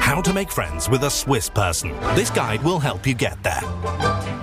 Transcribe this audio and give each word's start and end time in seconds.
How 0.00 0.20
to 0.22 0.32
make 0.32 0.50
friends 0.50 0.88
with 0.88 1.04
a 1.04 1.10
Swiss 1.10 1.48
person. 1.48 1.92
This 2.14 2.30
guide 2.30 2.62
will 2.62 2.78
help 2.78 3.06
you 3.06 3.14
get 3.14 3.42
there. 3.42 3.62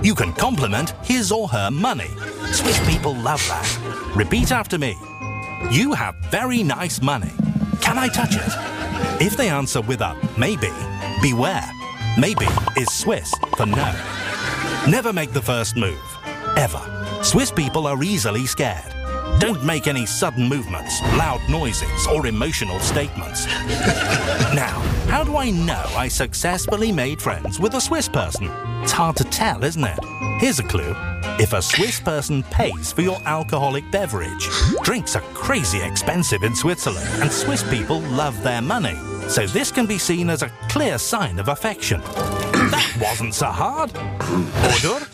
You 0.02 0.16
can 0.16 0.34
compliment 0.34 0.92
his 1.04 1.32
or 1.32 1.48
her 1.50 1.72
money. 1.72 2.10
Swiss 2.52 2.80
people 2.88 3.16
love 3.16 3.42
that. 3.48 4.14
Repeat 4.16 4.52
after 4.52 4.78
me. 4.78 4.96
You 5.72 5.94
have 5.94 6.16
very 6.32 6.64
nice 6.64 7.02
money. 7.02 7.32
Can 7.82 7.98
I 7.98 8.08
touch 8.08 8.36
it? 8.36 9.22
If 9.22 9.38
they 9.38 9.50
answer 9.50 9.82
with 9.82 10.02
a 10.02 10.16
maybe, 10.38 10.72
beware. 11.22 11.70
Maybe 12.18 12.48
is 12.78 12.92
Swiss 12.92 13.34
for 13.58 13.66
no. 13.66 13.94
Never 14.88 15.14
make 15.14 15.32
the 15.32 15.42
first 15.42 15.76
move. 15.76 16.02
Ever. 16.58 16.82
Swiss 17.24 17.52
people 17.52 17.88
are 17.88 18.02
easily 18.04 18.46
scared. 18.46 18.99
Don't 19.40 19.64
make 19.64 19.88
any 19.88 20.06
sudden 20.06 20.50
movements, 20.50 21.02
loud 21.18 21.40
noises, 21.50 22.08
or 22.08 22.28
emotional 22.28 22.78
statements. 22.82 23.46
now, 24.54 24.80
how 25.08 25.24
do 25.24 25.38
I 25.38 25.50
know 25.50 25.82
I 25.96 26.10
successfully 26.10 26.92
made 26.92 27.22
friends 27.22 27.58
with 27.58 27.74
a 27.76 27.80
Swiss 27.80 28.10
person? 28.10 28.50
It's 28.84 28.92
hard 28.92 29.16
to 29.16 29.24
tell, 29.24 29.64
isn't 29.64 29.84
it? 29.84 30.00
Here's 30.40 30.60
a 30.60 30.64
clue. 30.64 30.94
If 31.40 31.54
a 31.54 31.62
Swiss 31.62 32.02
person 32.02 32.44
pays 32.44 32.92
for 32.92 33.02
your 33.02 33.18
alcoholic 33.26 33.90
beverage, 33.92 34.50
drinks 34.84 35.16
are 35.16 35.24
crazy 35.34 35.82
expensive 35.82 36.44
in 36.44 36.54
Switzerland, 36.54 37.08
and 37.22 37.32
Swiss 37.32 37.64
people 37.64 38.02
love 38.02 38.44
their 38.44 38.62
money. 38.62 38.98
So 39.30 39.48
this 39.48 39.72
can 39.72 39.86
be 39.86 39.98
seen 39.98 40.30
as 40.30 40.42
a 40.42 40.52
clear 40.68 40.98
sign 40.98 41.40
of 41.40 41.48
affection. 41.48 42.02
that 42.02 42.98
wasn't 43.02 43.34
so 43.36 43.46
hard. 43.46 43.96
Order? 44.84 45.06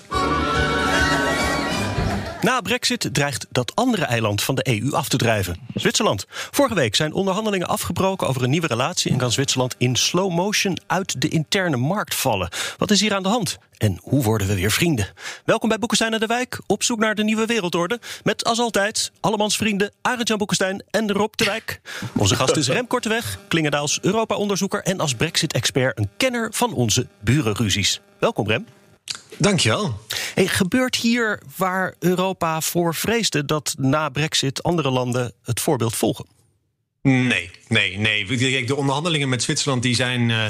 Na 2.45 2.61
Brexit 2.61 3.09
dreigt 3.11 3.45
dat 3.49 3.75
andere 3.75 4.05
eiland 4.05 4.43
van 4.43 4.55
de 4.55 4.81
EU 4.81 4.91
af 4.91 5.07
te 5.09 5.17
drijven, 5.17 5.59
Zwitserland. 5.73 6.25
Vorige 6.29 6.75
week 6.75 6.95
zijn 6.95 7.13
onderhandelingen 7.13 7.67
afgebroken 7.67 8.27
over 8.27 8.43
een 8.43 8.49
nieuwe 8.49 8.67
relatie 8.67 9.11
en 9.11 9.17
kan 9.17 9.31
Zwitserland 9.31 9.75
in 9.77 9.95
slow 9.95 10.31
motion 10.31 10.77
uit 10.88 11.21
de 11.21 11.27
interne 11.27 11.77
markt 11.77 12.16
vallen. 12.16 12.49
Wat 12.77 12.91
is 12.91 13.01
hier 13.01 13.13
aan 13.13 13.23
de 13.23 13.29
hand? 13.29 13.57
En 13.77 13.99
hoe 14.01 14.23
worden 14.23 14.47
we 14.47 14.55
weer 14.55 14.71
vrienden? 14.71 15.07
Welkom 15.45 15.69
bij 15.69 15.79
Boekenstein 15.79 16.13
en 16.13 16.19
de 16.19 16.25
Wijk, 16.25 16.59
op 16.67 16.83
zoek 16.83 16.99
naar 16.99 17.16
de 17.16 17.23
nieuwe 17.23 17.45
wereldorde. 17.45 17.99
Met 18.23 18.43
als 18.43 18.59
altijd 18.59 19.11
allemans 19.19 19.57
vrienden 19.57 19.91
Arend-Jan 20.01 20.38
Boekenstein 20.38 20.83
en 20.91 21.11
Rob 21.11 21.33
de 21.35 21.45
Wijk. 21.45 21.81
Onze 22.17 22.35
gast 22.35 22.55
is 22.55 22.67
Rem 22.67 22.88
Korteweg, 22.88 23.39
Klingendaals 23.47 23.99
Europa-onderzoeker... 24.01 24.83
en 24.83 24.99
als 24.99 25.13
Brexit-expert 25.13 25.99
een 25.99 26.09
kenner 26.17 26.53
van 26.53 26.73
onze 26.73 27.07
burenruzies. 27.19 28.01
Welkom 28.19 28.47
Rem. 28.47 28.66
Dankjewel. 29.38 29.99
Hey, 30.33 30.47
gebeurt 30.47 30.95
hier 30.95 31.41
waar 31.58 31.95
Europa 31.99 32.61
voor 32.61 32.95
vreesde 32.95 33.45
dat 33.45 33.75
na 33.77 34.09
Brexit 34.09 34.63
andere 34.63 34.89
landen 34.89 35.33
het 35.44 35.59
voorbeeld 35.59 35.95
volgen? 35.95 36.25
Nee, 37.02 37.52
nee, 37.67 37.97
nee. 37.97 38.66
De 38.66 38.75
onderhandelingen 38.75 39.30
met 39.30 39.44
Zwitserland 39.44 39.83
die 39.83 39.95
zijn. 39.95 40.30
Uh, 40.30 40.45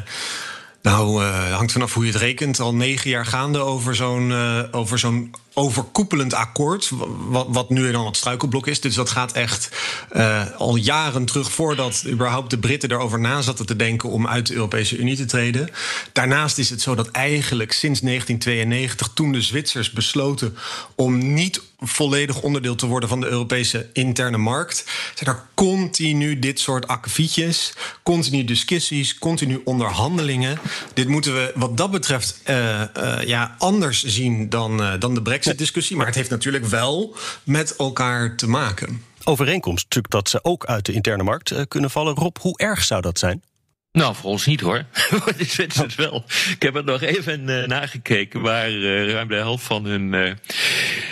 nou, 0.81 1.23
uh, 1.23 1.55
hangt 1.55 1.71
vanaf 1.71 1.93
hoe 1.93 2.05
je 2.05 2.11
het 2.11 2.21
rekent. 2.21 2.59
Al 2.59 2.75
negen 2.75 3.09
jaar 3.09 3.25
gaande 3.25 3.59
over 3.59 3.95
zo'n 3.95 4.29
uh, 4.29 4.63
over 4.71 4.99
zo'n 4.99 5.35
overkoepelend 5.55 6.33
akkoord, 6.33 6.91
wat, 7.27 7.47
wat 7.49 7.69
nu 7.69 7.91
dan 7.91 8.05
het 8.05 8.17
struikelblok 8.17 8.67
is. 8.67 8.81
Dus 8.81 8.95
dat 8.95 9.09
gaat 9.09 9.31
echt 9.31 9.69
uh, 10.15 10.51
al 10.57 10.75
jaren 10.75 11.25
terug 11.25 11.51
voordat 11.51 12.03
überhaupt 12.07 12.49
de 12.49 12.57
Britten 12.57 12.91
erover 12.91 13.19
na 13.19 13.41
zaten 13.41 13.65
te 13.65 13.75
denken 13.75 14.09
om 14.09 14.27
uit 14.27 14.47
de 14.47 14.53
Europese 14.53 14.97
Unie 14.97 15.15
te 15.15 15.25
treden. 15.25 15.69
Daarnaast 16.11 16.57
is 16.57 16.69
het 16.69 16.81
zo 16.81 16.95
dat 16.95 17.11
eigenlijk 17.11 17.71
sinds 17.71 17.99
1992, 17.99 19.09
toen 19.13 19.31
de 19.31 19.41
Zwitsers 19.41 19.91
besloten 19.91 20.57
om 20.95 21.33
niet 21.33 21.61
volledig 21.79 22.41
onderdeel 22.41 22.75
te 22.75 22.85
worden 22.85 23.09
van 23.09 23.19
de 23.19 23.27
Europese 23.27 23.89
interne 23.93 24.37
markt, 24.37 24.85
zijn 25.15 25.35
er 25.35 25.43
continu 25.53 26.39
dit 26.39 26.59
soort 26.59 26.87
akkefietjes, 26.87 27.73
continu 28.03 28.43
discussies, 28.43 29.17
continu 29.17 29.61
onderhandelingen. 29.63 30.59
Dit 30.93 31.07
moeten 31.07 31.33
we 31.33 31.51
wat 31.55 31.77
dat 31.77 31.91
betreft 31.91 32.41
uh, 32.49 32.81
uh, 32.81 33.21
ja, 33.25 33.55
anders 33.57 34.03
zien 34.03 34.49
dan, 34.49 34.99
dan 34.99 35.13
de 35.13 35.21
Brexit-discussie. 35.45 35.97
Maar 35.97 36.05
het 36.05 36.15
heeft 36.15 36.29
natuurlijk 36.29 36.65
wel 36.65 37.15
met 37.43 37.75
elkaar 37.75 38.35
te 38.35 38.47
maken. 38.47 39.03
Overeenkomst 39.23 39.83
natuurlijk 39.83 40.13
dat 40.13 40.29
ze 40.29 40.43
ook 40.43 40.65
uit 40.65 40.85
de 40.85 40.93
interne 40.93 41.23
markt 41.23 41.67
kunnen 41.67 41.89
vallen. 41.89 42.15
Rob, 42.15 42.37
hoe 42.37 42.57
erg 42.57 42.83
zou 42.83 43.01
dat 43.01 43.19
zijn? 43.19 43.43
Nou, 43.91 44.15
voor 44.15 44.29
ons 44.29 44.45
niet 44.45 44.61
hoor. 44.61 44.85
Voor 45.21 45.37
de 45.37 45.45
Zwitsers 45.45 45.95
wel. 45.95 46.23
Ik 46.49 46.61
heb 46.61 46.73
het 46.73 46.85
nog 46.85 47.01
even 47.01 47.49
uh, 47.49 47.65
nagekeken, 47.65 48.41
waar 48.41 48.71
uh, 48.71 49.11
ruim 49.11 49.27
de 49.27 49.35
helft 49.35 49.63
van 49.63 49.85
hun 49.85 50.13
uh, 50.13 50.31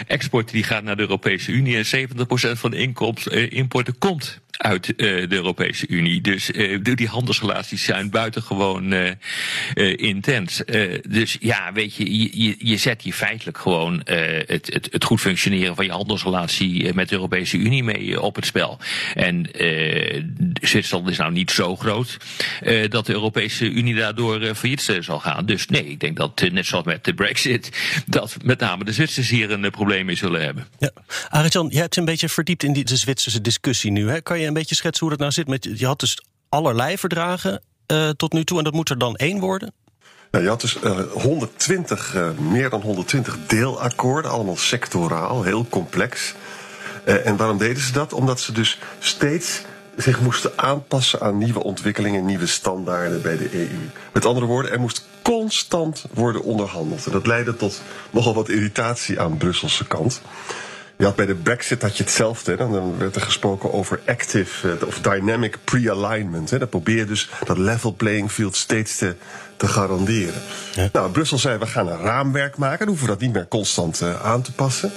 export 0.08 0.52
die 0.52 0.64
gaat 0.64 0.84
naar 0.84 0.96
de 0.96 1.02
Europese 1.02 1.52
Unie 1.52 1.84
en 1.84 2.10
70% 2.10 2.20
van 2.52 2.72
de 2.72 2.78
inkomst, 2.78 3.28
importen 3.28 3.98
komt 3.98 4.40
uit 4.58 4.88
uh, 4.88 4.96
de 5.30 5.36
Europese 5.36 5.88
Unie. 5.88 6.22
Dus 6.22 6.50
uh, 6.52 6.80
die 6.82 7.08
handelsrelaties 7.08 7.84
zijn 7.84 8.10
buitengewoon 8.10 8.92
uh, 8.92 9.12
intens. 9.96 10.62
dus 11.10 11.38
ja, 11.40 11.74
weet 11.74 11.96
je, 11.96 12.42
je, 12.44 12.56
je 12.60 12.78
zet 12.78 13.02
hier 13.02 13.14
feitelijk 13.14 13.58
gewoon 13.58 14.02
het, 14.04 14.74
het, 14.74 14.88
het, 14.92 15.04
goed 15.04 15.20
functioneren 15.20 15.76
van 15.76 15.86
je 15.86 15.92
handelsrelatie 15.92 16.94
met 16.94 17.10
de 17.10 17.16
Europese 17.16 17.58
Unie 17.58 17.84
mee 17.84 18.22
op 18.22 18.36
het 18.36 18.46
spel. 18.46 18.80
En 19.14 19.50
Zwitserland 20.62 21.10
is 21.10 21.18
nou 21.18 21.32
niet 21.32 21.52
zo 21.52 21.76
groot 21.76 22.18
dat 22.90 23.06
de 23.06 23.14
Europese 23.14 23.70
Unie 23.70 23.96
daardoor 23.96 24.56
failliet 24.56 24.98
zal 25.00 25.20
gaan. 25.20 25.46
Dus 25.46 25.68
nee, 25.68 25.86
ik 25.86 26.00
denk 26.00 26.18
dat 26.18 26.44
net 26.52 26.66
zoals 26.66 26.86
met 26.86 27.04
de 27.04 27.14
Brexit, 27.14 27.70
dat 28.06 28.38
met 28.44 28.60
name 28.60 28.84
de 28.84 28.94
Zwitsers 28.94 29.30
hier 29.30 29.52
een 29.52 29.72
probleem 29.72 30.06
mee 30.06 30.16
zullen 30.16 30.42
hebben. 30.42 30.68
Ja. 30.80 30.92
Arjan, 31.30 31.68
jij 31.72 31.82
hebt 31.82 31.96
een 31.96 32.06
beetje 32.06 32.30
verdiept 32.30 32.64
in 32.64 32.74
die, 32.74 32.84
de 32.84 32.96
Zwitserse 32.96 33.42
discussie 33.42 33.92
nu. 33.92 34.10
Hè? 34.10 34.22
Kan 34.22 34.40
je 34.40 34.43
een 34.48 34.54
beetje 34.54 34.76
schetsen 34.76 35.00
hoe 35.00 35.10
dat 35.10 35.20
nou 35.20 35.32
zit? 35.32 35.48
Met, 35.48 35.68
je 35.80 35.86
had 35.86 36.00
dus 36.00 36.24
allerlei 36.50 36.98
verdragen 36.98 37.62
uh, 37.88 38.10
tot 38.10 38.34
nu 38.34 38.44
toe 38.44 38.58
en 38.58 38.64
dat 38.64 38.74
moet 38.74 38.90
er 38.90 38.98
dan 38.98 39.16
één 39.16 39.40
worden? 39.40 39.74
Nou, 40.32 40.44
je 40.44 40.50
had 40.50 40.62
dus 40.62 40.78
uh, 40.84 41.00
120, 41.12 42.16
uh, 42.16 42.30
meer 42.38 42.70
dan 42.70 42.82
120 42.82 43.38
deelakkoorden, 43.48 44.32
allemaal 44.32 44.58
sectoraal, 44.58 45.44
heel 45.44 45.66
complex. 45.70 46.34
En 47.04 47.38
waarom 47.38 47.58
deden 47.58 47.84
ze 47.84 47.92
dat? 47.92 48.14
Omdat 48.14 48.40
ze 48.40 48.52
dus 48.52 48.80
steeds 49.00 49.62
zich 49.96 50.22
moesten 50.22 50.52
aanpassen 50.56 51.22
aan 51.22 51.38
nieuwe 51.38 51.64
ontwikkelingen, 51.64 52.26
nieuwe 52.26 52.46
standaarden 52.46 53.22
bij 53.22 53.38
de 53.38 53.50
EU. 53.54 53.90
Met 54.14 54.26
andere 54.26 54.46
woorden, 54.46 54.72
er 54.72 54.80
moest 54.80 55.06
constant 55.22 56.06
worden 56.14 56.44
onderhandeld. 56.44 57.06
En 57.06 57.12
dat 57.12 57.28
leidde 57.28 57.56
tot 57.56 57.82
nogal 58.12 58.34
wat 58.34 58.50
irritatie 58.50 59.20
aan 59.20 59.38
Brusselse 59.38 59.88
kant. 59.88 60.22
Je 60.98 61.06
had 61.06 61.16
bij 61.16 61.26
de 61.26 61.36
Brexit 61.36 61.82
had 61.82 61.98
je 61.98 62.04
hetzelfde. 62.04 62.56
Dan 62.56 62.98
werd 62.98 63.16
er 63.16 63.22
gesproken 63.22 63.74
over 63.74 64.00
active 64.06 64.78
of 64.86 65.00
dynamic 65.00 65.58
pre-alignment. 65.64 66.50
Dan 66.50 66.70
probeer 66.70 66.98
je 66.98 67.06
dus 67.06 67.30
dat 67.46 67.58
level 67.58 67.94
playing 67.94 68.32
field 68.32 68.56
steeds 68.56 68.98
te, 68.98 69.16
te 69.58 69.68
garanderen. 69.68 70.42
Ja. 70.76 70.90
Nou, 70.92 71.12
Brussel 71.12 71.38
zei 71.38 71.58
we 71.58 71.66
gaan 71.66 71.88
een 71.88 72.00
raamwerk 72.00 72.58
maken. 72.58 72.80
Dan 72.80 72.88
hoeven 72.88 73.06
we 73.06 73.12
dat 73.12 73.22
niet 73.22 73.34
meer 73.34 73.48
constant 73.48 74.02
uh, 74.02 74.26
aan 74.26 74.42
te 74.42 74.52
passen. 74.52 74.92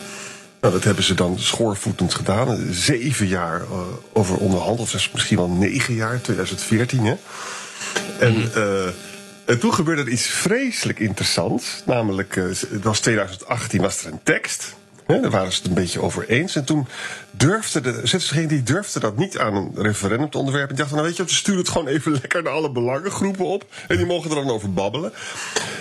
Nou, 0.61 0.73
dat 0.73 0.85
hebben 0.85 1.05
ze 1.05 1.15
dan 1.15 1.39
schoorvoetend 1.39 2.15
gedaan. 2.15 2.67
Zeven 2.71 3.27
jaar 3.27 3.61
uh, 3.61 3.79
over 4.13 4.37
onderhandeld. 4.37 4.95
Of 4.95 5.13
misschien 5.13 5.37
wel 5.37 5.51
negen 5.51 5.95
jaar, 5.95 6.21
2014. 6.21 7.05
Hè? 7.05 7.15
En. 8.19 8.51
Uh, 8.57 8.87
en 9.45 9.59
toen 9.59 9.75
gebeurde 9.75 10.03
er 10.03 10.09
iets 10.09 10.27
vreselijk 10.27 10.99
interessants. 10.99 11.83
Namelijk, 11.85 12.35
het 12.35 12.83
was 12.83 13.01
2018, 13.01 13.81
was 13.81 14.05
er 14.05 14.13
een 14.13 14.21
tekst. 14.23 14.75
He, 15.07 15.21
daar 15.21 15.31
waren 15.31 15.53
ze 15.53 15.59
het 15.59 15.69
een 15.69 15.75
beetje 15.75 16.01
over 16.01 16.29
eens. 16.29 16.57
En 16.57 16.65
toen 16.65 16.87
durfde 17.31 17.81
de 17.81 18.01
ZSG 18.03 18.47
die 18.47 18.63
durfde 18.63 19.01
dat 19.01 19.17
niet 19.17 19.39
aan 19.39 19.55
een 19.55 19.73
referendum 19.75 20.31
te 20.31 20.39
onderwerpen. 20.39 20.69
Die 20.69 20.79
dachten, 20.79 20.97
nou 20.97 21.09
weet 21.09 21.17
je, 21.17 21.25
we 21.25 21.35
sturen 21.35 21.61
het 21.61 21.69
gewoon 21.69 21.87
even 21.87 22.13
lekker 22.21 22.43
naar 22.43 22.53
alle 22.53 22.71
belangengroepen 22.71 23.45
op. 23.45 23.65
En 23.89 23.97
die 23.97 24.07
mogen 24.07 24.31
er 24.31 24.37
dan 24.37 24.51
over 24.51 24.73
babbelen. 24.73 25.13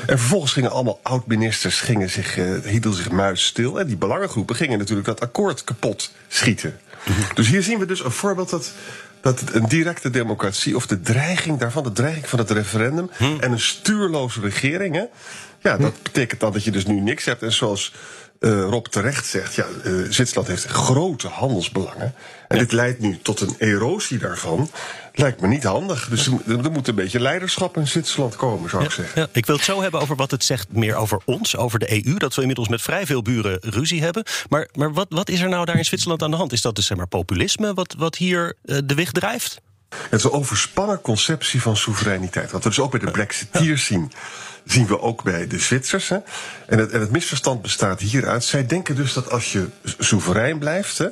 En 0.05 0.19
vervolgens 0.19 0.53
gingen 0.53 0.71
allemaal 0.71 0.99
oud-ministers 1.03 1.79
gingen 1.81 2.09
zich, 2.09 2.37
uh, 2.37 2.59
hielden 2.63 2.93
zich 2.93 3.11
muisstil. 3.11 3.79
En 3.79 3.87
die 3.87 3.97
belangengroepen 3.97 4.55
gingen 4.55 4.77
natuurlijk 4.77 5.07
dat 5.07 5.21
akkoord 5.21 5.63
kapot 5.63 6.11
schieten. 6.27 6.79
Dus 7.33 7.47
hier 7.47 7.63
zien 7.63 7.79
we 7.79 7.85
dus 7.85 8.03
een 8.03 8.11
voorbeeld 8.11 8.49
dat 8.49 8.71
dat 9.21 9.43
een 9.51 9.67
directe 9.67 10.09
democratie, 10.09 10.75
of 10.75 10.87
de 10.87 11.01
dreiging 11.01 11.59
daarvan, 11.59 11.83
de 11.83 11.91
dreiging 11.91 12.29
van 12.29 12.39
het 12.39 12.51
referendum 12.51 13.09
hm. 13.17 13.23
en 13.39 13.51
een 13.51 13.59
stuurloze 13.59 14.41
regering, 14.41 14.95
hè, 14.95 15.03
ja, 15.61 15.77
dat 15.77 15.93
betekent 16.03 16.39
dan 16.39 16.53
dat 16.53 16.63
je 16.63 16.71
dus 16.71 16.85
nu 16.85 16.99
niks 16.99 17.25
hebt. 17.25 17.41
En 17.41 17.53
zoals 17.53 17.93
uh, 18.45 18.63
Rob 18.69 18.85
terecht 18.85 19.25
zegt, 19.25 19.55
ja, 19.55 19.65
uh, 19.83 20.11
Zwitserland 20.11 20.47
heeft 20.47 20.65
grote 20.65 21.27
handelsbelangen. 21.27 22.13
En 22.47 22.55
ja. 22.55 22.57
dit 22.57 22.71
leidt 22.71 22.99
nu 22.99 23.19
tot 23.21 23.41
een 23.41 23.55
erosie 23.57 24.17
daarvan. 24.17 24.69
lijkt 25.13 25.41
me 25.41 25.47
niet 25.47 25.63
handig. 25.63 26.09
Dus 26.09 26.27
er, 26.27 26.65
er 26.65 26.71
moet 26.71 26.87
een 26.87 26.95
beetje 26.95 27.19
leiderschap 27.19 27.77
in 27.77 27.87
Zwitserland 27.87 28.35
komen, 28.35 28.69
zou 28.69 28.83
ik 28.83 28.91
zeggen. 28.91 29.21
Ja, 29.21 29.27
ik 29.31 29.45
wil 29.45 29.55
het 29.55 29.65
zo 29.65 29.81
hebben 29.81 29.99
over 29.99 30.15
wat 30.15 30.31
het 30.31 30.43
zegt 30.43 30.67
meer 30.71 30.95
over 30.95 31.19
ons, 31.25 31.57
over 31.57 31.79
de 31.79 32.05
EU. 32.05 32.17
Dat 32.17 32.35
we 32.35 32.41
inmiddels 32.41 32.67
met 32.67 32.81
vrij 32.81 33.05
veel 33.05 33.21
buren 33.21 33.57
ruzie 33.61 34.03
hebben. 34.03 34.23
Maar, 34.49 34.69
maar 34.73 34.93
wat, 34.93 35.07
wat 35.09 35.29
is 35.29 35.41
er 35.41 35.49
nou 35.49 35.65
daar 35.65 35.77
in 35.77 35.85
Zwitserland 35.85 36.21
aan 36.21 36.31
de 36.31 36.37
hand? 36.37 36.51
Is 36.51 36.61
dat 36.61 36.75
dus 36.75 36.85
zeg 36.85 36.97
maar 36.97 37.07
populisme 37.07 37.73
wat, 37.73 37.95
wat 37.97 38.15
hier 38.15 38.55
uh, 38.65 38.77
de 38.85 38.95
weg 38.95 39.11
drijft? 39.11 39.61
Het 39.89 40.19
is 40.19 40.23
een 40.23 40.31
overspannen 40.31 41.01
conceptie 41.01 41.61
van 41.61 41.77
soevereiniteit. 41.77 42.51
Wat 42.51 42.63
we 42.63 42.69
dus 42.69 42.79
ook 42.79 42.91
bij 42.91 42.99
de 42.99 43.11
Brexiteers 43.11 43.85
zien 43.85 44.11
zien 44.65 44.87
we 44.87 44.99
ook 44.99 45.23
bij 45.23 45.47
de 45.47 45.59
Zwitsers. 45.59 46.09
Hè. 46.09 46.17
En, 46.65 46.79
het, 46.79 46.91
en 46.91 46.99
het 46.99 47.11
misverstand 47.11 47.61
bestaat 47.61 47.99
hieruit. 47.99 48.43
Zij 48.43 48.65
denken 48.65 48.95
dus 48.95 49.13
dat 49.13 49.31
als 49.31 49.51
je 49.51 49.67
soeverein 49.83 50.59
blijft. 50.59 50.97
Hè, 50.97 51.07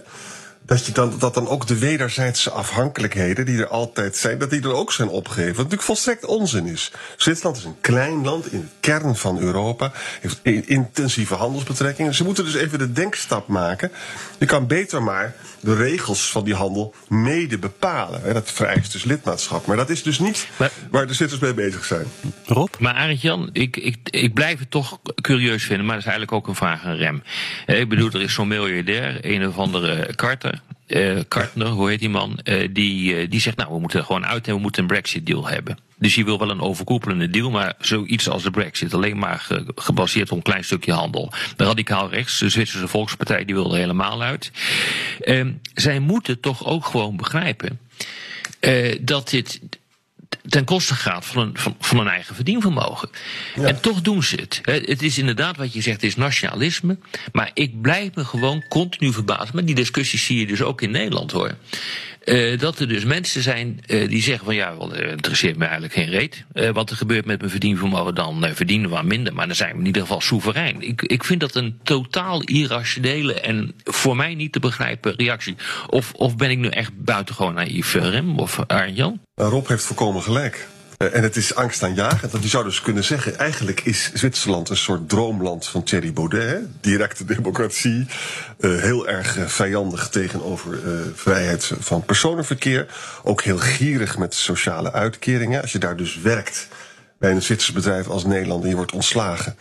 dat, 0.66 0.86
je 0.86 0.92
dan, 0.92 1.14
dat 1.20 1.34
dan 1.34 1.48
ook 1.48 1.68
de 1.68 1.78
wederzijdse 1.78 2.52
afhankelijkheden 2.52 3.46
die 3.46 3.58
er 3.58 3.68
altijd 3.68 4.16
zijn, 4.16 4.38
dat 4.38 4.50
die 4.50 4.62
er 4.62 4.74
ook 4.74 4.92
zijn 4.92 5.10
opgegeven. 5.10 5.48
Wat 5.48 5.56
natuurlijk 5.58 5.84
volstrekt 5.84 6.26
onzin 6.26 6.66
is. 6.66 6.92
Zwitserland 7.18 7.58
is 7.58 7.64
een 7.64 7.82
klein 7.82 8.24
land 8.24 8.52
in 8.52 8.60
de 8.60 8.68
kern 8.80 9.16
van 9.16 9.40
Europa, 9.40 9.92
heeft 10.22 10.40
intensieve 10.70 11.36
handelsbetrekkingen. 11.36 12.14
Ze 12.14 12.24
moeten 12.24 12.44
dus 12.44 12.56
even 12.56 12.80
de 12.80 12.92
denkstap 12.92 13.48
maken. 13.48 13.92
Je 14.38 14.46
kan 14.46 14.68
beter 14.68 15.04
maar 15.04 15.36
de 15.60 15.76
regels 15.76 16.32
van 16.32 16.44
die 16.44 16.56
handel 16.56 16.94
mede 17.08 17.58
bepalen. 17.58 18.34
Dat 18.34 18.52
vereist 18.52 18.92
dus 18.92 19.04
lidmaatschap. 19.04 19.66
Maar 19.66 19.78
dat 19.78 19.90
is 19.90 20.04
dus 20.04 20.20
niet 20.20 20.48
waar 20.92 21.08
de 21.08 21.14
Zwitsers 21.14 21.42
mee 21.42 21.54
bezig 21.54 21.86
zijn. 21.86 22.06
Rob? 22.46 22.74
Maar 22.80 22.94
Arend 22.94 23.22
Jan, 23.22 23.50
ik, 23.52 23.78
ik, 23.78 23.98
ik 24.04 24.34
blijf 24.34 24.60
het 24.60 24.72
toch 24.72 25.00
curieus 25.22 25.64
vinden, 25.64 25.86
maar 25.86 25.96
dat 25.96 26.06
is 26.06 26.12
eigenlijk 26.12 26.32
ook 26.32 26.48
een 26.48 26.56
vraag 26.56 26.84
aan 26.84 26.96
Rem. 26.96 27.24
Ik 27.66 27.90
bedoel, 27.90 28.12
er 28.12 28.22
is 28.22 28.34
zo'n 28.34 28.48
miljardair, 28.48 29.18
een 29.22 29.48
of 29.48 29.58
andere 29.58 30.16
Carter. 30.16 30.53
Uh, 30.88 31.20
Kartner, 31.28 31.68
hoe 31.68 31.90
heet 31.90 32.00
die 32.00 32.10
man? 32.10 32.40
Uh, 32.44 32.70
die, 32.72 33.28
die 33.28 33.40
zegt, 33.40 33.58
nou, 33.58 33.74
we 33.74 33.80
moeten 33.80 34.00
er 34.00 34.06
gewoon 34.06 34.26
uit 34.26 34.48
en 34.48 34.54
we 34.54 34.60
moeten 34.60 34.82
een 34.82 34.88
Brexit-deal 34.88 35.48
hebben. 35.48 35.78
Dus 35.98 36.16
je 36.16 36.24
wil 36.24 36.40
wel 36.40 36.50
een 36.50 36.62
overkoepelende 36.62 37.30
deal, 37.30 37.50
maar 37.50 37.74
zoiets 37.80 38.30
als 38.30 38.44
de 38.44 38.52
Brexit, 38.52 38.94
alleen 38.94 39.18
maar 39.18 39.40
ge 39.40 39.66
gebaseerd 39.76 40.32
op 40.32 40.38
een 40.38 40.44
klein 40.44 40.64
stukje 40.64 40.94
handel. 40.94 41.32
De 41.56 41.64
radicaal 41.64 42.10
rechts, 42.10 42.40
de 42.40 42.50
Zwitserse 42.50 42.88
Volkspartij, 42.88 43.46
die 43.46 43.56
wil 43.56 43.74
er 43.74 43.80
helemaal 43.80 44.22
uit. 44.22 44.52
Ehm, 45.20 45.52
zij 45.74 46.00
moeten 46.00 46.40
toch 46.40 46.66
ook 46.66 46.86
gewoon 46.86 47.18
begrijpen 47.18 47.80
dat 49.02 49.30
dit 49.30 49.60
ten 50.50 50.64
koste 50.64 50.94
gaat 50.94 51.26
van 51.26 51.42
een, 51.42 51.58
van, 51.58 51.76
van 51.80 52.00
een 52.00 52.08
eigen 52.08 52.36
verdienvermogen. 52.36 53.10
Ja. 53.56 53.64
En 53.64 53.82
toch 53.82 54.02
doen 54.02 54.24
ze 54.24 54.36
het. 54.36 54.62
Het 54.64 55.02
is 55.02 55.18
inderdaad 55.18 55.58
wat 55.58 55.74
je 55.74 55.82
zegt, 55.82 56.02
het 56.02 56.10
is 56.10 56.16
nationalisme. 56.16 56.98
Maar 57.32 57.52
ik 57.54 57.82
blijf 57.82 58.16
me 58.16 58.26
gewoon 58.26 58.66
continu 58.70 59.14
verbazen. 59.14 59.56
Maar 59.56 59.66
die 59.66 59.76
discussies 59.76 60.26
zie 60.26 60.40
je 60.40 60.48
dus 60.48 60.62
ook 60.62 60.82
in 60.82 60.92
Nederland 60.92 61.32
hoor. 61.32 61.56
Uh, 62.26 62.60
dat 62.60 62.80
er 62.80 62.88
dus 62.88 63.04
mensen 63.04 63.42
zijn 63.42 63.80
uh, 63.88 64.10
die 64.10 64.22
zeggen 64.22 64.46
van 64.46 64.56
ja, 64.56 64.78
wel, 64.78 64.96
interesseert 64.96 65.58
me 65.58 65.64
eigenlijk 65.64 65.94
geen 65.94 66.10
reet. 66.10 66.44
Uh, 66.54 66.70
wat 66.70 66.90
er 66.90 66.96
gebeurt 66.96 67.26
met 67.26 67.40
mijn 67.40 67.52
verdienvermogen, 67.52 68.16
dan 68.16 68.46
verdienen 68.54 68.90
we 68.90 69.02
minder. 69.04 69.34
Maar 69.34 69.48
dan 69.48 69.56
zijn 69.56 69.74
we 69.74 69.80
in 69.80 69.86
ieder 69.86 70.02
geval 70.02 70.22
soeverein. 70.22 70.82
Ik, 70.82 71.02
ik 71.02 71.24
vind 71.24 71.40
dat 71.40 71.56
een 71.56 71.80
totaal 71.84 72.42
irrationele 72.42 73.34
en 73.34 73.74
voor 73.84 74.16
mij 74.16 74.36
niet 74.36 74.52
te 74.52 74.60
begrijpen 74.60 75.16
reactie. 75.16 75.56
Of, 75.90 76.14
of 76.14 76.36
ben 76.36 76.50
ik 76.50 76.58
nu 76.58 76.68
echt 76.68 76.92
buitengewoon 76.98 77.54
naïef, 77.54 77.94
Rem 77.94 78.40
of 78.40 78.60
Arjan? 78.68 79.20
Rob 79.36 79.68
heeft 79.68 79.84
volkomen 79.84 80.22
gelijk. 80.22 80.68
Uh, 80.98 81.16
en 81.16 81.24
het 81.24 81.36
is 81.36 81.56
angstaanjagend. 81.56 82.32
Want 82.32 82.44
je 82.44 82.50
zou 82.50 82.64
dus 82.64 82.82
kunnen 82.82 83.04
zeggen, 83.04 83.38
eigenlijk 83.38 83.82
is 83.82 84.12
Zwitserland 84.14 84.70
een 84.70 84.78
soort 84.78 85.10
droomland 85.10 85.68
van 85.68 85.84
Thierry 85.84 86.14
Baudet. 86.14 86.50
Hè? 86.50 86.58
Directe 86.82 87.26
democratie, 87.26 88.08
uh, 88.60 88.82
heel 88.82 89.08
erg 89.08 89.38
uh, 89.38 89.46
vijandig 89.46 90.10
tegenover 90.10 90.80
vrijheid 91.16 91.72
van 91.80 92.06
personenverkeer. 92.06 92.88
Ook 93.24 93.42
heel 93.42 93.58
gierig 93.58 94.18
met 94.18 94.34
sociale 94.34 94.92
uitkeringen. 94.92 95.62
Als 95.62 95.72
je 95.72 95.80
daar 95.80 95.98
dus 95.98 96.20
werkt 96.20 96.68
bij 97.18 97.32
een 97.32 97.42
Zwitsers 97.42 97.72
bedrijf 97.72 98.08
als 98.08 98.26
Nederland 98.26 98.64
en 98.64 98.70
je 98.70 98.76
wordt 98.76 98.92
ontslagen, 98.92 99.56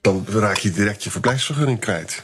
dan 0.00 0.26
raak 0.28 0.56
je 0.56 0.70
direct 0.70 1.04
je 1.04 1.10
verblijfsvergunning 1.10 1.80
kwijt. 1.80 2.22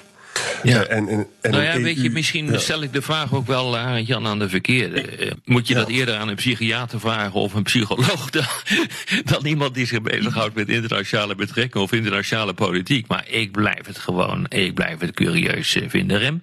Ja. 0.62 0.82
En, 0.84 1.08
en, 1.08 1.26
en 1.40 1.50
nou 1.50 1.62
ja, 1.62 1.74
EU, 1.74 1.82
weet 1.82 2.02
je, 2.02 2.10
misschien 2.10 2.52
ja. 2.52 2.58
stel 2.58 2.82
ik 2.82 2.92
de 2.92 3.02
vraag 3.02 3.34
ook 3.34 3.46
wel 3.46 3.76
aan 3.76 4.04
Jan 4.04 4.26
aan 4.26 4.38
de 4.38 4.48
verkeerde. 4.48 5.36
Moet 5.44 5.68
je 5.68 5.74
dat 5.74 5.88
eerder 5.88 6.16
aan 6.16 6.28
een 6.28 6.34
psychiater 6.34 7.00
vragen 7.00 7.40
of 7.40 7.54
een 7.54 7.62
psycholoog 7.62 8.30
dan, 8.30 8.44
dan 9.24 9.46
iemand 9.46 9.74
die 9.74 9.86
zich 9.86 10.02
bezighoudt 10.02 10.54
met 10.54 10.68
internationale 10.68 11.34
betrekkingen 11.34 11.86
of 11.86 11.92
internationale 11.92 12.54
politiek? 12.54 13.06
Maar 13.06 13.24
ik 13.28 13.52
blijf 13.52 13.86
het 13.86 13.98
gewoon, 13.98 14.46
ik 14.48 14.74
blijf 14.74 15.00
het 15.00 15.14
curieus 15.14 15.78
vinden, 15.88 16.18
Rem. 16.18 16.42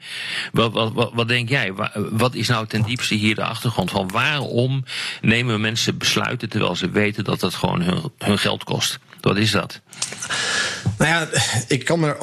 Wat, 0.52 0.74
wat, 0.74 0.94
wat, 0.94 1.12
wat 1.14 1.28
denk 1.28 1.50
jij? 1.50 1.74
Wat 1.94 2.36
is 2.36 2.48
nou 2.48 2.68
ten 2.68 2.84
diepste 2.84 3.16
hier 3.16 3.36
de 3.36 3.44
achtergrond 3.44 3.92
van? 3.92 4.10
Waarom 4.12 4.84
nemen 5.22 5.62
mensen 5.62 5.98
besluiten 5.98 6.50
terwijl 6.50 6.76
ze 6.76 6.90
weten 6.90 7.24
dat 7.24 7.42
het 7.42 7.54
gewoon 7.54 7.82
hun, 7.82 8.12
hun 8.18 8.40
geld 8.40 8.64
kost? 8.64 9.00
Wat 9.22 9.38
is 9.38 9.52
dat? 9.52 9.82
Nou 10.98 11.12
ja, 11.12 11.28
ik 11.68 11.86
kan 11.86 12.00
me. 12.00 12.18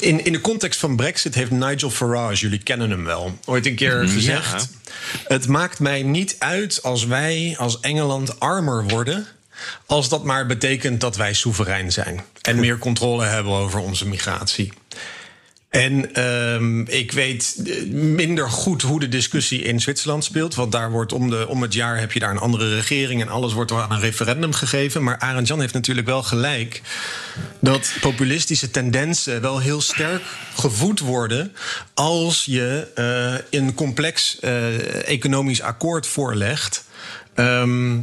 In, 0.00 0.24
in 0.24 0.32
de 0.32 0.40
context 0.40 0.80
van 0.80 0.96
Brexit 0.96 1.34
heeft 1.34 1.50
Nigel 1.50 1.90
Farage, 1.90 2.40
jullie 2.40 2.62
kennen 2.62 2.90
hem 2.90 3.04
wel, 3.04 3.38
ooit 3.44 3.66
een 3.66 3.74
keer 3.74 4.08
gezegd: 4.08 4.50
ja. 4.50 4.92
Het 5.26 5.48
maakt 5.48 5.78
mij 5.78 6.02
niet 6.02 6.36
uit 6.38 6.82
als 6.82 7.06
wij 7.06 7.54
als 7.58 7.80
Engeland 7.80 8.40
armer 8.40 8.88
worden. 8.88 9.26
Als 9.86 10.08
dat 10.08 10.24
maar 10.24 10.46
betekent 10.46 11.00
dat 11.00 11.16
wij 11.16 11.34
soeverein 11.34 11.92
zijn 11.92 12.24
en 12.40 12.60
meer 12.60 12.78
controle 12.78 13.24
hebben 13.24 13.52
over 13.52 13.80
onze 13.80 14.08
migratie. 14.08 14.72
En 15.70 16.22
um, 16.24 16.86
ik 16.86 17.12
weet 17.12 17.62
minder 17.92 18.50
goed 18.50 18.82
hoe 18.82 19.00
de 19.00 19.08
discussie 19.08 19.62
in 19.62 19.80
Zwitserland 19.80 20.24
speelt. 20.24 20.54
Want 20.54 20.72
daar 20.72 20.90
wordt 20.90 21.12
om, 21.12 21.30
de, 21.30 21.48
om 21.48 21.62
het 21.62 21.74
jaar 21.74 21.98
heb 21.98 22.12
je 22.12 22.20
daar 22.20 22.30
een 22.30 22.38
andere 22.38 22.74
regering 22.74 23.20
en 23.20 23.28
alles 23.28 23.52
wordt 23.52 23.72
aan 23.72 23.92
een 23.92 24.00
referendum 24.00 24.52
gegeven. 24.52 25.02
Maar 25.02 25.18
Arend 25.18 25.46
Jan 25.46 25.60
heeft 25.60 25.74
natuurlijk 25.74 26.06
wel 26.06 26.22
gelijk 26.22 26.82
dat 27.60 27.92
populistische 28.00 28.70
tendensen 28.70 29.40
wel 29.40 29.58
heel 29.58 29.80
sterk 29.80 30.22
gevoed 30.54 31.00
worden 31.00 31.52
als 31.94 32.44
je 32.44 32.86
uh, 33.50 33.60
een 33.60 33.74
complex 33.74 34.38
uh, 34.40 35.08
economisch 35.08 35.62
akkoord 35.62 36.06
voorlegt. 36.06 36.84
Um, 37.34 38.00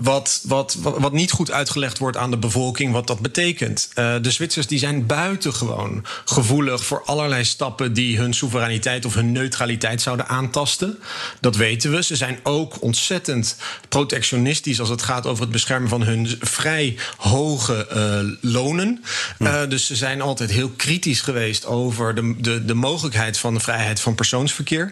wat, 0.00 0.40
wat, 0.44 0.76
wat 0.80 1.12
niet 1.12 1.30
goed 1.30 1.50
uitgelegd 1.50 1.98
wordt 1.98 2.16
aan 2.16 2.30
de 2.30 2.38
bevolking 2.38 2.92
wat 2.92 3.06
dat 3.06 3.20
betekent. 3.20 3.88
Uh, 3.94 4.14
de 4.22 4.30
Zwitsers 4.30 4.66
die 4.66 4.78
zijn 4.78 5.06
buitengewoon 5.06 6.04
gevoelig 6.24 6.84
voor 6.84 7.02
allerlei 7.04 7.44
stappen 7.44 7.92
die 7.92 8.18
hun 8.18 8.34
soevereiniteit 8.34 9.04
of 9.04 9.14
hun 9.14 9.32
neutraliteit 9.32 10.02
zouden 10.02 10.28
aantasten. 10.28 10.98
Dat 11.40 11.56
weten 11.56 11.90
we. 11.90 12.02
Ze 12.02 12.16
zijn 12.16 12.38
ook 12.42 12.82
ontzettend 12.82 13.56
protectionistisch 13.88 14.80
als 14.80 14.88
het 14.88 15.02
gaat 15.02 15.26
over 15.26 15.42
het 15.42 15.52
beschermen 15.52 15.88
van 15.88 16.02
hun 16.02 16.38
vrij 16.40 16.96
hoge 17.16 17.86
uh, 18.42 18.52
lonen. 18.52 19.04
Uh, 19.38 19.60
dus 19.68 19.86
ze 19.86 19.96
zijn 19.96 20.20
altijd 20.20 20.50
heel 20.50 20.70
kritisch 20.76 21.20
geweest 21.20 21.66
over 21.66 22.14
de, 22.14 22.34
de, 22.38 22.64
de 22.64 22.74
mogelijkheid 22.74 23.38
van 23.38 23.54
de 23.54 23.60
vrijheid 23.60 24.00
van 24.00 24.14
persoonsverkeer. 24.14 24.90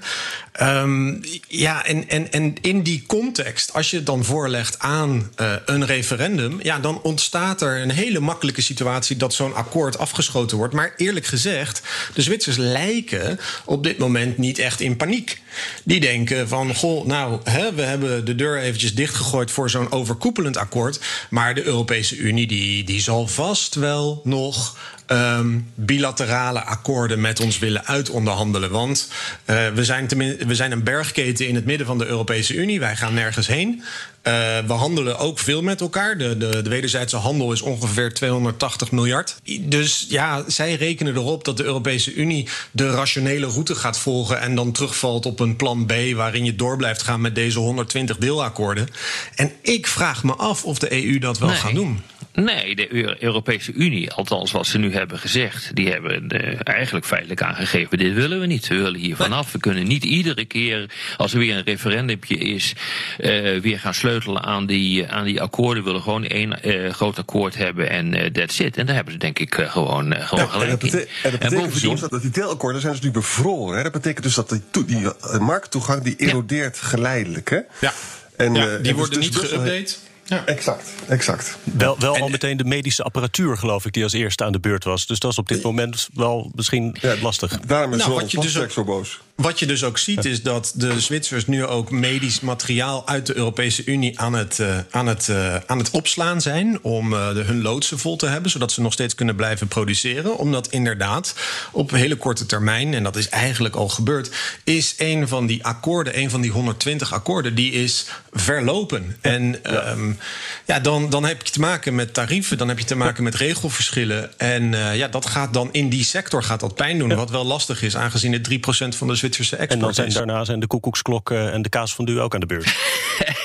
Um, 0.62 1.20
ja, 1.48 1.84
en, 1.84 2.08
en, 2.08 2.32
en 2.32 2.54
in 2.60 2.82
die 2.82 3.04
context, 3.06 3.72
als 3.72 3.90
je 3.90 3.96
het 3.96 4.06
dan 4.06 4.24
voorlegt 4.24 4.78
aan 4.78 4.97
uh, 5.06 5.52
een 5.64 5.86
referendum, 5.86 6.58
ja, 6.62 6.78
dan 6.78 7.02
ontstaat 7.02 7.62
er 7.62 7.80
een 7.80 7.90
hele 7.90 8.20
makkelijke 8.20 8.60
situatie 8.60 9.16
dat 9.16 9.34
zo'n 9.34 9.54
akkoord 9.54 9.98
afgeschoten 9.98 10.56
wordt. 10.56 10.74
Maar 10.74 10.92
eerlijk 10.96 11.26
gezegd, 11.26 11.82
de 12.14 12.22
Zwitsers 12.22 12.56
lijken 12.56 13.40
op 13.64 13.82
dit 13.82 13.98
moment 13.98 14.38
niet 14.38 14.58
echt 14.58 14.80
in 14.80 14.96
paniek. 14.96 15.40
Die 15.84 16.00
denken 16.00 16.48
van, 16.48 16.74
goh, 16.74 17.06
nou, 17.06 17.40
hè, 17.44 17.74
we 17.74 17.82
hebben 17.82 18.24
de 18.24 18.34
deur 18.34 18.58
eventjes 18.58 18.94
dichtgegooid 18.94 19.50
voor 19.50 19.70
zo'n 19.70 19.92
overkoepelend 19.92 20.56
akkoord. 20.56 21.00
Maar 21.30 21.54
de 21.54 21.64
Europese 21.64 22.16
Unie 22.16 22.46
die, 22.46 22.84
die 22.84 23.00
zal 23.00 23.26
vast 23.26 23.74
wel 23.74 24.20
nog 24.24 24.76
um, 25.08 25.70
bilaterale 25.74 26.64
akkoorden 26.64 27.20
met 27.20 27.40
ons 27.40 27.58
willen 27.58 27.86
uitonderhandelen. 27.86 28.70
Want 28.70 29.08
uh, 29.46 29.68
we, 29.68 29.84
zijn 29.84 30.08
we 30.46 30.54
zijn 30.54 30.72
een 30.72 30.82
bergketen 30.82 31.48
in 31.48 31.54
het 31.54 31.64
midden 31.64 31.86
van 31.86 31.98
de 31.98 32.06
Europese 32.06 32.54
Unie. 32.54 32.80
Wij 32.80 32.96
gaan 32.96 33.14
nergens 33.14 33.46
heen. 33.46 33.82
Uh, 34.28 34.32
we 34.66 34.72
handelen 34.72 35.18
ook 35.18 35.38
veel 35.38 35.62
met 35.62 35.80
elkaar. 35.80 36.18
De, 36.18 36.36
de, 36.36 36.62
de 36.62 36.68
wederzijdse 36.68 37.16
handel 37.16 37.52
is 37.52 37.60
ongeveer 37.60 38.14
280 38.14 38.90
miljard. 38.90 39.36
Dus 39.60 40.06
ja, 40.08 40.44
zij 40.46 40.74
rekenen 40.74 41.14
erop 41.14 41.44
dat 41.44 41.56
de 41.56 41.64
Europese 41.64 42.14
Unie 42.14 42.48
de 42.70 42.90
rationele 42.90 43.46
route 43.46 43.74
gaat 43.74 43.98
volgen. 43.98 44.40
en 44.40 44.54
dan 44.54 44.72
terugvalt 44.72 45.26
op 45.26 45.40
een 45.40 45.56
plan 45.56 45.86
B. 45.86 45.92
waarin 46.14 46.44
je 46.44 46.56
door 46.56 46.76
blijft 46.76 47.02
gaan 47.02 47.20
met 47.20 47.34
deze 47.34 47.58
120 47.58 48.16
deelakkoorden. 48.16 48.88
En 49.34 49.52
ik 49.62 49.86
vraag 49.86 50.24
me 50.24 50.34
af 50.34 50.64
of 50.64 50.78
de 50.78 51.04
EU 51.04 51.18
dat 51.18 51.38
wel 51.38 51.48
nee. 51.48 51.58
gaat 51.58 51.74
doen. 51.74 52.02
Nee, 52.44 52.76
de 52.76 53.16
Europese 53.22 53.72
Unie, 53.72 54.12
althans 54.12 54.52
wat 54.52 54.66
ze 54.66 54.78
nu 54.78 54.92
hebben 54.92 55.18
gezegd, 55.18 55.70
die 55.74 55.90
hebben 55.90 56.28
uh, 56.28 56.58
eigenlijk 56.62 57.06
feitelijk 57.06 57.42
aangegeven: 57.42 57.98
dit 57.98 58.14
willen 58.14 58.40
we 58.40 58.46
niet. 58.46 58.68
We 58.68 58.74
willen 58.74 59.00
hier 59.00 59.16
vanaf. 59.16 59.52
We 59.52 59.58
kunnen 59.58 59.86
niet 59.86 60.04
iedere 60.04 60.44
keer, 60.44 60.90
als 61.16 61.32
er 61.32 61.38
weer 61.38 61.56
een 61.56 61.64
referendumpje 61.64 62.36
is, 62.36 62.72
uh, 63.18 63.60
weer 63.60 63.78
gaan 63.78 63.94
sleutelen 63.94 64.42
aan 64.42 64.66
die, 64.66 65.08
aan 65.08 65.24
die 65.24 65.40
akkoorden. 65.40 65.82
We 65.82 65.88
willen 65.88 66.02
gewoon 66.02 66.24
één 66.24 66.58
uh, 66.62 66.92
groot 66.92 67.18
akkoord 67.18 67.56
hebben 67.56 67.90
en 67.90 68.32
that's 68.32 68.58
it. 68.58 68.76
En 68.76 68.86
daar 68.86 68.94
hebben 68.94 69.12
ze 69.12 69.18
denk 69.18 69.38
ik 69.38 69.54
gewoon, 69.54 70.14
gewoon 70.14 70.44
ja, 70.44 70.50
gelijk 70.50 70.70
en 70.70 70.78
dat 70.78 71.00
in. 71.00 71.06
En 71.22 71.30
dat 71.30 71.40
betekent 71.40 71.80
dus, 71.80 72.00
dat 72.00 72.22
die 72.22 72.30
deelakkoorden 72.30 72.80
zijn 72.80 72.92
dus 72.92 73.02
nu 73.02 73.10
bevroren. 73.10 73.76
Hè? 73.76 73.82
Dat 73.82 73.92
betekent 73.92 74.24
dus 74.24 74.34
dat 74.34 74.48
die, 74.48 74.84
die 74.84 75.10
markttoegang 75.40 76.02
die 76.02 76.16
erodeert 76.16 76.78
ja. 76.80 76.88
geleidelijk. 76.88 77.50
Hè? 77.50 77.60
Ja. 77.80 77.92
En, 78.36 78.54
ja, 78.54 78.76
die 78.76 78.94
worden 78.94 79.20
dus 79.20 79.30
niet 79.30 79.38
geüpdate. 79.38 80.07
Ja. 80.28 80.46
Exact, 80.46 80.88
exact. 81.06 81.56
Wel, 81.62 81.98
wel 81.98 82.16
al 82.16 82.28
meteen 82.28 82.56
de 82.56 82.64
medische 82.64 83.02
apparatuur, 83.02 83.56
geloof 83.56 83.84
ik, 83.86 83.92
die 83.92 84.02
als 84.02 84.12
eerste 84.12 84.44
aan 84.44 84.52
de 84.52 84.60
beurt 84.60 84.84
was. 84.84 85.06
Dus 85.06 85.18
dat 85.18 85.32
is 85.32 85.38
op 85.38 85.48
dit 85.48 85.62
moment 85.62 86.08
wel 86.14 86.50
misschien 86.54 86.96
lastig. 87.22 87.60
Daarom 87.60 87.92
is 87.92 87.98
nou, 87.98 88.12
wat 88.12 88.30
je 88.30 88.40
dus 88.40 88.58
ook, 88.58 88.70
zo 88.70 88.84
boos. 88.84 89.20
Wat 89.34 89.58
je 89.58 89.66
dus 89.66 89.84
ook 89.84 89.98
ziet, 89.98 90.24
is 90.24 90.42
dat 90.42 90.72
de 90.74 91.00
Zwitsers 91.00 91.46
nu 91.46 91.66
ook 91.66 91.90
medisch 91.90 92.40
materiaal 92.40 93.06
uit 93.06 93.26
de 93.26 93.36
Europese 93.36 93.84
Unie 93.84 94.20
aan 94.20 94.32
het, 94.32 94.58
uh, 94.58 94.78
aan 94.90 95.06
het, 95.06 95.28
uh, 95.28 95.54
aan 95.66 95.78
het 95.78 95.90
opslaan 95.90 96.40
zijn. 96.40 96.82
Om 96.82 97.12
uh, 97.12 97.34
de, 97.34 97.42
hun 97.42 97.62
loodsen 97.62 97.98
vol 97.98 98.16
te 98.16 98.26
hebben, 98.26 98.50
zodat 98.50 98.72
ze 98.72 98.80
nog 98.80 98.92
steeds 98.92 99.14
kunnen 99.14 99.36
blijven 99.36 99.68
produceren. 99.68 100.38
Omdat 100.38 100.68
inderdaad 100.68 101.34
op 101.72 101.90
hele 101.90 102.16
korte 102.16 102.46
termijn, 102.46 102.94
en 102.94 103.02
dat 103.02 103.16
is 103.16 103.28
eigenlijk 103.28 103.74
al 103.74 103.88
gebeurd, 103.88 104.30
is 104.64 104.94
een 104.98 105.28
van 105.28 105.46
die 105.46 105.64
akkoorden, 105.64 106.18
een 106.18 106.30
van 106.30 106.40
die 106.40 106.50
120 106.50 107.12
akkoorden, 107.12 107.54
die 107.54 107.72
is 107.72 108.06
verlopen. 108.32 109.16
En 109.20 109.58
ja. 109.62 109.90
Um, 109.90 110.17
ja, 110.64 110.80
dan, 110.80 111.10
dan 111.10 111.24
heb 111.24 111.46
je 111.46 111.52
te 111.52 111.60
maken 111.60 111.94
met 111.94 112.14
tarieven, 112.14 112.58
dan 112.58 112.68
heb 112.68 112.78
je 112.78 112.84
te 112.84 112.96
maken 112.96 113.24
met 113.24 113.34
regelverschillen. 113.34 114.38
En 114.38 114.70
ja, 114.94 115.08
dat 115.08 115.26
gaat 115.26 115.52
dan 115.52 115.68
in 115.72 115.88
die 115.88 116.04
sector 116.04 116.42
gaat 116.42 116.60
dat 116.60 116.74
pijn 116.74 116.98
doen. 116.98 117.14
Wat 117.14 117.30
wel 117.30 117.44
lastig 117.44 117.82
is, 117.82 117.96
aangezien 117.96 118.32
het 118.32 118.48
3% 118.50 118.96
van 118.96 119.06
de 119.06 119.14
Zwitserse 119.14 119.56
export 119.56 119.72
En 119.72 119.78
dan 119.78 119.94
zijn, 119.94 120.10
daarna 120.10 120.44
zijn 120.44 120.60
de 120.60 120.66
koekoeksklok 120.66 121.30
en 121.30 121.62
de 121.62 121.68
kaas 121.68 121.94
van 121.94 122.04
du 122.04 122.20
ook 122.20 122.34
aan 122.34 122.40
de 122.40 122.46
beurt. 122.46 122.76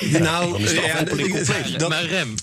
nou, 0.00 0.62
ja, 0.72 1.02
dat... 1.76 1.88
maar 1.88 2.04
Rem, 2.04 2.34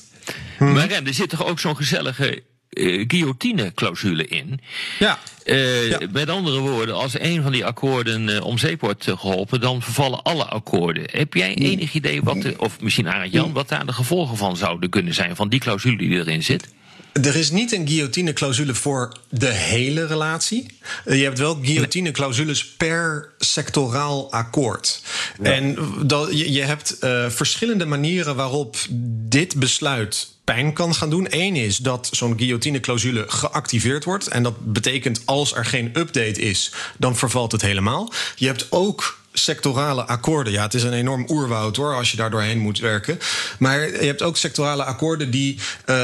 hmm. 0.57 0.73
maar 0.73 0.87
Rem, 0.87 1.07
er 1.07 1.13
zit 1.13 1.29
toch 1.29 1.45
ook 1.45 1.59
zo'n 1.59 1.75
gezellige 1.75 2.43
uh, 2.77 3.03
guillotine-clausule 3.07 4.27
in. 4.27 4.59
Ja. 4.99 5.19
Uh, 5.45 5.89
ja. 5.89 5.99
Met 6.11 6.29
andere 6.29 6.59
woorden, 6.59 6.95
als 6.95 7.19
een 7.19 7.41
van 7.41 7.51
die 7.51 7.65
akkoorden 7.65 8.27
uh, 8.27 8.45
om 8.45 8.57
zeep 8.57 8.81
wordt 8.81 9.03
geholpen, 9.03 9.61
dan 9.61 9.81
vervallen 9.81 10.21
alle 10.21 10.45
akkoorden. 10.45 11.03
Heb 11.11 11.33
jij 11.33 11.55
enig 11.55 11.93
idee 11.93 12.21
wat, 12.21 12.41
de, 12.41 12.53
of 12.57 12.81
misschien 12.81 13.09
Arend 13.09 13.31
Jan, 13.31 13.53
wat 13.53 13.69
daar 13.69 13.85
de 13.85 13.93
gevolgen 13.93 14.37
van 14.37 14.57
zouden 14.57 14.89
kunnen 14.89 15.13
zijn 15.13 15.35
van 15.35 15.49
die 15.49 15.59
clausule 15.59 15.97
die 15.97 16.09
erin 16.09 16.43
zit? 16.43 16.73
Er 17.11 17.35
is 17.35 17.51
niet 17.51 17.71
een 17.71 17.87
guillotine-clausule 17.87 18.73
voor 18.73 19.17
de 19.29 19.51
hele 19.51 20.05
relatie. 20.05 20.65
Je 21.05 21.23
hebt 21.23 21.39
wel 21.39 21.59
guillotine-clausules 21.61 22.67
per 22.67 23.29
sectoraal 23.37 24.31
akkoord. 24.31 25.01
Ja. 25.41 25.51
En 25.51 25.77
dat, 26.05 26.39
je, 26.39 26.61
hebt 26.61 26.97
uh, 27.01 27.29
verschillende 27.29 27.85
manieren 27.85 28.35
waarop 28.35 28.75
dit 29.29 29.55
besluit 29.55 30.27
pijn 30.43 30.73
kan 30.73 30.95
gaan 30.95 31.09
doen. 31.09 31.27
Eén 31.29 31.55
is 31.55 31.77
dat 31.77 32.09
zo'n 32.11 32.37
guillotine-clausule 32.37 33.25
geactiveerd 33.27 34.03
wordt. 34.03 34.27
En 34.27 34.43
dat 34.43 34.73
betekent 34.73 35.21
als 35.25 35.55
er 35.55 35.65
geen 35.65 35.91
update 35.93 36.41
is, 36.41 36.73
dan 36.97 37.17
vervalt 37.17 37.51
het 37.51 37.61
helemaal. 37.61 38.13
Je 38.35 38.47
hebt 38.47 38.67
ook 38.69 39.19
sectorale 39.33 40.03
akkoorden. 40.05 40.53
Ja, 40.53 40.63
het 40.63 40.73
is 40.73 40.83
een 40.83 40.93
enorm 40.93 41.25
oerwoud 41.29 41.75
hoor, 41.75 41.95
als 41.95 42.11
je 42.11 42.17
daar 42.17 42.29
doorheen 42.29 42.59
moet 42.59 42.79
werken. 42.79 43.19
Maar 43.59 43.79
je 43.79 44.05
hebt 44.05 44.21
ook 44.21 44.37
sectorale 44.37 44.83
akkoorden 44.83 45.31
die, 45.31 45.59
uh, 45.85 45.95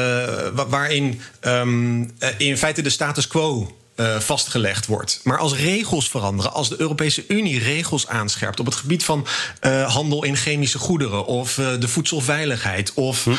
waarin 0.68 1.20
um, 1.40 2.12
in 2.38 2.58
feite 2.58 2.82
de 2.82 2.90
status 2.90 3.26
quo 3.26 3.76
uh, 4.00 4.20
vastgelegd 4.20 4.86
wordt. 4.86 5.20
Maar 5.22 5.38
als 5.38 5.54
regels 5.54 6.08
veranderen, 6.08 6.52
als 6.52 6.68
de 6.68 6.80
Europese 6.80 7.24
Unie 7.28 7.58
regels 7.58 8.06
aanscherpt 8.08 8.60
op 8.60 8.66
het 8.66 8.74
gebied 8.74 9.04
van 9.04 9.26
uh, 9.60 9.94
handel 9.94 10.24
in 10.24 10.36
chemische 10.36 10.78
goederen 10.78 11.26
of 11.26 11.58
uh, 11.58 11.68
de 11.78 11.88
voedselveiligheid 11.88 12.94
of 12.94 13.24
hm. 13.24 13.30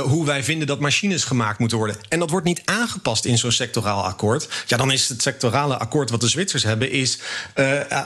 hoe 0.00 0.26
wij 0.26 0.44
vinden 0.44 0.66
dat 0.66 0.80
machines 0.80 1.24
gemaakt 1.24 1.58
moeten 1.58 1.78
worden. 1.78 1.96
En 2.08 2.18
dat 2.18 2.30
wordt 2.30 2.46
niet 2.46 2.62
aangepast 2.64 3.24
in 3.24 3.38
zo'n 3.38 3.52
sectoraal 3.52 4.04
akkoord. 4.04 4.48
Ja, 4.66 4.76
dan 4.76 4.92
is 4.92 5.08
het 5.08 5.22
sectorale 5.22 5.78
akkoord 5.78 6.10
wat 6.10 6.20
de 6.20 6.28
Zwitsers 6.28 6.62
hebben, 6.62 6.90
is 6.90 7.18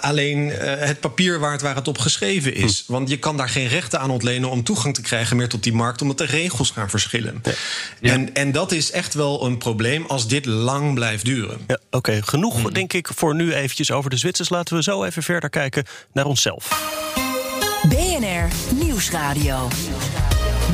alleen 0.00 0.48
het 0.60 1.00
papier 1.00 1.38
waard 1.38 1.62
waar 1.62 1.74
het 1.74 1.88
op 1.88 1.98
geschreven 1.98 2.54
is. 2.54 2.84
Hm. 2.86 2.92
Want 2.92 3.08
je 3.08 3.18
kan 3.18 3.36
daar 3.36 3.48
geen 3.48 3.68
rechten 3.68 4.00
aan 4.00 4.10
ontlenen 4.10 4.50
om 4.50 4.64
toegang 4.64 4.94
te 4.94 5.02
krijgen 5.02 5.36
meer 5.36 5.48
tot 5.48 5.62
die 5.62 5.72
markt, 5.72 6.02
omdat 6.02 6.18
de 6.18 6.24
regels 6.24 6.70
gaan 6.70 6.90
verschillen. 6.90 7.42
Ja. 8.00 8.12
En, 8.12 8.34
en 8.34 8.52
dat 8.52 8.72
is 8.72 8.90
echt 8.90 9.14
wel 9.14 9.44
een 9.44 9.58
probleem 9.58 10.04
als 10.06 10.28
dit 10.28 10.44
lang 10.46 10.94
blijft 10.94 11.24
duren. 11.24 11.58
Ja. 11.66 11.78
Oké, 11.94 12.22
genoeg 12.22 12.60
hmm. 12.60 12.72
denk 12.72 12.92
ik 12.92 13.08
voor 13.14 13.34
nu 13.34 13.54
eventjes 13.54 13.90
over 13.90 14.10
de 14.10 14.16
Zwitsers. 14.16 14.48
Laten 14.48 14.76
we 14.76 14.82
zo 14.82 15.04
even 15.04 15.22
verder 15.22 15.50
kijken 15.50 15.84
naar 16.12 16.26
onszelf. 16.26 16.92
BNR 17.88 18.74
Nieuwsradio. 18.74 19.68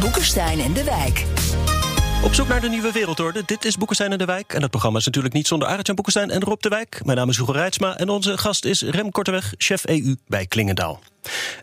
Boekenstein 0.00 0.60
en 0.60 0.72
de 0.72 0.84
Wijk. 0.84 1.24
Op 2.24 2.34
zoek 2.34 2.48
naar 2.48 2.60
de 2.60 2.68
nieuwe 2.68 2.92
wereldorde. 2.92 3.42
Dit 3.46 3.64
is 3.64 3.76
Boekenstein 3.76 4.12
en 4.12 4.18
de 4.18 4.24
Wijk. 4.24 4.52
En 4.52 4.60
dat 4.60 4.70
programma 4.70 4.98
is 4.98 5.04
natuurlijk 5.04 5.34
niet 5.34 5.46
zonder 5.46 5.68
Arend-Jan 5.68 5.94
Boekenstein 5.94 6.30
en 6.30 6.40
Rob 6.40 6.60
de 6.60 6.68
Wijk. 6.68 7.00
Mijn 7.04 7.18
naam 7.18 7.28
is 7.28 7.36
Hugo 7.36 7.52
Reitsma 7.52 7.98
en 7.98 8.08
onze 8.08 8.38
gast 8.38 8.64
is 8.64 8.82
Rem 8.82 9.10
Korteweg, 9.10 9.54
chef 9.58 9.86
EU 9.86 10.16
bij 10.26 10.46
Klingendaal. 10.46 11.00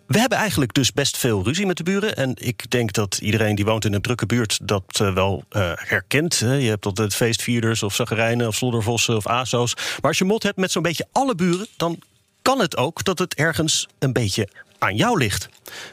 We 0.06 0.20
hebben 0.20 0.38
eigenlijk 0.38 0.74
dus 0.74 0.94
best 0.94 1.18
veel 1.18 1.44
ruzie 1.44 1.66
met 1.66 1.78
de 1.78 1.84
buren. 1.84 2.16
En 2.16 2.32
ik 2.36 2.70
denk 2.72 2.94
dat 2.94 3.18
iedereen 3.22 3.56
die 3.56 3.66
woont 3.66 3.86
in 3.86 3.94
een 3.94 4.02
drukke 4.02 4.26
buurt 4.26 4.60
dat 4.64 5.00
uh, 5.02 5.14
wel 5.14 5.44
uh, 5.52 5.72
herkent. 5.76 6.40
Hè. 6.40 6.54
Je 6.54 6.70
hebt 6.70 6.86
altijd 6.86 7.16
feestvierders 7.16 7.84
of 7.84 7.96
zaggerijnen 7.96 8.48
of 8.48 8.56
sloddervossen 8.56 9.16
of 9.16 9.28
azo's. 9.28 9.76
Maar 9.76 10.10
als 10.10 10.18
je 10.18 10.26
mot 10.26 10.44
hebt 10.44 10.58
met 10.58 10.72
zo'n 10.72 10.82
beetje 10.82 11.08
alle 11.12 11.36
buren... 11.36 11.68
dan 11.78 12.00
kan 12.42 12.60
het 12.60 12.78
ook 12.78 13.04
dat 13.04 13.20
het 13.20 13.36
ergens 13.36 13.88
een 14.00 14.14
beetje 14.14 14.48
aan 14.80 14.96
jou 14.96 15.18
ligt. 15.18 15.50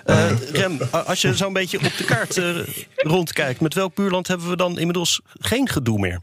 Uh, 0.07 0.31
Rem, 0.53 0.79
als 0.91 1.23
je 1.23 1.35
zo'n 1.35 1.53
beetje 1.53 1.79
op 1.79 1.97
de 1.97 2.05
kaart 2.05 2.37
uh, 2.37 2.59
rondkijkt... 2.95 3.61
met 3.61 3.75
welk 3.75 3.95
buurland 3.95 4.29
hebben 4.29 4.49
we 4.49 4.57
dan 4.57 4.79
inmiddels 4.79 5.21
geen 5.39 5.69
gedoe 5.69 5.99
meer? 5.99 6.21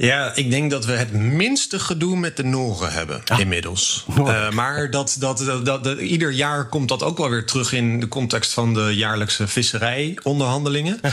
Ja, 0.00 0.32
ik 0.34 0.50
denk 0.50 0.70
dat 0.70 0.84
we 0.84 0.92
het 0.92 1.12
minste 1.12 1.78
gedoe 1.78 2.16
met 2.16 2.36
de 2.36 2.44
Noren 2.44 2.92
hebben 2.92 3.22
ah, 3.26 3.38
inmiddels. 3.38 4.06
Uh, 4.18 4.50
maar 4.50 4.90
dat, 4.90 5.16
dat, 5.18 5.38
dat, 5.64 5.84
dat, 5.84 5.98
ieder 5.98 6.30
jaar 6.30 6.68
komt 6.68 6.88
dat 6.88 7.02
ook 7.02 7.18
wel 7.18 7.30
weer 7.30 7.46
terug 7.46 7.72
in 7.72 8.00
de 8.00 8.08
context 8.08 8.52
van 8.52 8.74
de 8.74 8.96
jaarlijkse 8.96 9.48
visserijonderhandelingen. 9.48 10.98
Ja. 11.02 11.10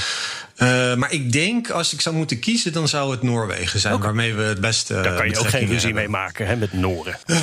Uh, 0.91 0.97
maar 0.97 1.11
ik 1.11 1.31
denk, 1.31 1.69
als 1.69 1.93
ik 1.93 2.01
zou 2.01 2.15
moeten 2.15 2.39
kiezen, 2.39 2.73
dan 2.73 2.87
zou 2.87 3.11
het 3.11 3.21
Noorwegen 3.21 3.79
zijn, 3.79 3.93
okay. 3.93 4.05
waarmee 4.05 4.33
we 4.33 4.43
het 4.43 4.61
beste. 4.61 4.93
Daar 5.01 5.15
kan 5.15 5.29
je 5.29 5.39
ook 5.39 5.47
geen 5.47 5.67
ruzie 5.67 5.93
mee 5.93 6.09
maken, 6.09 6.47
hè, 6.47 6.55
met 6.55 6.73
Noren. 6.73 7.17
Uh, 7.25 7.37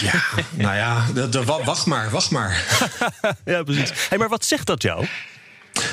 ja, 0.00 0.22
nou 0.64 0.76
ja, 0.76 1.06
de, 1.14 1.28
de, 1.28 1.44
wacht 1.44 1.86
maar, 1.86 2.10
wacht 2.10 2.30
maar. 2.30 2.64
ja, 3.44 3.62
precies. 3.62 3.92
Hey, 4.08 4.18
maar 4.18 4.28
wat 4.28 4.44
zegt 4.44 4.66
dat 4.66 4.82
jou? 4.82 5.06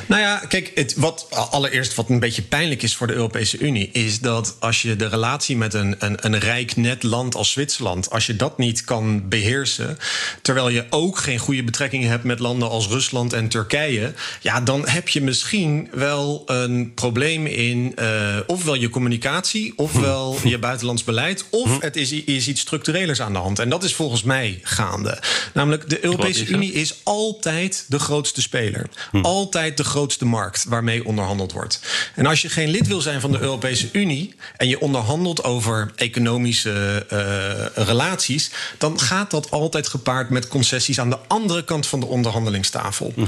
Nou 0.06 0.22
ja, 0.22 0.38
kijk, 0.48 0.72
het, 0.76 0.96
wat 0.96 1.28
allereerst 1.30 1.96
wat 1.96 2.10
een 2.10 2.20
beetje 2.20 2.42
pijnlijk 2.42 2.84
is 2.84 2.96
voor 2.96 3.08
de 3.08 3.14
Europese 3.14 3.58
Unie, 3.58 3.90
is 3.92 4.20
dat 4.20 4.56
als 4.60 4.82
je 4.82 4.96
de 4.96 5.08
relatie 5.08 5.58
met 5.58 5.74
een, 5.74 5.96
een, 6.00 6.26
een 6.26 6.40
rijk 6.40 6.76
net 6.76 7.04
land 7.04 7.36
als 7.36 7.52
Zwitserland, 7.52 8.10
als 8.10 8.26
je 8.26 8.36
dat 8.36 8.58
niet 8.58 8.84
kan 8.84 9.30
beheersen, 9.30 9.98
terwijl 10.42 10.70
je 10.70 10.86
ook 10.90 11.18
geen 11.18 11.40
goede 11.40 11.64
betrekkingen 11.64 12.10
hebt 12.10 12.24
met 12.24 12.40
landen 12.40 12.70
als 12.70 12.88
Rusland 12.88 13.34
en 13.34 13.48
Turkije, 13.48 14.14
ja, 14.42 14.62
dan 14.62 14.88
heb 14.88 15.08
je 15.08 15.22
misschien 15.22 15.90
wel 15.92 16.44
een 16.46 16.94
probleem 16.94 17.46
in 17.46 17.96
uh, 18.00 18.38
ofwel 18.48 18.74
je 18.74 18.90
communicatie, 18.90 19.74
ofwel 19.76 20.38
je 20.44 20.58
buitenlands 20.58 21.04
beleid, 21.04 21.46
of 21.50 21.82
het 21.82 21.96
is, 21.96 22.12
is 22.12 22.48
iets 22.48 22.62
structurelers 22.62 23.22
aan 23.22 23.34
de 23.34 23.40
hand. 23.40 23.60
En 23.60 23.70
dat 23.70 23.84
is 23.84 23.94
volgens 23.94 24.24
mij 24.24 24.60
gaande. 24.64 25.20
Namelijk, 25.54 25.90
de 25.90 26.04
Europese 26.06 26.48
Unie 26.48 26.74
is 26.74 26.96
altijd 27.04 27.86
de 27.88 28.00
grootste 28.00 28.42
speler. 28.42 28.90
Hm. 29.12 29.22
Altijd 29.22 29.78
de 29.80 29.90
grootste 29.90 30.26
markt 30.26 30.66
waarmee 30.68 31.06
onderhandeld 31.06 31.52
wordt. 31.52 31.80
En 32.16 32.26
als 32.26 32.42
je 32.42 32.50
geen 32.50 32.70
lid 32.70 32.88
wil 32.88 33.02
zijn 33.02 33.22
van 33.22 33.32
de 33.32 33.40
Europese 33.40 33.90
Unie 33.92 34.36
en 34.58 34.68
je 34.68 34.80
onderhandelt 34.80 35.44
over 35.44 35.92
economische 35.96 37.06
uh, 37.12 37.86
relaties, 37.86 38.52
dan 38.78 39.00
gaat 39.00 39.32
dat 39.32 39.52
altijd 39.52 39.88
gepaard 39.88 40.30
met 40.30 40.48
concessies 40.48 41.00
aan 41.00 41.10
de 41.10 41.20
andere 41.28 41.64
kant 41.64 41.88
van 41.88 42.00
de 42.00 42.06
onderhandelingstafel. 42.06 43.12
-hmm. 43.16 43.28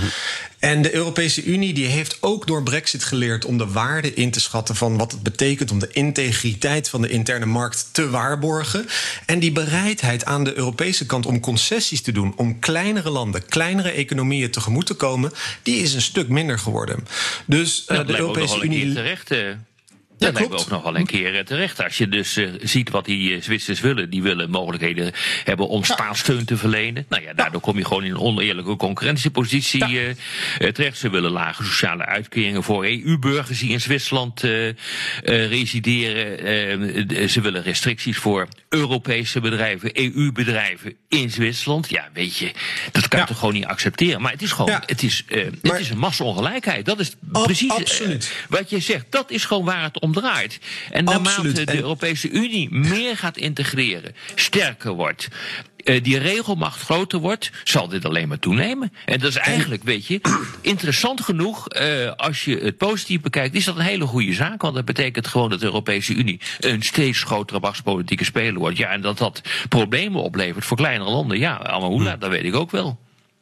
En 0.61 0.81
de 0.81 0.93
Europese 0.93 1.43
Unie 1.43 1.73
die 1.73 1.85
heeft 1.85 2.17
ook 2.19 2.47
door 2.47 2.63
Brexit 2.63 3.03
geleerd 3.03 3.45
om 3.45 3.57
de 3.57 3.67
waarde 3.67 4.13
in 4.13 4.31
te 4.31 4.39
schatten 4.39 4.75
van 4.75 4.97
wat 4.97 5.11
het 5.11 5.23
betekent 5.23 5.71
om 5.71 5.79
de 5.79 5.89
integriteit 5.91 6.89
van 6.89 7.01
de 7.01 7.09
interne 7.09 7.45
markt 7.45 7.89
te 7.91 8.09
waarborgen. 8.09 8.87
En 9.25 9.39
die 9.39 9.51
bereidheid 9.51 10.25
aan 10.25 10.43
de 10.43 10.57
Europese 10.57 11.05
kant 11.05 11.25
om 11.25 11.39
concessies 11.39 12.01
te 12.01 12.11
doen, 12.11 12.33
om 12.35 12.59
kleinere 12.59 13.09
landen, 13.09 13.45
kleinere 13.45 13.91
economieën 13.91 14.51
tegemoet 14.51 14.85
te 14.85 14.93
komen, 14.93 15.31
die 15.63 15.81
is 15.81 15.93
een 15.93 16.01
stuk 16.01 16.27
minder 16.27 16.59
geworden. 16.59 17.07
Dus 17.45 17.85
uh, 17.87 18.05
de 18.05 18.17
Europese 18.17 18.61
Unie. 18.63 18.93
Terecht. 18.93 19.31
Dat 20.21 20.33
lijkt 20.33 20.49
me 20.49 20.57
ook 20.57 20.69
nog 20.69 20.83
wel 20.83 20.95
een 20.95 21.05
keer 21.05 21.37
eh, 21.37 21.43
terecht. 21.43 21.83
Als 21.83 21.97
je 21.97 22.07
dus 22.07 22.37
uh, 22.37 22.49
ziet 22.61 22.89
wat 22.89 23.05
die 23.05 23.35
uh, 23.35 23.41
Zwitsers 23.41 23.79
willen. 23.79 24.09
Die 24.09 24.21
willen 24.21 24.49
mogelijkheden 24.49 25.11
hebben 25.43 25.67
om 25.67 25.79
ja. 25.79 25.93
staatssteun 25.93 26.45
te 26.45 26.57
verlenen. 26.57 27.05
Nou 27.09 27.23
ja, 27.23 27.33
daardoor 27.33 27.61
kom 27.61 27.77
je 27.77 27.85
gewoon 27.85 28.03
in 28.03 28.11
een 28.11 28.19
oneerlijke 28.19 28.75
concurrentiepositie 28.75 29.87
ja. 29.87 30.13
terecht. 30.71 30.97
Ze 30.97 31.09
willen 31.09 31.31
lage 31.31 31.63
sociale 31.63 32.05
uitkeringen 32.05 32.63
voor 32.63 32.85
EU-burgers 32.85 33.59
die 33.59 33.69
in 33.69 33.81
Zwitserland 33.81 34.43
resideren. 35.23 37.29
ze 37.29 37.41
willen 37.41 37.63
restricties 37.63 38.17
voor 38.17 38.47
Europese 38.69 39.39
bedrijven, 39.39 39.89
EU-bedrijven 39.93 40.95
in 41.09 41.31
Zwitserland. 41.31 41.89
Ja, 41.89 42.09
weet 42.13 42.37
je, 42.37 42.51
dat 42.91 43.07
kan 43.07 43.19
je 43.19 43.25
toch 43.25 43.39
gewoon 43.39 43.53
niet 43.53 43.65
accepteren. 43.65 44.21
Maar 44.21 44.31
het 44.31 44.41
is 44.41 44.51
gewoon, 44.51 44.81
het 44.85 45.03
is, 45.03 45.25
het 45.61 45.79
is 45.79 45.89
een 45.89 45.97
massa-ongelijkheid. 45.97 46.85
Dat 46.85 46.99
is 46.99 47.15
precies 47.31 48.31
wat 48.49 48.69
je 48.69 48.79
zegt. 48.79 49.05
Dat 49.09 49.31
is 49.31 49.45
gewoon 49.45 49.65
waar 49.65 49.83
het 49.83 49.99
om 49.99 50.10
draait. 50.11 50.59
En 50.91 51.03
naarmate 51.03 51.65
de 51.65 51.75
Europese 51.75 52.29
Unie 52.29 52.67
meer 52.71 53.17
gaat 53.17 53.37
integreren, 53.37 54.15
sterker 54.35 54.91
wordt, 54.91 55.27
uh, 55.83 56.03
die 56.03 56.17
regelmacht 56.17 56.81
groter 56.81 57.19
wordt, 57.19 57.51
zal 57.63 57.87
dit 57.87 58.05
alleen 58.05 58.27
maar 58.27 58.39
toenemen. 58.39 58.93
En 59.05 59.19
dat 59.19 59.29
is 59.29 59.37
eigenlijk, 59.37 59.83
weet 59.83 60.07
je, 60.07 60.21
interessant 60.61 61.21
genoeg, 61.21 61.75
uh, 61.75 62.11
als 62.11 62.45
je 62.45 62.57
het 62.57 62.77
positief 62.77 63.21
bekijkt, 63.21 63.55
is 63.55 63.65
dat 63.65 63.75
een 63.75 63.81
hele 63.81 64.05
goede 64.05 64.33
zaak. 64.33 64.61
Want 64.61 64.75
dat 64.75 64.85
betekent 64.85 65.27
gewoon 65.27 65.49
dat 65.49 65.59
de 65.59 65.65
Europese 65.65 66.13
Unie 66.13 66.39
een 66.59 66.81
steeds 66.81 67.23
grotere 67.23 67.59
machtspolitieke 67.59 68.25
speler 68.25 68.59
wordt. 68.59 68.77
Ja, 68.77 68.89
en 68.89 69.01
dat 69.01 69.17
dat 69.17 69.41
problemen 69.69 70.21
oplevert 70.21 70.65
voor 70.65 70.77
kleinere 70.77 71.09
landen. 71.09 71.39
Ja, 71.39 71.57
Amahula, 71.57 72.17
dat 72.17 72.29
weet 72.29 72.43
ik 72.43 72.55
ook 72.55 72.71
wel. 72.71 72.99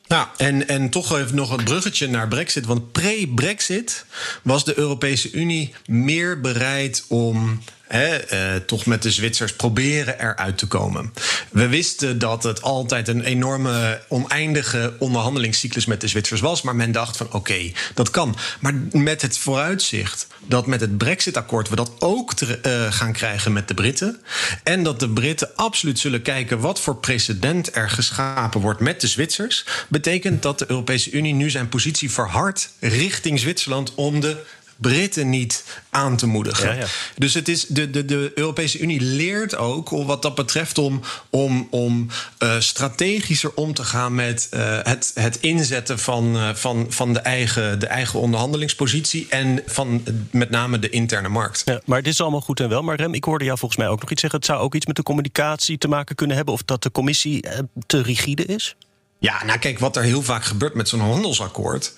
Nou, 0.09 0.27
en, 0.37 0.67
en 0.67 0.89
toch 0.89 1.17
even 1.17 1.35
nog 1.35 1.57
een 1.57 1.63
bruggetje 1.63 2.07
naar 2.07 2.27
Brexit. 2.27 2.65
Want 2.65 2.91
pre-Brexit 2.91 4.05
was 4.43 4.65
de 4.65 4.77
Europese 4.77 5.31
Unie 5.31 5.73
meer 5.85 6.41
bereid 6.41 7.05
om 7.07 7.61
uh, 7.93 8.55
toch 8.65 8.85
met 8.85 9.03
de 9.03 9.11
Zwitsers 9.11 9.53
proberen 9.53 10.19
eruit 10.19 10.57
te 10.57 10.67
komen. 10.67 11.13
We 11.49 11.67
wisten 11.67 12.19
dat 12.19 12.43
het 12.43 12.61
altijd 12.61 13.07
een 13.07 13.23
enorme, 13.23 14.01
oneindige 14.07 14.93
onderhandelingscyclus 14.99 15.85
met 15.85 16.01
de 16.01 16.07
Zwitsers 16.07 16.41
was. 16.41 16.61
Maar 16.61 16.75
men 16.75 16.91
dacht 16.91 17.17
van 17.17 17.33
oké, 17.33 17.71
dat 17.93 18.09
kan. 18.09 18.35
Maar 18.59 18.73
met 18.91 19.21
het 19.21 19.37
vooruitzicht 19.37 20.27
dat 20.45 20.67
met 20.67 20.81
het 20.81 20.97
Brexit-akkoord 20.97 21.69
we 21.69 21.75
dat 21.75 21.91
ook 21.99 22.33
te, 22.33 22.59
uh, 22.65 22.93
gaan 22.93 23.13
krijgen 23.13 23.53
met 23.53 23.67
de 23.67 23.73
Britten. 23.73 24.19
En 24.63 24.83
dat 24.83 24.99
de 24.99 25.09
Britten 25.09 25.55
absoluut 25.55 25.99
zullen 25.99 26.21
kijken 26.21 26.59
wat 26.59 26.79
voor 26.81 26.95
precedent 26.95 27.75
er 27.75 27.89
geschapen 27.89 28.61
wordt 28.61 28.79
met 28.79 29.01
de 29.01 29.07
Zwitsers. 29.07 29.65
Betekent 29.87 30.41
dat 30.41 30.59
de 30.59 30.65
Europese 30.67 31.11
Unie 31.11 31.33
nu 31.33 31.49
zijn 31.49 31.69
positie 31.69 32.11
verhardt 32.11 32.69
richting 32.79 33.39
Zwitserland 33.39 33.95
om 33.95 34.19
de 34.19 34.37
Britten 34.81 35.29
niet 35.29 35.63
aan 35.89 36.17
te 36.17 36.27
moedigen. 36.27 36.69
Ja, 36.69 36.73
ja. 36.73 36.85
Dus 37.17 37.33
het 37.33 37.47
is 37.47 37.65
de, 37.65 37.89
de, 37.89 38.05
de 38.05 38.31
Europese 38.35 38.79
Unie 38.79 39.01
leert 39.01 39.55
ook 39.55 39.89
wat 39.89 40.21
dat 40.21 40.35
betreft 40.35 40.77
om, 40.77 41.01
om, 41.29 41.67
om 41.69 42.07
uh, 42.39 42.59
strategischer 42.59 43.53
om 43.53 43.73
te 43.73 43.83
gaan 43.83 44.15
met 44.15 44.47
uh, 44.53 44.79
het, 44.83 45.11
het 45.13 45.37
inzetten 45.39 45.99
van, 45.99 46.35
uh, 46.35 46.49
van, 46.53 46.85
van 46.89 47.13
de, 47.13 47.19
eigen, 47.19 47.79
de 47.79 47.87
eigen 47.87 48.19
onderhandelingspositie 48.19 49.27
en 49.29 49.63
van 49.65 50.03
met 50.31 50.49
name 50.49 50.79
de 50.79 50.89
interne 50.89 51.29
markt. 51.29 51.61
Ja, 51.65 51.81
maar 51.85 52.01
dit 52.01 52.13
is 52.13 52.21
allemaal 52.21 52.41
goed 52.41 52.59
en 52.59 52.69
wel. 52.69 52.81
Maar 52.81 52.95
Rem, 52.95 53.13
ik 53.13 53.23
hoorde 53.23 53.45
jou 53.45 53.57
volgens 53.57 53.79
mij 53.79 53.89
ook 53.89 54.01
nog 54.01 54.11
iets 54.11 54.21
zeggen. 54.21 54.39
Het 54.39 54.49
zou 54.49 54.61
ook 54.61 54.75
iets 54.75 54.85
met 54.85 54.95
de 54.95 55.03
communicatie 55.03 55.77
te 55.77 55.87
maken 55.87 56.15
kunnen 56.15 56.35
hebben 56.35 56.53
of 56.53 56.63
dat 56.63 56.83
de 56.83 56.91
commissie 56.91 57.45
te 57.87 58.01
rigide 58.01 58.45
is? 58.45 58.75
Ja, 59.19 59.45
nou 59.45 59.59
kijk, 59.59 59.79
wat 59.79 59.95
er 59.95 60.03
heel 60.03 60.21
vaak 60.21 60.43
gebeurt 60.43 60.73
met 60.73 60.89
zo'n 60.89 60.99
handelsakkoord... 60.99 61.93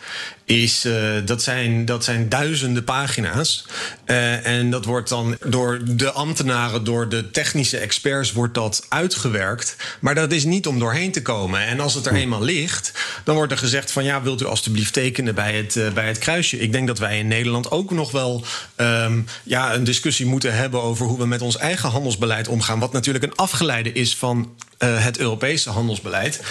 is 0.51 0.85
uh, 0.85 0.93
dat, 1.25 1.43
zijn, 1.43 1.85
dat 1.85 2.03
zijn 2.03 2.29
duizenden 2.29 2.83
pagina's. 2.83 3.65
Uh, 4.05 4.47
en 4.47 4.69
dat 4.69 4.85
wordt 4.85 5.09
dan 5.09 5.37
door 5.45 5.79
de 5.83 6.11
ambtenaren, 6.11 6.83
door 6.83 7.09
de 7.09 7.31
technische 7.31 7.77
experts... 7.77 8.31
wordt 8.31 8.53
dat 8.53 8.85
uitgewerkt. 8.89 9.75
Maar 9.99 10.15
dat 10.15 10.31
is 10.31 10.43
niet 10.43 10.67
om 10.67 10.79
doorheen 10.79 11.11
te 11.11 11.21
komen. 11.21 11.59
En 11.59 11.79
als 11.79 11.93
het 11.93 12.05
er 12.05 12.13
eenmaal 12.13 12.41
ligt, 12.41 12.91
dan 13.23 13.35
wordt 13.35 13.51
er 13.51 13.57
gezegd 13.57 13.91
van... 13.91 14.03
ja, 14.03 14.21
wilt 14.21 14.41
u 14.41 14.45
alstublieft 14.45 14.93
tekenen 14.93 15.35
bij 15.35 15.53
het, 15.53 15.75
uh, 15.75 15.91
bij 15.91 16.07
het 16.07 16.17
kruisje? 16.17 16.59
Ik 16.59 16.71
denk 16.71 16.87
dat 16.87 16.99
wij 16.99 17.19
in 17.19 17.27
Nederland 17.27 17.71
ook 17.71 17.91
nog 17.91 18.11
wel 18.11 18.45
um, 18.77 19.25
ja, 19.43 19.73
een 19.73 19.83
discussie 19.83 20.25
moeten 20.25 20.53
hebben... 20.53 20.81
over 20.81 21.05
hoe 21.05 21.17
we 21.17 21.27
met 21.27 21.41
ons 21.41 21.57
eigen 21.57 21.89
handelsbeleid 21.89 22.47
omgaan. 22.47 22.79
Wat 22.79 22.93
natuurlijk 22.93 23.23
een 23.23 23.35
afgeleide 23.35 23.91
is 23.91 24.15
van 24.15 24.49
uh, 24.83 25.03
het 25.03 25.17
Europese 25.17 25.69
handelsbeleid. 25.69 26.41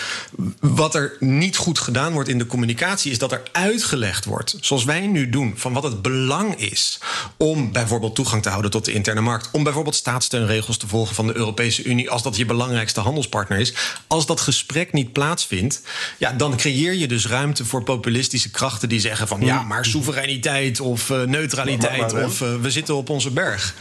Wat 0.61 0.95
er 0.95 1.17
niet 1.19 1.57
goed 1.57 1.79
gedaan 1.79 2.13
wordt 2.13 2.29
in 2.29 2.39
de 2.39 2.47
communicatie, 2.47 3.11
is 3.11 3.19
dat 3.19 3.33
er 3.33 3.43
uitgelegd 3.91 4.25
wordt, 4.25 4.57
zoals 4.61 4.85
wij 4.85 5.07
nu 5.07 5.29
doen, 5.29 5.53
van 5.57 5.73
wat 5.73 5.83
het 5.83 6.03
belang 6.03 6.57
is 6.57 6.99
om 7.37 7.73
bijvoorbeeld 7.73 8.15
toegang 8.15 8.43
te 8.43 8.49
houden 8.49 8.71
tot 8.71 8.85
de 8.85 8.93
interne 8.93 9.21
markt. 9.21 9.49
Om 9.53 9.63
bijvoorbeeld 9.63 9.95
staatssteunregels 9.95 10.77
te 10.77 10.89
volgen 10.89 11.15
van 11.15 11.27
de 11.27 11.37
Europese 11.37 11.83
Unie, 11.83 12.11
als 12.11 12.23
dat 12.23 12.37
je 12.37 12.47
belangrijkste 12.47 13.01
handelspartner 13.01 13.59
is. 13.59 13.75
Als 14.07 14.27
dat 14.27 14.41
gesprek 14.41 14.93
niet 14.93 15.13
plaatsvindt, 15.13 15.83
ja, 16.19 16.33
dan 16.33 16.57
creëer 16.57 16.95
je 16.95 17.09
dus 17.09 17.27
ruimte 17.27 17.65
voor 17.65 17.83
populistische 17.83 18.51
krachten 18.51 18.89
die 18.89 19.01
zeggen 19.01 19.29
van 19.29 19.41
ja, 19.41 19.63
maar 19.63 19.85
soevereiniteit 19.85 20.81
of 20.81 21.11
uh, 21.11 21.23
neutraliteit 21.23 22.01
maar, 22.01 22.13
maar, 22.13 22.25
of 22.25 22.41
uh, 22.41 22.55
we 22.61 22.71
zitten 22.71 22.95
op 22.95 23.09
onze 23.09 23.31
berg. 23.31 23.75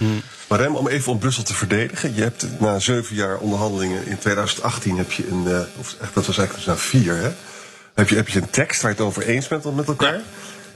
Maar 0.47 0.59
Rem, 0.59 0.75
om 0.75 0.87
even 0.87 1.11
om 1.11 1.19
Brussel 1.19 1.43
te 1.43 1.53
verdedigen. 1.53 2.15
Je 2.15 2.21
hebt 2.21 2.59
na 2.59 2.79
zeven 2.79 3.15
jaar 3.15 3.37
onderhandelingen 3.37 4.07
in 4.07 4.17
2018 4.17 4.97
heb 4.97 5.11
je 5.11 5.27
een, 5.27 5.43
uh, 5.47 5.59
of 5.77 5.95
dat 6.13 6.25
was 6.25 6.37
eigenlijk 6.37 6.67
na 6.67 6.77
vier, 6.77 7.15
hè? 7.15 7.29
Heb 7.99 8.09
je, 8.09 8.15
heb 8.15 8.27
je 8.27 8.41
een 8.41 8.49
tekst 8.49 8.81
waar 8.81 8.91
je 8.91 8.97
het 8.97 9.05
over 9.05 9.23
eens 9.23 9.47
bent 9.47 9.75
met 9.75 9.87
elkaar. 9.87 10.19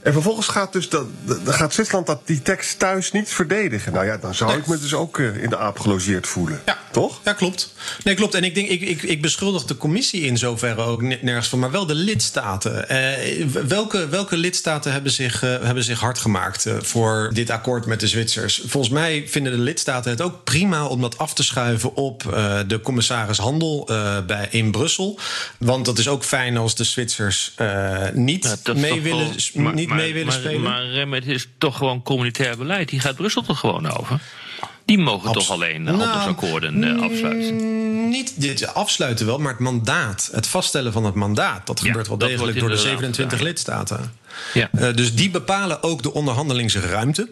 En 0.04 0.12
vervolgens 0.12 0.46
gaat, 0.46 0.72
dus 0.72 0.88
dat, 0.88 1.06
dan 1.24 1.54
gaat 1.54 1.72
Zwitserland 1.72 2.06
dat, 2.06 2.20
die 2.24 2.42
tekst 2.42 2.78
thuis 2.78 3.12
niet 3.12 3.28
verdedigen. 3.28 3.92
Nou 3.92 4.06
ja, 4.06 4.16
dan 4.16 4.34
zou 4.34 4.50
nee. 4.50 4.58
ik 4.58 4.66
me 4.66 4.78
dus 4.78 4.94
ook 4.94 5.18
uh, 5.18 5.42
in 5.42 5.50
de 5.50 5.58
aap 5.58 5.78
gelogeerd 5.78 6.26
voelen. 6.26 6.62
Ja. 6.66 6.78
Toch? 6.90 7.20
Ja, 7.24 7.32
klopt. 7.32 7.72
Nee, 8.04 8.14
klopt. 8.14 8.34
En 8.34 8.44
ik, 8.44 8.54
denk, 8.54 8.68
ik, 8.68 8.80
ik, 8.80 9.02
ik 9.02 9.22
beschuldig 9.22 9.64
de 9.64 9.76
commissie 9.76 10.22
in 10.22 10.38
zoverre 10.38 10.82
ook 10.82 11.02
nergens 11.02 11.48
van, 11.48 11.58
maar 11.58 11.70
wel 11.70 11.86
de 11.86 11.94
lidstaten. 11.94 12.86
Uh, 12.90 13.46
welke, 13.66 14.08
welke 14.08 14.36
lidstaten 14.36 14.92
hebben 14.92 15.12
zich, 15.12 15.42
uh, 15.42 15.50
hebben 15.62 15.84
zich 15.84 16.00
hard 16.00 16.18
gemaakt 16.18 16.66
voor 16.80 17.30
dit 17.32 17.50
akkoord 17.50 17.86
met 17.86 18.00
de 18.00 18.08
Zwitsers? 18.08 18.62
Volgens 18.66 18.92
mij 18.92 19.24
vinden 19.28 19.52
de 19.52 19.58
lidstaten 19.58 20.10
het 20.10 20.20
ook 20.20 20.44
prima 20.44 20.86
om 20.86 21.00
dat 21.00 21.18
af 21.18 21.34
te 21.34 21.42
schuiven 21.42 21.94
op 21.96 22.22
de 22.66 22.80
commissaris 22.82 23.38
Handel 23.38 23.84
bij, 24.26 24.48
in 24.50 24.70
Brussel. 24.70 25.18
Want 25.58 25.84
dat 25.84 25.98
is 25.98 26.08
ook 26.08 26.24
fijn 26.24 26.56
als 26.56 26.74
de 26.74 26.84
Zwitsers 26.84 27.54
niet 28.12 28.58
ja, 28.64 28.74
mee 28.74 29.00
willen. 29.00 29.34
Maar, 29.54 29.74
niet 29.74 29.93
maar, 29.94 30.04
mee 30.04 30.12
willen 30.12 30.26
maar, 30.28 30.36
spelen. 30.36 31.08
Maar, 31.08 31.18
het 31.18 31.26
is 31.26 31.48
toch 31.58 31.76
gewoon 31.76 32.02
communitair 32.02 32.56
beleid. 32.56 32.88
Die 32.88 33.00
gaat 33.00 33.14
Brussel 33.16 33.42
toch 33.42 33.58
gewoon 33.58 33.90
over? 33.98 34.20
Die 34.84 34.98
mogen 34.98 35.28
Abs 35.28 35.38
toch 35.38 35.50
alleen 35.56 35.82
uh, 35.82 35.88
handelsakkoorden 35.88 37.00
afsluiten? 37.00 37.54
Mm, 37.54 38.08
niet 38.08 38.40
dit 38.40 38.74
afsluiten 38.74 39.26
wel, 39.26 39.38
maar 39.38 39.52
het 39.52 39.60
mandaat, 39.60 40.28
het 40.32 40.46
vaststellen 40.46 40.92
van 40.92 41.04
het 41.04 41.14
mandaat, 41.14 41.66
dat 41.66 41.80
Ja, 41.80 41.86
gebeurt 41.86 42.08
wel 42.08 42.16
dat 42.16 42.28
degelijk 42.28 42.58
door 42.58 42.68
de 42.68 42.74
inderdaad 42.74 43.00
27 43.00 43.38
gedaan. 43.38 43.52
lidstaten. 43.52 44.12
Ja. 44.54 44.68
Uh, 44.78 44.94
dus 44.94 45.14
die 45.14 45.30
bepalen 45.30 45.82
ook 45.82 46.02
de 46.02 46.12
onderhandelingsruimte. 46.12 47.28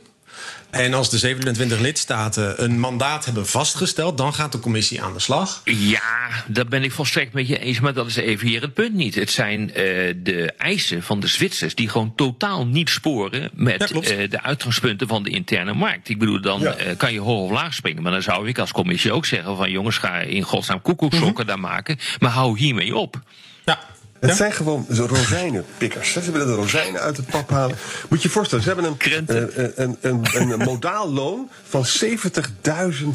En 0.70 0.94
als 0.94 1.10
de 1.10 1.18
27 1.18 1.80
lidstaten 1.80 2.62
een 2.64 2.78
mandaat 2.80 3.24
hebben 3.24 3.46
vastgesteld, 3.46 4.18
dan 4.18 4.34
gaat 4.34 4.52
de 4.52 4.58
commissie 4.58 5.02
aan 5.02 5.12
de 5.12 5.18
slag. 5.18 5.60
Ja, 5.64 6.28
dat 6.46 6.68
ben 6.68 6.82
ik 6.82 6.92
volstrekt 6.92 7.32
met 7.32 7.48
je 7.48 7.58
eens, 7.58 7.80
maar 7.80 7.92
dat 7.94 8.06
is 8.06 8.16
even 8.16 8.46
hier 8.48 8.60
het 8.62 8.74
punt 8.74 8.94
niet. 8.94 9.14
Het 9.14 9.30
zijn 9.30 9.60
uh, 9.68 9.74
de 10.16 10.52
eisen 10.58 11.02
van 11.02 11.20
de 11.20 11.26
Zwitsers 11.26 11.74
die 11.74 11.88
gewoon 11.88 12.14
totaal 12.14 12.66
niet 12.66 12.90
sporen 12.90 13.50
met 13.54 13.90
Ja, 13.94 14.16
uh, 14.18 14.30
de 14.30 14.42
uitgangspunten 14.42 15.08
van 15.08 15.22
de 15.22 15.30
interne 15.30 15.72
markt. 15.74 16.08
Ik 16.08 16.18
bedoel, 16.18 16.40
dan 16.40 16.60
Ja. 16.60 16.76
uh, 16.80 16.96
kan 16.96 17.12
je 17.12 17.20
hoog 17.20 17.40
of 17.42 17.50
laag 17.50 17.74
springen, 17.74 18.02
maar 18.02 18.12
dan 18.12 18.22
zou 18.22 18.48
ik 18.48 18.58
als 18.58 18.72
commissie 18.72 19.12
ook 19.12 19.26
zeggen 19.26 19.56
van 19.56 19.70
jongens, 19.70 19.98
ga 19.98 20.18
in 20.18 20.42
godsnaam 20.42 20.82
koekoeksokken 20.82 21.46
daar 21.46 21.60
maken, 21.60 21.98
maar 22.18 22.30
hou 22.30 22.58
hiermee 22.58 22.96
op. 22.96 23.20
Ja. 23.64 23.78
Het 24.22 24.30
Ja? 24.30 24.36
zijn 24.36 24.52
gewoon 24.52 24.86
zo 24.92 25.04
rozijnenpikkers. 25.04 26.12
Ze 26.12 26.32
willen 26.32 26.46
de 26.46 26.54
rozijnen 26.54 27.00
uit 27.00 27.16
de 27.16 27.22
pap 27.22 27.50
halen. 27.50 27.76
Moet 28.08 28.22
je 28.22 28.28
je 28.28 28.34
voorstellen, 28.34 28.64
ze 28.64 28.70
hebben 28.70 28.90
een, 28.90 28.96
Krenten. 28.96 29.60
een, 29.60 29.96
een, 30.00 30.22
een, 30.32 30.50
een, 30.50 30.58
modaal 30.58 31.12
loon 31.12 31.50
van 31.68 31.84
70.000 32.04 33.08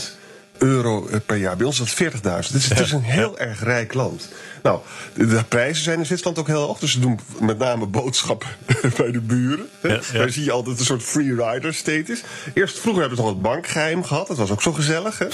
euro 0.57 1.07
eh, 1.07 1.19
per 1.25 1.35
jaar. 1.35 1.57
Bij 1.57 1.65
ons 1.65 1.79
is 1.79 1.95
dat 1.95 2.13
40.000. 2.13 2.21
Het 2.21 2.53
is, 2.53 2.69
het 2.69 2.79
is 2.79 2.91
een 2.91 3.01
heel 3.01 3.39
erg 3.39 3.63
rijk 3.63 3.93
land. 3.93 4.27
Nou, 4.63 4.79
de, 5.13 5.43
prijzen 5.47 5.83
zijn 5.83 5.99
in 5.99 6.05
Zwitserland 6.05 6.39
ook 6.39 6.47
heel 6.47 6.61
hoog. 6.61 6.79
Dus 6.79 6.91
ze 6.91 6.99
doen 6.99 7.19
met 7.39 7.57
name 7.57 7.85
boodschappen 7.85 8.49
bij 8.97 9.11
de 9.11 9.21
buren. 9.21 9.67
hè. 9.81 9.87
Ja, 9.89 9.99
ja. 10.11 10.17
Daar 10.17 10.29
zie 10.29 10.43
je 10.43 10.51
altijd 10.51 10.79
een 10.79 10.85
soort 10.85 11.03
free 11.03 11.35
rider 11.35 11.73
status. 11.73 12.23
Eerst, 12.53 12.79
vroeger 12.79 13.01
hebben 13.01 13.17
ze 13.19 13.23
nog 13.23 13.33
het 13.33 13.41
bankgeheim 13.41 14.03
gehad. 14.03 14.27
Dat 14.27 14.37
was 14.37 14.51
ook 14.51 14.61
zo 14.61 14.71
gezellig, 14.73 15.17
hè? 15.17 15.27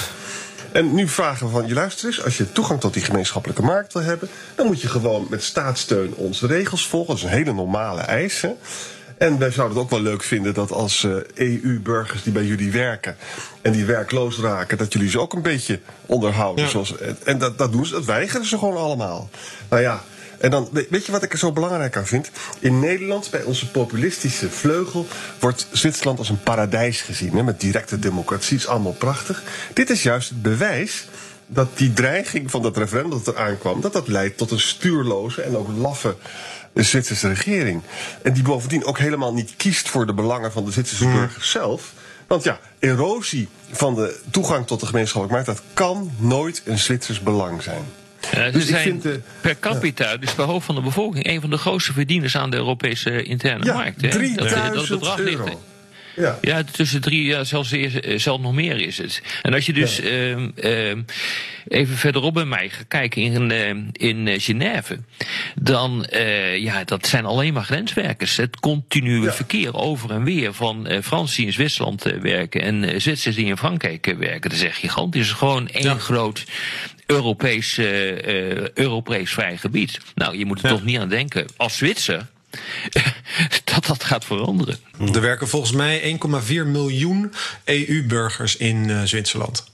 En 0.74 0.94
nu 0.94 1.08
vragen 1.08 1.46
we 1.46 1.52
van 1.52 1.68
je 1.68 1.74
luister 1.74 2.06
eens, 2.06 2.24
als 2.24 2.38
je 2.38 2.52
toegang 2.52 2.80
tot 2.80 2.94
die 2.94 3.04
gemeenschappelijke 3.04 3.62
markt 3.62 3.94
wil 3.94 4.02
hebben, 4.02 4.30
dan 4.56 4.66
moet 4.66 4.82
je 4.82 4.88
gewoon 4.88 5.28
met 5.30 5.44
staatssteun 5.44 6.14
onze 6.16 6.48
regels 6.48 6.88
volgen. 6.88 7.08
Dat 7.08 7.18
is 7.18 7.24
een 7.24 7.38
hele 7.38 7.54
normale 7.54 8.02
eis. 8.02 8.42
Hè? 8.42 8.52
En 9.18 9.38
wij 9.38 9.52
zouden 9.52 9.78
het 9.78 9.86
ook 9.86 9.92
wel 9.92 10.02
leuk 10.02 10.24
vinden 10.24 10.54
dat 10.54 10.72
als 10.72 11.04
eh, 11.04 11.12
EU-burgers 11.34 12.24
die 12.24 12.34
bij 12.34 12.46
jullie 12.46 12.72
werken 12.72 13.16
en 13.62 13.72
die 13.72 13.86
werkloos 13.86 14.40
raken, 14.40 14.78
dat 14.78 14.94
jullie 14.94 15.10
ze 15.10 15.20
ook 15.20 15.34
een 15.34 15.42
beetje 15.42 15.80
onderhouden. 16.06 16.64
Ja. 16.64 16.70
Zoals, 16.70 16.96
en 17.24 17.38
dat, 17.38 17.58
dat 17.58 17.72
doen 17.72 17.86
ze, 17.86 17.94
dat 17.94 18.06
weigeren 18.06 18.46
ze 18.46 18.58
gewoon 18.58 18.78
allemaal. 18.78 19.30
Nou 19.70 19.82
ja. 19.82 20.04
En 20.44 20.50
dan, 20.50 20.70
weet 20.90 21.06
je 21.06 21.12
wat 21.12 21.24
ik 21.24 21.32
er 21.34 21.38
zo 21.38 21.52
belangrijk 21.52 21.98
aan 21.98 22.06
vind? 22.06 22.30
In 22.60 22.80
Nederland, 22.80 23.30
bij 23.30 23.44
onze 23.44 23.72
populistische 23.72 24.50
vleugel, 24.50 25.08
wordt 25.40 25.68
Zwitserland 25.72 26.20
als 26.20 26.30
een 26.30 26.44
paradijs 26.44 27.02
gezien. 27.02 27.36
Hè, 27.36 27.44
met 27.44 27.60
directe 27.60 28.00
democratie, 28.00 28.58
is 28.58 28.68
allemaal 28.68 28.94
prachtig. 28.94 29.44
Dit 29.74 29.90
is 29.90 30.04
juist 30.04 30.30
het 30.30 30.42
bewijs 30.42 31.08
dat 31.48 31.78
die 31.78 31.94
dreiging 31.94 32.52
van 32.52 32.62
dat 32.62 32.78
referendum 32.78 33.24
dat 33.24 33.36
er 33.36 33.42
aankwam, 33.42 33.82
dat 33.82 33.94
dat 33.94 34.08
leidt 34.08 34.38
tot 34.38 34.52
een 34.52 34.60
stuurloze 34.60 35.42
en 35.42 35.58
ook 35.58 35.68
laffe 35.78 36.16
Zwitserse 36.74 37.28
regering. 37.28 37.82
En 38.22 38.34
die 38.34 38.44
bovendien 38.44 38.86
ook 38.86 38.98
helemaal 38.98 39.34
niet 39.34 39.54
kiest 39.58 39.90
voor 39.90 40.06
de 40.06 40.14
belangen 40.14 40.52
van 40.52 40.66
de 40.66 40.72
Zwitserse 40.72 41.04
Hmm. 41.04 41.14
burgers 41.14 41.52
zelf. 41.52 41.94
Want 42.28 42.44
ja, 42.44 42.60
erosie 42.80 43.48
van 43.72 43.96
de 43.96 44.20
toegang 44.32 44.68
tot 44.68 44.80
de 44.80 44.86
gemeenschappelijke 44.86 45.44
markt, 45.44 45.60
dat 45.60 45.70
kan 45.74 46.12
nooit 46.18 46.62
een 46.66 46.80
Zwitsers 46.80 47.20
belang 47.20 47.62
zijn. 47.62 47.84
Ja, 48.32 48.50
Dus 48.52 48.62
ik 48.64 48.70
zijn 48.70 48.82
vind 48.84 49.02
de- 49.02 49.20
per 49.42 49.60
capita, 49.60 50.18
dus 50.18 50.34
per 50.34 50.46
hoofd 50.46 50.66
van 50.66 50.76
de 50.76 50.82
bevolking, 50.82 51.28
een 51.28 51.42
van 51.42 51.50
de 51.50 51.58
grootste 51.58 51.94
verdieners 51.94 52.38
aan 52.38 52.50
de 52.50 52.58
Europese 52.58 53.24
interne 53.24 53.66
Ja, 53.66 53.74
markt. 53.74 54.02
hè. 54.02 54.10
3000 54.10 55.02
ligt- 55.02 55.20
euro. 55.20 55.62
Ja. 56.16 56.38
Ja, 56.42 56.64
tussen 56.64 57.02
drie, 57.02 57.26
ja, 57.26 57.44
zelfs, 57.44 57.72
eh, 57.72 58.18
zelfs 58.20 58.42
nog 58.44 58.54
meer 58.54 58.82
is 58.82 58.98
het. 58.98 59.22
En 59.42 59.54
als 59.54 59.66
je 59.66 59.74
dus 59.74 60.00
ehm, 60.00 60.50
ehm, 60.56 61.02
even 61.68 61.98
verderop 61.98 62.34
bij 62.34 62.46
mij 62.46 62.70
gaat 62.70 62.88
kijken 62.88 63.22
in, 63.22 63.52
ehm, 63.52 63.82
in 63.92 64.28
eh, 64.28 64.40
Genève, 64.40 64.98
dan, 65.56 66.06
eh, 66.06 66.58
ja, 66.58 66.84
dat 66.84 67.08
zijn 67.08 67.26
alleen 67.26 67.54
maar 67.54 67.64
grenswerkers. 67.64 68.38
Het 68.38 68.60
continue 68.60 69.22
Ja. 69.24 69.34
verkeer 69.34 69.74
over 69.76 70.12
en 70.12 70.24
weer 70.24 70.54
van 70.54 70.88
Fransen 71.04 71.38
die 71.38 71.46
in 71.46 71.54
Zwitserland 71.54 72.04
werken 72.22 72.62
en 72.62 73.02
Zwitsers 73.02 73.36
die 73.36 73.46
in 73.46 73.58
Frankrijk 73.58 74.06
werken. 74.18 74.50
Dat 74.50 74.60
is 74.60 74.64
echt 74.66 74.78
gigantisch. 74.78 75.22
Het 75.22 75.30
is 75.32 75.38
gewoon 75.38 75.68
één 75.68 76.00
groot 76.00 76.44
Europees, 77.06 77.78
Europees 78.74 79.32
vrij 79.34 79.58
gebied. 79.58 80.00
Nou, 80.16 80.38
je 80.38 80.46
moet 80.46 80.58
er 80.64 80.70
Ja. 80.70 80.76
toch 80.76 80.84
niet 80.84 80.98
aan 81.00 81.10
denken, 81.10 81.46
als 81.58 81.78
Zwitser, 81.78 82.28
dat 83.74 83.86
dat 83.86 84.04
gaat 84.04 84.26
veranderen. 84.26 84.78
Er 85.14 85.22
werken 85.22 85.48
volgens 85.48 85.72
mij 85.72 86.18
1,4 86.46 86.48
miljoen 86.66 87.34
EU-burgers 87.66 88.56
in 88.58 88.90
eh, 88.90 89.02
Zwitserland. 89.04 89.72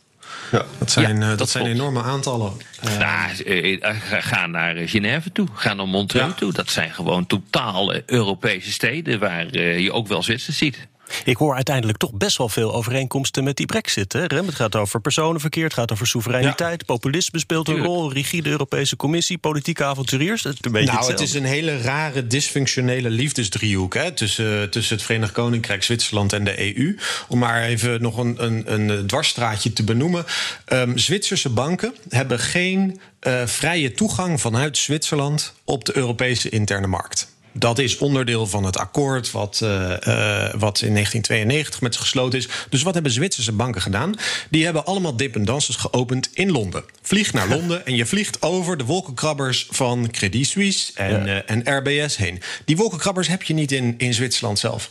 Ja. 0.51 0.65
Dat 0.77 0.91
zijn, 0.91 1.15
Ja, 1.17 1.21
eh, 1.21 1.27
dat 1.29 1.37
dat 1.37 1.49
zijn 1.49 1.65
enorme 1.65 2.01
aantallen. 2.03 2.53
Eh, 2.81 2.97
Nou, 2.97 3.95
ga- 4.21 4.45
naar 4.47 4.75
Genève 4.75 5.31
toe, 5.31 5.47
ga 5.53 5.73
naar 5.73 5.87
Montreux 5.87 6.27
Ja. 6.27 6.33
toe. 6.33 6.53
Dat 6.53 6.69
zijn 6.69 6.91
gewoon 6.93 7.25
totale 7.27 8.03
Europese 8.05 8.71
steden 8.71 9.19
waar 9.19 9.57
je 9.57 9.91
ook 9.93 10.07
wel 10.07 10.23
Zwitsers 10.23 10.57
ziet. 10.57 10.87
Ik 11.23 11.37
hoor 11.37 11.55
uiteindelijk 11.55 11.97
toch 11.97 12.13
best 12.13 12.37
wel 12.37 12.49
veel 12.49 12.73
overeenkomsten 12.73 13.43
met 13.43 13.57
die 13.57 13.65
brexit. 13.65 14.13
Hè? 14.13 14.21
Het 14.21 14.55
gaat 14.55 14.75
over 14.75 15.01
personenverkeer, 15.01 15.63
het 15.63 15.73
gaat 15.73 15.91
over 15.91 16.07
soevereiniteit. 16.07 16.85
Populisme 16.85 17.39
speelt 17.39 17.67
een 17.67 17.73
Tuurlijk. 17.73 17.93
rol, 17.93 18.13
rigide 18.13 18.49
Europese 18.49 18.95
commissie, 18.95 19.37
politieke 19.37 19.83
avonturiers. 19.83 20.41
Dat 20.41 20.53
is 20.53 20.59
een 20.61 20.71
beetje 20.71 20.93
nou, 20.93 21.11
het 21.11 21.19
is 21.19 21.33
een 21.33 21.43
hele 21.43 21.81
rare, 21.81 22.27
dysfunctionele 22.27 23.09
liefdesdriehoek 23.09 23.93
hè, 23.93 24.11
tussen, 24.11 24.69
tussen 24.69 24.95
het 24.95 25.05
Verenigd 25.05 25.31
Koninkrijk, 25.31 25.83
Zwitserland 25.83 26.33
en 26.33 26.43
de 26.43 26.75
EU. 26.75 26.97
Om 27.27 27.39
maar 27.39 27.63
even 27.63 28.01
nog 28.01 28.17
een, 28.17 28.43
een, 28.43 28.73
een 28.73 29.07
dwarsstraatje 29.07 29.73
te 29.73 29.83
benoemen. 29.83 30.25
Ehm, 30.65 30.97
Zwitserse 30.97 31.49
banken 31.49 31.93
hebben 32.09 32.39
geen 32.39 32.99
eh, 33.19 33.45
vrije 33.45 33.91
toegang 33.91 34.41
vanuit 34.41 34.77
Zwitserland 34.77 35.53
op 35.63 35.85
de 35.85 35.97
Europese 35.97 36.49
interne 36.49 36.87
markt. 36.87 37.37
Dat 37.51 37.79
is 37.79 37.97
onderdeel 37.97 38.47
van 38.47 38.63
het 38.63 38.77
akkoord 38.77 39.31
wat, 39.31 39.59
eh, 39.63 39.91
eh, 39.91 40.53
wat 40.57 40.81
in 40.81 40.93
1992 40.93 41.81
met 41.81 41.93
ze 41.93 41.99
gesloten 41.99 42.39
is. 42.39 42.47
Dus 42.69 42.83
wat 42.83 42.93
hebben 42.93 43.11
Zwitserse 43.11 43.51
banken 43.51 43.81
gedaan? 43.81 44.15
Die 44.49 44.63
hebben 44.63 44.85
allemaal 44.85 45.15
dependances 45.15 45.75
geopend 45.75 46.29
in 46.33 46.51
Londen. 46.51 46.83
Vlieg 47.01 47.33
naar 47.33 47.47
Londen 47.47 47.85
en 47.85 47.95
je 47.95 48.05
vliegt 48.05 48.41
over 48.41 48.77
de 48.77 48.85
wolkenkrabbers 48.85 49.67
van 49.69 50.11
Credit 50.11 50.47
Suisse 50.47 50.91
en, 50.95 51.27
eh, 51.27 51.55
en 51.55 51.77
RBS 51.77 52.17
heen. 52.17 52.41
Die 52.65 52.77
wolkenkrabbers 52.77 53.27
heb 53.27 53.43
je 53.43 53.53
niet 53.53 53.71
in, 53.71 53.95
in 53.97 54.13
Zwitserland 54.13 54.59
zelf. 54.59 54.89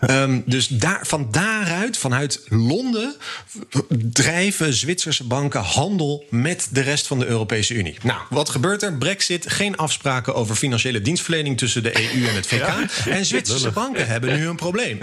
Ehm, 0.00 0.40
dus 0.44 0.68
daar, 0.68 1.00
van 1.02 1.28
daaruit, 1.30 1.96
vanuit 1.96 2.40
Londen, 2.48 3.16
drijven 4.12 4.74
Zwitserse 4.74 5.24
banken 5.24 5.60
handel 5.60 6.24
met 6.30 6.68
de 6.70 6.80
rest 6.80 7.06
van 7.06 7.18
de 7.18 7.26
Europese 7.26 7.74
Unie. 7.74 7.96
Nou, 8.02 8.20
wat 8.30 8.48
gebeurt 8.48 8.82
er? 8.82 8.94
Brexit, 8.94 9.50
geen 9.50 9.76
afspraken 9.76 10.34
over 10.34 10.56
financiële 10.56 11.02
dienstverlening 11.02 11.58
tussen 11.58 11.82
de 11.82 11.92
EU 11.98 12.26
en 12.26 12.34
het 12.34 12.46
VK. 12.46 13.06
En 13.06 13.24
Zwitserse 13.24 13.70
banken 13.70 14.06
hebben 14.06 14.36
nu 14.36 14.48
een 14.48 14.56
probleem. 14.56 14.98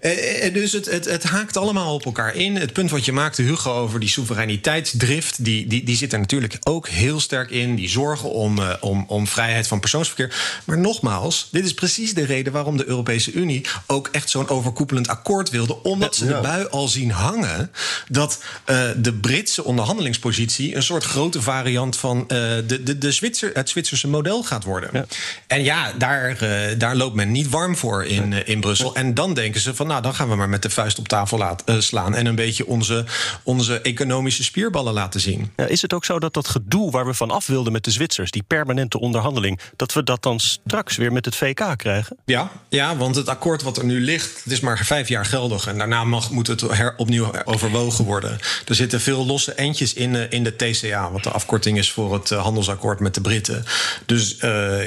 Eh, 0.00 0.46
eh, 0.46 0.54
dus 0.54 0.72
het, 0.72 0.90
het, 0.90 1.04
het 1.04 1.22
haakt 1.22 1.56
allemaal 1.56 1.94
op 1.94 2.04
elkaar 2.04 2.34
in. 2.34 2.56
Het 2.56 2.72
punt 2.72 2.90
wat 2.90 3.04
je 3.04 3.12
maakte, 3.12 3.42
Hugo, 3.42 3.72
over 3.72 4.00
die 4.00 4.08
soevereiniteitsdrift... 4.08 5.44
die, 5.44 5.66
die, 5.66 5.84
die 5.84 5.96
zit 5.96 6.12
er 6.12 6.18
natuurlijk 6.18 6.56
ook 6.62 6.88
heel 6.88 7.20
sterk 7.20 7.50
in. 7.50 7.74
Die 7.74 7.88
zorgen 7.88 8.30
om, 8.30 8.58
eh, 8.58 8.70
om, 8.80 9.04
om 9.08 9.26
vrijheid 9.26 9.66
van 9.66 9.80
persoonsverkeer. 9.80 10.62
Maar 10.64 10.78
nogmaals, 10.78 11.48
dit 11.50 11.64
is 11.64 11.74
precies 11.74 12.14
de 12.14 12.24
reden... 12.24 12.52
waarom 12.52 12.76
de 12.76 12.86
Europese 12.86 13.32
Unie 13.32 13.66
ook 13.86 14.08
echt 14.12 14.30
zo'n 14.30 14.48
overkoepelend 14.48 15.08
akkoord 15.08 15.50
wilde. 15.50 15.82
Omdat 15.82 16.16
ze 16.16 16.26
de 16.26 16.40
bui 16.42 16.66
al 16.70 16.88
zien 16.88 17.10
hangen... 17.10 17.70
dat 18.08 18.42
eh, 18.64 18.88
de 18.96 19.12
Britse 19.12 19.64
onderhandelingspositie... 19.64 20.76
een 20.76 20.82
soort 20.82 21.04
grote 21.04 21.42
variant 21.42 21.96
van 21.96 22.24
de, 22.26 22.80
de, 22.84 22.98
de 22.98 23.12
Zwitser, 23.12 23.50
het 23.54 23.68
Zwitserse 23.68 24.08
model 24.08 24.42
gaat 24.42 24.64
worden. 24.64 25.06
En 25.46 25.62
ja, 25.62 25.83
daar, 25.92 26.36
eh, 26.36 26.78
daar 26.78 26.96
loopt 26.96 27.14
men 27.14 27.30
niet 27.30 27.48
warm 27.48 27.76
voor 27.76 28.04
in, 28.04 28.32
eh, 28.32 28.48
in 28.48 28.60
Brussel. 28.60 28.94
En 28.94 29.14
dan 29.14 29.34
denken 29.34 29.60
ze 29.60 29.74
van, 29.74 29.86
nou, 29.86 30.02
dan 30.02 30.14
gaan 30.14 30.28
we 30.28 30.34
maar 30.34 30.48
met 30.48 30.62
de 30.62 30.70
vuist 30.70 30.98
op 30.98 31.08
tafel 31.08 31.38
laat, 31.38 31.62
eh, 31.64 31.78
slaan... 31.78 32.14
en 32.14 32.26
een 32.26 32.34
beetje 32.34 32.66
onze, 32.66 33.04
onze 33.42 33.80
economische 33.80 34.44
spierballen 34.44 34.92
laten 34.92 35.20
zien. 35.20 35.52
Ja, 35.56 35.66
is 35.66 35.82
het 35.82 35.92
ook 35.92 36.04
zo 36.04 36.18
dat 36.18 36.34
dat 36.34 36.48
gedoe 36.48 36.90
waar 36.90 37.06
we 37.06 37.14
van 37.14 37.30
af 37.30 37.46
wilden 37.46 37.72
met 37.72 37.84
de 37.84 37.90
Zwitsers, 37.90 38.30
die 38.30 38.42
permanente 38.42 39.00
onderhandeling, 39.00 39.60
dat 39.76 39.92
we 39.92 40.02
dat 40.02 40.22
dan 40.22 40.40
straks 40.40 40.96
weer 40.96 41.12
met 41.12 41.24
het 41.24 41.36
VK 41.36 41.76
krijgen? 41.76 42.16
Ja, 42.24 42.50
ja, 42.68 42.96
want 42.96 43.16
het 43.16 43.28
akkoord 43.28 43.62
wat 43.62 43.76
er 43.76 43.84
nu 43.84 44.00
ligt, 44.00 44.44
het 44.44 44.52
is 44.52 44.60
maar 44.60 44.78
vijf 44.84 45.08
jaar 45.08 45.26
geldig. 45.26 45.66
En 45.66 45.78
daarna 45.78 46.04
mag, 46.04 46.30
moet 46.30 46.46
het 46.46 46.60
her, 46.60 46.94
opnieuw 46.96 47.30
overwogen 47.44 48.04
worden. 48.04 48.38
Er 48.66 48.74
zitten 48.74 49.00
veel 49.00 49.26
losse 49.26 49.52
eindjes 49.52 49.94
in, 49.94 50.30
in 50.30 50.44
de 50.44 50.56
TCA, 50.56 51.10
wat 51.10 51.22
de 51.22 51.30
afkorting 51.30 51.78
is 51.78 51.92
voor 51.92 52.14
het 52.14 52.30
handelsakkoord 52.30 53.00
met 53.00 53.14
de 53.14 53.20
Britten. 53.20 53.64
Dus 54.06 54.36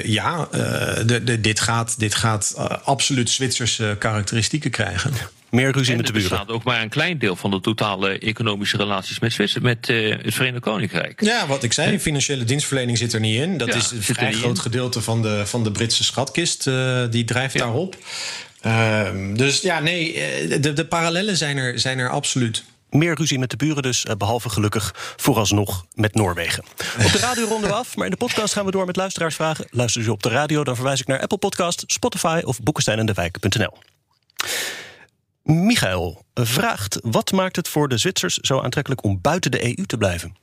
ja, 0.02 0.48
de, 1.06 1.24
de, 1.24 1.40
dit 1.40 1.60
gaat, 1.60 1.98
dit 1.98 2.14
gaat 2.14 2.54
eh, 2.56 2.64
absoluut 2.84 3.30
Zwitserse 3.30 3.96
karakteristieken 3.98 4.70
krijgen. 4.70 5.12
Meer 5.50 5.72
ruzie 5.72 5.90
En 5.92 5.96
met 5.96 6.06
er 6.08 6.12
de 6.14 6.18
buren. 6.20 6.36
bestaat 6.36 6.56
ook 6.56 6.64
maar 6.64 6.82
een 6.82 6.88
klein 6.88 7.18
deel 7.18 7.36
van 7.36 7.50
de 7.50 7.60
totale 7.60 8.18
economische 8.18 8.76
relaties 8.76 9.18
met, 9.18 9.32
Zwitser, 9.32 9.62
met 9.62 9.88
eh, 9.88 10.16
het 10.22 10.34
Verenigd 10.34 10.62
Koninkrijk. 10.62 11.20
Ja, 11.24 11.46
wat 11.46 11.62
ik 11.62 11.72
zei, 11.72 11.98
financiële 12.00 12.44
dienstverlening 12.44 12.98
zit 12.98 13.12
er 13.12 13.20
niet 13.20 13.40
in. 13.40 13.58
Dat 13.58 13.68
Ja, 13.68 13.74
is 13.74 13.90
een 13.90 14.02
vrij 14.02 14.32
groot 14.32 14.56
in. 14.56 14.62
gedeelte 14.62 15.00
van 15.02 15.22
de, 15.22 15.42
van 15.46 15.64
de 15.64 15.70
Britse 15.72 16.04
schatkist. 16.04 16.66
eh, 16.66 17.02
die 17.10 17.24
drijft 17.24 17.58
daarop. 17.58 17.96
Ehm, 18.60 19.34
dus 19.34 19.60
ja, 19.60 19.80
nee, 19.80 20.14
eh, 20.14 20.62
de, 20.62 20.72
de 20.72 20.84
parallellen 20.86 21.36
zijn 21.36 21.56
er, 21.56 21.78
zijn 21.80 21.98
er 21.98 22.08
absoluut. 22.08 22.64
Meer 22.90 23.14
ruzie 23.14 23.38
met 23.38 23.50
de 23.50 23.56
buren 23.56 23.82
dus, 23.82 24.04
eh, 24.04 24.16
behalve 24.16 24.48
gelukkig 24.48 25.14
vooralsnog 25.16 25.86
met 25.94 26.14
Noorwegen. 26.14 26.64
Op 27.04 27.12
de 27.12 27.18
radio 27.18 27.46
ronden 27.46 27.70
we 27.70 27.76
af, 27.76 27.96
maar 27.96 28.04
in 28.04 28.10
de 28.10 28.16
podcast 28.16 28.52
gaan 28.52 28.64
we 28.64 28.70
door 28.70 28.86
met 28.86 28.96
luisteraarsvragen. 28.96 29.66
Luister 29.70 30.02
je 30.02 30.12
op 30.12 30.22
de 30.22 30.28
radio, 30.28 30.64
dan 30.64 30.74
verwijs 30.74 31.00
ik 31.00 31.06
naar 31.06 31.20
Apple 31.20 31.38
Podcast, 31.38 31.84
Spotify 31.86 32.40
of 32.44 32.60
boekensteinendewijk.nl. 32.60 33.78
Michael 35.42 36.24
vraagt, 36.34 36.98
wat 37.02 37.32
maakt 37.32 37.56
het 37.56 37.68
voor 37.68 37.88
de 37.88 37.98
Zwitsers 37.98 38.34
zo 38.34 38.60
aantrekkelijk 38.60 39.04
om 39.04 39.20
buiten 39.20 39.50
de 39.50 39.64
EU 39.64 39.86
te 39.86 39.96
blijven? 39.96 40.36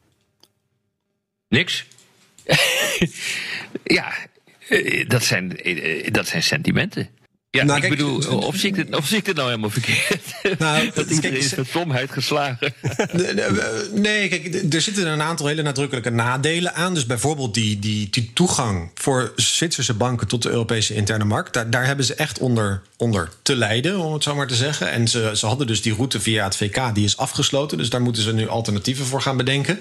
Niks. 1.48 1.86
ja, 3.84 4.14
eh, 4.70 5.10
dat 5.10 5.24
zijn, 5.24 5.58
eh, 5.58 6.12
dat 6.12 6.28
zijn 6.28 6.44
sentimenten. 6.44 7.10
Ja, 7.56 7.64
Nou, 7.64 7.76
ik 7.76 7.82
kijk, 7.82 7.96
bedoel, 7.96 8.40
of 8.40 8.56
zie 8.56 8.70
ik, 8.70 8.76
dit, 8.76 8.96
of 8.96 9.08
zie 9.08 9.18
ik 9.18 9.26
dit 9.26 9.36
nou 9.36 9.48
helemaal 9.48 9.70
verkeerd? 9.70 10.24
Nou, 10.60 10.86
dat 10.86 10.94
kijk, 10.94 11.10
iedereen 11.10 11.38
is 11.38 11.56
met 11.56 11.68
domheid 11.74 12.12
geslagen. 12.12 12.74
Nee, 13.94 14.30
kijk, 14.30 14.74
er 14.74 14.82
zitten 14.82 15.08
een 15.08 15.22
aantal 15.22 15.48
hele 15.48 15.62
nadrukkelijke 15.62 16.10
nadelen 16.10 16.76
aan. 16.76 16.94
Dus 16.94 17.06
bijvoorbeeld 17.06 17.54
die, 17.54 17.80
die, 17.80 18.10
die 18.10 18.32
toegang 18.34 18.92
voor 18.94 19.34
Zwitserse 19.36 19.94
banken 19.94 20.28
tot 20.28 20.42
de 20.42 20.50
Europese 20.50 20.94
interne 20.94 21.24
markt. 21.24 21.54
Daar, 21.54 21.70
daar 21.70 21.86
hebben 21.86 22.06
ze 22.06 22.16
echt 22.16 22.40
onder, 22.40 22.82
onder 22.98 23.30
te 23.42 23.56
lijden, 23.56 24.00
om 24.00 24.14
het 24.14 24.24
zo 24.24 24.36
maar 24.36 24.48
te 24.48 24.56
zeggen. 24.56 24.92
En 24.92 25.08
ze, 25.08 25.32
ze 25.34 25.46
hadden 25.46 25.68
dus 25.68 25.82
die 25.82 25.94
route 25.94 26.20
via 26.20 26.44
het 26.44 26.56
VK, 26.56 26.96
die 26.96 27.06
is 27.06 27.18
afgesloten. 27.18 27.78
Dus 27.78 27.90
daar 27.90 28.02
moeten 28.02 28.24
ze 28.24 28.34
nu 28.34 28.48
alternatieven 28.48 29.06
voor 29.06 29.22
gaan 29.22 29.38
bedenken. 29.38 29.80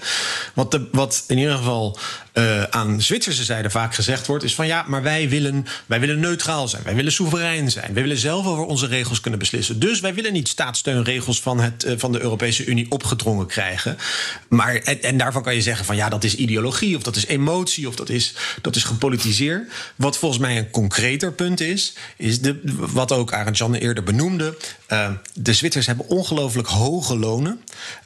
Wat, 0.55 0.71
de, 0.71 0.89
wat 0.93 1.25
in 1.29 1.39
ieder 1.39 1.57
geval 1.57 1.99
eh, 2.33 2.63
aan 2.63 3.03
Zwitserse 3.03 3.45
zijde 3.45 3.71
vaak 3.71 3.95
gezegd 3.95 4.27
wordt, 4.27 4.45
is 4.45 4.55
van 4.55 4.67
ja, 4.67 4.85
maar 4.87 5.03
wij 5.03 5.29
willen, 5.29 5.67
wij 5.87 6.01
willen 6.01 6.21
neutraal 6.21 6.69
zijn. 6.69 6.83
Wij 6.83 6.95
willen 6.95 7.13
soeverein 7.13 7.64
zijn. 7.71 7.95
Wij 7.95 8.03
willen 8.03 8.19
zelf 8.19 8.47
over 8.47 8.65
onze 8.65 8.87
regels 8.87 9.21
kunnen 9.21 9.41
beslissen. 9.41 9.79
Dus 9.79 10.01
wij 10.01 10.15
willen 10.15 10.33
niet 10.33 10.49
staatssteunregels 10.49 11.41
van, 11.41 11.61
het, 11.61 11.85
eh, 11.85 11.95
van 11.97 12.13
de 12.13 12.21
Europese 12.21 12.65
Unie 12.65 12.91
opgedrongen 12.91 13.47
krijgen. 13.47 13.97
Maar, 14.49 14.75
en, 14.75 15.03
en 15.03 15.17
daarvan 15.17 15.43
kan 15.43 15.55
je 15.55 15.63
zeggen 15.63 15.85
van 15.85 15.97
ja, 15.97 16.09
dat 16.09 16.25
is 16.25 16.37
ideologie 16.37 16.97
of 16.97 17.03
dat 17.03 17.17
is 17.17 17.27
emotie 17.27 17.89
of 17.89 17.95
dat 17.95 18.09
is, 18.09 18.35
dat 18.63 18.77
is 18.77 18.85
gepolitiseerd. 18.85 19.71
Wat 19.97 20.19
volgens 20.19 20.41
mij 20.41 20.59
een 20.59 20.71
concreter 20.71 21.33
punt 21.33 21.61
is, 21.61 21.93
is 22.17 22.41
de, 22.41 22.61
wat 22.93 23.13
ook 23.13 23.33
Arend 23.33 23.59
Jan 23.59 23.75
eerder 23.75 24.05
benoemde. 24.05 24.57
Uh, 24.95 25.11
de 25.35 25.53
Zwitsers 25.55 25.87
hebben 25.87 26.09
ongelooflijk 26.09 26.69
hoge 26.69 27.19
lonen. 27.19 27.61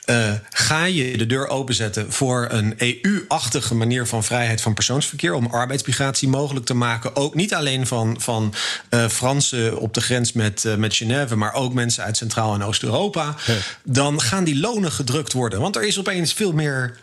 Uh, 0.06 0.32
ga 0.50 0.84
je 0.84 1.16
de 1.16 1.26
deur 1.26 1.48
openzetten 1.48 2.12
voor 2.12 2.46
een 2.50 2.74
EU-achtige 2.78 3.74
manier 3.74 4.06
van 4.06 4.24
vrijheid 4.24 4.60
van 4.60 4.74
persoonsverkeer, 4.74 5.34
om 5.34 5.46
arbeidsmigratie 5.46 6.28
mogelijk 6.28 6.66
te 6.66 6.74
maken, 6.74 7.16
ook 7.16 7.34
niet 7.34 7.54
alleen 7.54 7.86
van, 7.86 8.16
van 8.20 8.54
uh, 8.90 9.08
Fransen 9.08 9.78
op 9.78 9.94
de 9.94 10.00
grens 10.00 10.32
met, 10.32 10.64
uh, 10.64 10.74
met 10.74 10.94
Genève, 10.94 11.36
maar 11.36 11.54
ook 11.54 11.72
mensen 11.72 12.04
uit 12.04 12.16
Centraal- 12.16 12.54
en 12.54 12.62
Oost-Europa, 12.62 13.34
ja. 13.46 13.54
dan 13.82 14.20
gaan 14.20 14.44
die 14.44 14.58
lonen 14.58 14.92
gedrukt 14.92 15.32
worden. 15.32 15.60
Want 15.60 15.76
er 15.76 15.82
is 15.82 15.98
opeens 15.98 16.32
veel 16.32 16.52
meer. 16.52 16.96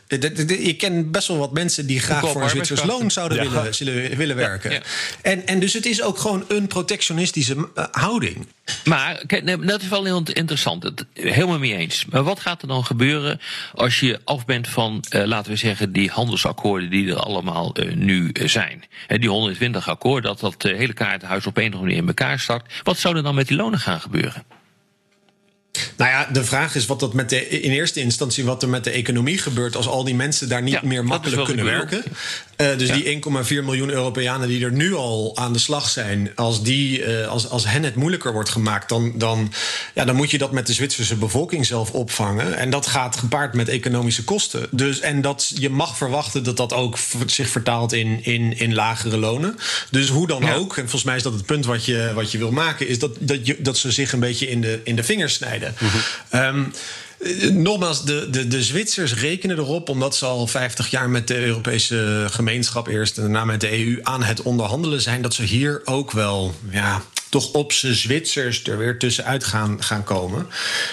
Ik 0.48 0.78
ken 0.78 1.12
best 1.12 1.28
wel 1.28 1.38
wat 1.38 1.52
mensen 1.52 1.86
die 1.86 2.00
graag 2.00 2.30
voor 2.32 2.43
een 2.43 2.50
Zwitsers 2.50 2.84
loon 2.84 3.12
zouden 3.12 3.43
ja. 3.43 3.50
willen, 3.50 3.76
zullen, 3.76 4.17
willen 4.17 4.36
werken. 4.36 4.71
Ja, 4.71 4.82
en, 5.21 5.48
en 5.48 5.60
dus 5.60 5.74
het 5.74 5.86
is 5.86 6.02
ook 6.02 6.17
gewoon 6.17 6.45
een 6.48 6.67
protectionistische 6.67 7.69
houding. 7.91 8.48
Maar 8.86 9.23
kijk, 9.25 9.67
dat 9.67 9.82
is 9.82 9.88
wel 9.88 10.04
heel 10.04 10.23
interessant. 10.34 10.84
Het, 10.84 11.06
helemaal 11.13 11.60
mee 11.60 11.75
eens. 11.75 12.06
Maar 12.06 12.23
wat 12.23 12.39
gaat 12.39 12.62
er 12.62 12.67
dan 12.67 12.86
gebeuren 12.86 13.39
als 13.73 13.99
je 13.99 14.19
af 14.23 14.45
bent 14.45 14.67
van, 14.67 15.04
uh, 15.10 15.23
laten 15.23 15.51
we 15.51 15.58
zeggen, 15.58 15.91
die 15.91 16.10
handelsakkoorden 16.10 16.89
die 16.89 17.10
er 17.10 17.19
allemaal 17.19 17.80
uh, 17.80 17.93
nu 17.95 18.30
uh, 18.34 18.47
zijn? 18.47 18.84
He, 19.08 19.17
die 19.17 19.30
120 19.30 19.89
akkoorden, 19.89 20.38
dat 20.38 20.39
dat 20.39 20.71
hele 20.71 20.93
kaartenhuis 20.93 21.45
op 21.45 21.58
een 21.58 21.63
of 21.63 21.73
andere 21.73 21.84
manier 21.84 22.01
in 22.01 22.08
elkaar 22.08 22.39
start. 22.39 22.73
Wat 22.84 22.97
zou 22.97 23.15
er 23.15 23.23
dan 23.23 23.36
met 23.36 23.47
die 23.47 23.58
lonen 23.58 23.80
gaan 23.80 24.01
gebeuren? 24.01 24.43
Nou 25.98 26.12
ja, 26.12 26.30
de 26.32 26.44
vraag 26.44 26.76
is 26.76 26.86
wat 26.86 27.00
dat 27.00 27.14
met 27.14 27.30
de, 27.30 27.50
in 27.50 27.72
eerste 27.72 28.00
instantie 28.00 28.46
wat 28.46 28.64
er 28.64 28.70
met 28.70 28.84
de 28.84 28.90
economie 28.90 29.38
gebeurt 29.38 29.76
als 29.76 29.88
al 29.88 30.04
die 30.04 30.16
mensen 30.16 30.50
daar 30.50 30.62
niet 30.62 30.74
ja, 30.74 30.82
meer 30.84 31.06
makkelijk 31.06 31.44
kunnen 31.44 31.66
werken. 31.66 32.04
Uh, 32.58 32.78
dus 32.78 32.88
ja. 32.88 32.96
die 32.96 33.22
1,4 33.24 33.64
miljoen 33.64 33.90
Europeanen 33.90 34.48
die 34.48 34.66
er 34.66 34.72
nu 34.72 34.94
al 34.94 35.32
aan 35.36 35.54
de 35.54 35.60
slag 35.60 35.90
zijn, 35.90 36.32
als, 36.36 36.64
die, 36.64 37.06
uh, 37.06 37.28
als, 37.28 37.50
als 37.50 37.66
hen 37.68 37.84
het 37.84 37.96
moeilijker 37.96 38.34
wordt 38.34 38.50
gemaakt, 38.50 38.90
dan, 38.90 39.14
dan, 39.16 39.54
ja, 39.94 40.06
dan 40.06 40.16
moet 40.16 40.32
je 40.32 40.38
dat 40.38 40.52
met 40.52 40.68
de 40.68 40.74
Zwitserse 40.74 41.16
bevolking 41.16 41.66
zelf 41.66 41.92
opvangen. 41.92 42.58
En 42.58 42.70
dat 42.70 42.88
gaat 42.88 43.18
gepaard 43.18 43.54
met 43.54 43.70
economische 43.70 44.24
kosten. 44.24 44.68
Dus, 44.72 45.00
en 45.00 45.22
dat, 45.22 45.52
je 45.56 45.70
mag 45.70 45.98
verwachten 45.98 46.44
dat 46.44 46.58
dat 46.58 46.74
ook 46.74 46.98
zich 47.26 47.50
vertaalt 47.50 47.94
in, 47.94 48.24
in, 48.24 48.58
in 48.58 48.74
lagere 48.74 49.18
lonen. 49.18 49.58
Dus 49.92 50.10
hoe 50.10 50.28
dan 50.28 50.42
ja. 50.42 50.54
ook, 50.54 50.78
en 50.78 50.82
volgens 50.82 51.04
mij 51.04 51.16
is 51.16 51.24
dat 51.24 51.34
het 51.34 51.46
punt 51.46 51.66
wat 51.66 51.86
je, 51.86 52.12
wat 52.14 52.32
je 52.32 52.38
wil 52.38 52.52
maken, 52.52 52.88
is 52.88 53.00
dat, 53.00 53.18
dat, 53.20 53.48
je, 53.48 53.56
dat 53.60 53.78
ze 53.78 53.92
zich 53.92 54.14
een 54.14 54.20
beetje 54.20 54.50
in 54.50 54.62
de, 54.62 54.82
in 54.84 54.96
de 54.96 55.04
vingers 55.04 55.34
snijden. 55.34 55.64
Um, 56.34 56.71
Nogmaals, 57.51 58.06
de, 58.06 58.28
de, 58.30 58.47
de 58.47 58.63
Zwitsers 58.63 59.13
rekenen 59.13 59.58
erop, 59.58 59.89
omdat 59.89 60.15
ze 60.15 60.25
al 60.25 60.47
50 60.47 60.89
jaar 60.89 61.10
met 61.10 61.28
de 61.28 61.45
Europese 61.45 62.28
gemeenschap 62.32 62.88
eerst 62.88 63.17
en 63.17 63.23
daarna 63.23 63.45
met 63.45 63.62
de 63.62 63.86
EU 63.86 63.99
aan 64.04 64.23
het 64.23 64.41
onderhandelen 64.41 65.01
zijn, 65.01 65.21
dat 65.21 65.34
ze 65.34 65.43
hier 65.43 65.82
ook 65.86 66.12
wel 66.12 66.56
ja, 66.69 67.01
toch 67.30 67.51
op 67.51 67.71
z'n 67.71 67.93
Zwitsers 67.93 68.63
er 68.63 68.78
weer 68.78 68.99
tussenuit 68.99 69.43
gaan, 69.43 69.84
gaan 69.84 70.04
komen. 70.04 70.47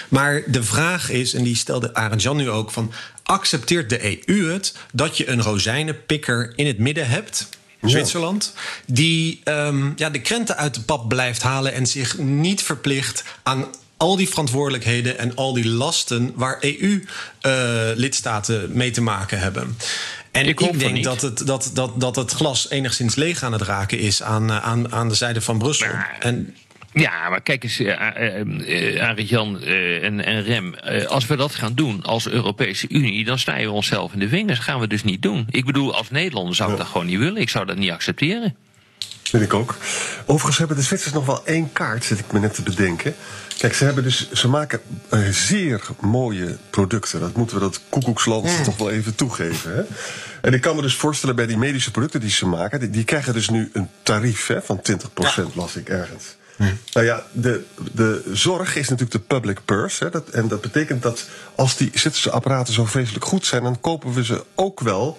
Maar 0.09 0.43
de 0.47 0.63
vraag 0.63 1.11
is, 1.11 1.35
en 1.35 1.43
die 1.43 1.57
stelde 1.57 1.95
Arend 1.95 2.23
Jan 2.23 2.37
nu 2.37 2.51
ook, 2.51 2.71
van 2.71 2.93
accepteert 3.23 3.91
de 3.91 4.27
EU 4.29 4.53
het 4.53 4.75
dat 4.93 5.17
je 5.17 5.29
een 5.29 5.43
rozijnenpikker 5.43 6.53
in 6.57 6.67
het 6.67 6.79
midden 6.79 7.09
hebt? 7.09 7.49
Zwitserland, 7.81 8.55
die 8.87 9.41
um, 9.45 9.93
ja, 9.97 10.11
de 10.11 10.21
krenten 10.21 10.57
uit 10.57 10.75
de 10.75 10.81
pap 10.81 11.09
blijft 11.09 11.43
halen 11.43 11.73
en 11.73 11.87
zich 11.87 12.19
niet 12.19 12.63
verplicht 12.63 13.25
aan 13.43 13.67
al 14.03 14.17
die 14.17 14.29
verantwoordelijkheden 14.29 15.19
en 15.19 15.35
al 15.35 15.53
die 15.53 15.69
lasten 15.69 16.33
waar 16.35 16.59
EU-lidstaten 16.61 18.69
uh, 18.69 18.75
mee 18.75 18.91
te 18.91 19.03
maken 19.03 19.39
hebben. 19.39 19.77
En 20.31 20.47
ik, 20.47 20.61
ik 20.61 20.79
denk 20.79 21.05
dat 21.05 21.21
het, 21.21 21.47
dat, 21.47 21.71
dat, 21.75 22.01
dat 22.01 22.17
het 22.17 22.31
glas 22.31 22.71
enigszins 22.71 23.15
leeg 23.15 23.43
aan 23.43 23.53
het 23.53 23.63
raken 23.63 23.99
is 23.99 24.23
aan, 24.23 24.53
aan, 24.53 24.93
aan 24.93 25.09
de 25.09 25.15
zijde 25.15 25.41
van 25.41 25.59
Brussel. 25.59 25.87
Maar, 25.87 26.17
en, 26.21 26.55
ja, 26.93 27.29
maar 27.29 27.41
kijk 27.41 27.63
eens, 27.63 27.81
uh, 27.81 27.87
uh, 27.87 27.95
Arie 29.03 29.27
Jan 29.27 29.59
uh, 29.63 30.05
en, 30.05 30.25
en 30.25 30.43
Rem. 30.43 30.75
als 31.09 31.27
we 31.27 31.37
dat 31.37 31.55
gaan 31.55 31.75
doen 31.75 32.03
als 32.03 32.29
Europese 32.29 32.89
Unie, 32.89 33.25
dan 33.25 33.39
snijden 33.39 33.67
we 33.67 33.73
onszelf 33.73 34.13
in 34.13 34.19
de 34.19 34.29
vingers. 34.29 34.59
Dat 34.59 34.67
gaan 34.67 34.81
we 34.81 34.87
dus 34.87 35.05
niet 35.05 35.23
doen. 35.23 35.47
Ik 35.51 35.65
bedoel, 35.65 35.95
als 35.95 36.11
Nederlander 36.11 36.55
zou 36.55 36.71
ik 36.71 36.77
ja. 36.77 36.83
dat 36.83 36.93
gewoon 36.93 37.07
niet 37.07 37.19
willen. 37.19 37.41
Ik 37.41 37.49
zou 37.49 37.67
dat 37.67 37.77
niet 37.77 37.91
accepteren. 37.91 38.57
Vind 39.23 39.43
ik 39.43 39.55
ook. 39.55 39.77
Overigens 40.27 40.59
hebben 40.59 40.77
de 40.77 40.83
Zwitsers 40.83 41.13
nog 41.13 41.27
wel 41.27 41.47
één 41.47 41.73
kaart, 41.73 42.05
zit 42.05 42.19
ik 42.19 42.33
me 42.33 42.39
net 42.39 42.55
te 42.55 42.63
bedenken. 42.63 43.15
Kijk, 43.59 43.75
ze, 43.75 43.85
hebben 43.85 44.05
dus, 44.05 44.33
ze 44.33 44.49
maken 44.49 44.81
zeer 45.31 45.81
mooie 46.01 46.57
producten. 46.71 47.21
Dat 47.21 47.37
moeten 47.37 47.57
we 47.57 47.63
dat 47.63 47.81
koekoeksland 47.89 48.65
toch 48.65 48.77
wel 48.77 48.91
even 48.91 49.15
toegeven. 49.15 49.75
Hè? 49.75 49.83
En 50.41 50.53
ik 50.53 50.61
kan 50.61 50.77
me 50.77 50.83
dus 50.83 50.95
voorstellen 50.95 51.37
bij 51.37 51.47
die 51.47 51.59
medische 51.59 51.91
producten 51.91 52.21
die 52.21 52.31
ze 52.31 52.47
maken... 52.47 52.81
die, 52.81 52.91
die 52.91 53.05
krijgen 53.05 53.33
dus 53.33 53.49
nu 53.49 53.71
een 53.73 53.89
tarief 54.03 54.47
hè, 54.47 54.63
van 54.63 54.81
20%, 54.81 54.85
ja. 55.15 55.45
las 55.55 55.77
ik 55.77 55.89
ergens. 55.89 56.37
Hmm. 56.57 56.79
Nou 56.93 57.07
ja, 57.07 57.27
de, 57.33 57.65
de 57.93 58.23
zorg 58.33 58.77
is 58.77 58.89
natuurlijk 58.89 59.29
de 59.29 59.35
public 59.35 59.59
purse. 59.65 60.05
Hè, 60.05 60.11
dat, 60.11 60.29
en 60.29 60.49
dat 60.49 60.61
betekent 60.61 61.03
dat 61.03 61.29
als 61.55 61.77
die 61.77 61.91
Zwitserse 61.95 62.31
apparaten 62.31 62.75
zo 62.75 62.85
vreselijk 62.85 63.25
goed 63.25 63.47
zijn... 63.47 63.63
dan 63.63 63.81
kopen 63.81 64.13
we 64.13 64.25
ze 64.25 64.45
ook 64.55 64.81
wel 64.81 65.19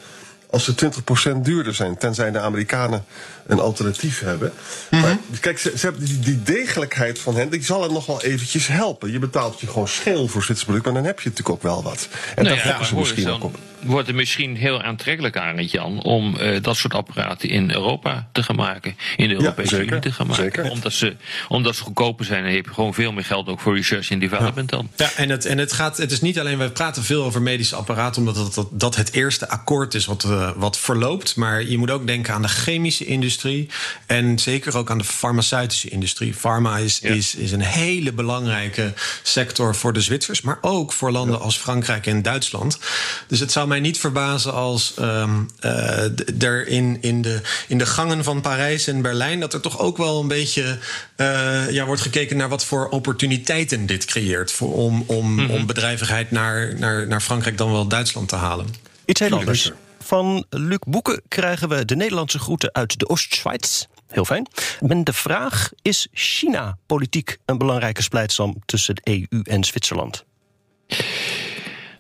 als 0.53 0.63
ze 0.63 0.91
20% 1.35 1.37
duurder 1.41 1.75
zijn. 1.75 1.97
Tenzij 1.97 2.31
de 2.31 2.39
Amerikanen 2.39 3.05
een 3.47 3.59
alternatief 3.59 4.19
hebben. 4.19 4.51
Mm 4.89 4.99
-hmm. 4.99 5.19
Maar 5.29 5.39
kijk, 5.39 5.59
ze, 5.59 5.73
ze 5.77 5.85
hebben 5.85 6.05
die, 6.05 6.19
die, 6.19 6.43
degelijkheid 6.43 7.19
van 7.19 7.35
hen, 7.35 7.49
die 7.49 7.63
zal 7.63 7.81
het 7.81 7.91
nog 7.91 8.05
wel 8.05 8.21
eventjes 8.21 8.67
helpen. 8.67 9.11
Je 9.11 9.19
betaalt 9.19 9.59
je 9.59 9.67
gewoon 9.67 9.87
scheel 9.87 10.27
voor 10.27 10.43
Zwitserse 10.43 10.65
product, 10.65 10.85
maar 10.85 10.93
dan 10.93 11.03
heb 11.05 11.19
je 11.19 11.29
natuurlijk 11.29 11.55
ook 11.55 11.63
wel 11.63 11.83
wat. 11.83 12.07
En 12.35 12.43
nou 12.43 12.55
daar 12.55 12.67
ja, 12.67 12.83
ze 12.83 12.95
misschien 12.95 13.29
ook 13.29 13.43
op. 13.43 13.57
Wordt 13.79 14.07
het 14.07 14.15
misschien 14.15 14.55
heel 14.55 14.81
aantrekkelijk 14.81 15.37
aan, 15.37 15.63
Jan, 15.65 16.03
om 16.03 16.35
uh, 16.39 16.61
dat 16.61 16.75
soort 16.75 16.93
apparaten 16.93 17.49
in 17.49 17.71
Europa 17.71 18.27
te 18.31 18.43
gaan 18.43 18.55
maken. 18.55 18.95
In 19.15 19.27
de 19.27 19.33
Europese 19.33 19.75
ja, 19.75 19.81
Unie 19.81 19.99
te 19.99 20.11
gaan 20.11 20.27
maken. 20.27 20.43
Zeker. 20.43 20.69
Omdat, 20.69 20.93
ze, 20.93 21.15
omdat 21.47 21.75
ze 21.75 21.83
goedkoper 21.83 22.25
zijn 22.25 22.45
en 22.45 22.53
heb 22.55 22.65
je 22.65 22.73
gewoon 22.73 22.93
veel 22.93 23.11
meer 23.11 23.23
geld 23.23 23.47
ook 23.47 23.59
voor 23.59 23.75
research 23.75 24.09
en 24.09 24.19
development 24.19 24.71
ja. 24.71 24.77
dan. 24.77 24.89
Ja, 24.95 25.09
en 25.15 25.29
het, 25.29 25.45
en 25.45 25.57
het 25.57 25.73
gaat, 25.73 25.97
het 25.97 26.11
is 26.11 26.21
niet 26.21 26.39
alleen, 26.39 26.57
we 26.57 26.69
praten 26.69 27.03
veel 27.03 27.23
over 27.23 27.41
medische 27.41 27.75
apparaten, 27.75 28.21
omdat 28.21 28.35
dat, 28.35 28.53
dat, 28.53 28.67
dat 28.71 28.95
het 28.95 29.13
eerste 29.13 29.49
akkoord 29.49 29.93
is 29.93 30.05
wat, 30.05 30.23
uh, 30.23 30.42
wat 30.55 30.77
verloopt. 30.77 31.35
Maar 31.35 31.63
je 31.63 31.77
moet 31.77 31.91
ook 31.91 32.07
denken 32.07 32.33
aan 32.33 32.41
de 32.41 32.47
chemische 32.47 33.05
industrie. 33.05 33.69
En 34.05 34.39
zeker 34.39 34.77
ook 34.77 34.89
aan 34.91 34.97
de 34.97 35.03
farmaceutische 35.03 35.89
industrie. 35.89 36.33
Pharma 36.33 36.77
is, 36.77 36.99
ja. 37.01 37.09
is, 37.09 37.35
is 37.35 37.51
een 37.51 37.61
hele 37.61 38.11
belangrijke 38.13 38.93
sector 39.21 39.75
voor 39.75 39.93
de 39.93 40.01
Zwitsers, 40.01 40.41
maar 40.41 40.57
ook 40.61 40.93
voor 40.93 41.11
landen 41.11 41.37
ja. 41.37 41.43
als 41.43 41.57
Frankrijk 41.57 42.05
en 42.05 42.21
Duitsland. 42.21 42.79
Dus 43.27 43.39
het 43.39 43.51
zou 43.51 43.67
mij 43.67 43.79
niet 43.79 43.99
verbazen 43.99 44.53
als 44.53 44.93
um, 44.99 45.49
uh, 45.61 46.43
er 46.43 46.67
in, 46.67 46.97
in, 47.01 47.21
de, 47.21 47.41
in 47.67 47.77
de 47.77 47.85
gangen 47.85 48.23
van 48.23 48.41
Parijs 48.41 48.87
en 48.87 49.01
Berlijn, 49.01 49.39
dat 49.39 49.53
er 49.53 49.61
toch 49.61 49.79
ook 49.79 49.97
wel 49.97 50.19
een 50.19 50.27
beetje 50.27 50.77
uh, 51.17 51.71
ja, 51.71 51.85
wordt 51.85 52.01
gekeken 52.01 52.37
naar 52.37 52.49
wat 52.49 52.65
voor 52.65 52.89
opportuniteiten 52.89 53.85
dit 53.85 54.05
creëert. 54.05 54.51
Voor, 54.51 54.73
om, 54.73 55.03
om, 55.07 55.31
mm 55.31 55.39
-hmm. 55.39 55.49
om 55.49 55.65
bedrijvigheid 55.65 56.31
naar, 56.31 56.73
naar, 56.79 57.07
naar 57.07 57.21
Frankrijk 57.21 57.57
dan 57.57 57.71
wel 57.71 57.87
Duitsland 57.87 58.29
te 58.29 58.35
halen. 58.35 58.67
Iets 59.05 59.19
heel 59.19 59.37
anders. 59.37 59.71
Van 60.03 60.45
Luc 60.49 60.79
Boeken 60.87 61.21
krijgen 61.27 61.69
we 61.69 61.85
de 61.85 61.95
Nederlandse 61.95 62.39
groeten 62.39 62.73
uit 62.73 62.99
de 62.99 63.09
Oost-Schweiz. 63.09 63.85
Heel 64.07 64.25
fijn. 64.25 64.47
Men 64.79 65.03
de 65.03 65.13
vraag: 65.13 65.71
is 65.81 66.07
China 66.11 66.77
politiek 66.85 67.37
een 67.45 67.57
belangrijke 67.57 68.01
splijtsam 68.01 68.55
tussen 68.65 68.95
de 68.95 69.01
EU 69.03 69.41
en 69.41 69.63
Zwitserland? 69.63 70.25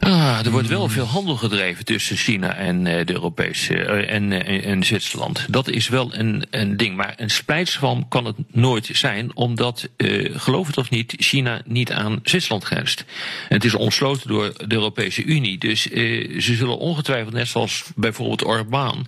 Ah, 0.03 0.45
er 0.45 0.51
wordt 0.51 0.67
wel 0.67 0.89
veel 0.89 1.05
handel 1.05 1.35
gedreven 1.35 1.85
tussen 1.85 2.15
China 2.15 2.55
en 2.55 2.85
uh, 2.85 3.05
de 3.05 3.13
Europese 3.13 3.73
uh, 3.73 4.11
en, 4.11 4.31
uh, 4.31 4.65
en 4.65 4.83
Zwitserland. 4.83 5.45
Dat 5.49 5.69
is 5.69 5.87
wel 5.87 6.15
een, 6.15 6.45
een 6.49 6.77
ding. 6.77 6.95
Maar 6.95 7.13
een 7.17 7.29
splijtswam 7.29 8.07
kan 8.07 8.25
het 8.25 8.35
nooit 8.51 8.89
zijn, 8.91 9.35
omdat, 9.35 9.89
geloof 10.33 10.67
het 10.67 10.77
of 10.77 10.89
niet, 10.89 11.13
China 11.17 11.61
niet 11.65 11.91
aan 11.91 12.19
Zwitserland 12.23 12.63
grenst. 12.63 13.05
En 13.49 13.55
het 13.55 13.65
is 13.65 13.73
omsloten 13.73 14.27
door 14.27 14.53
de 14.67 14.75
Europese 14.75 15.23
Unie. 15.23 15.57
Dus 15.57 15.81
ze 15.81 16.55
zullen 16.55 16.77
ongetwijfeld, 16.77 17.33
net 17.33 17.47
zoals 17.47 17.83
bijvoorbeeld 17.95 18.45
Orbán, 18.45 19.07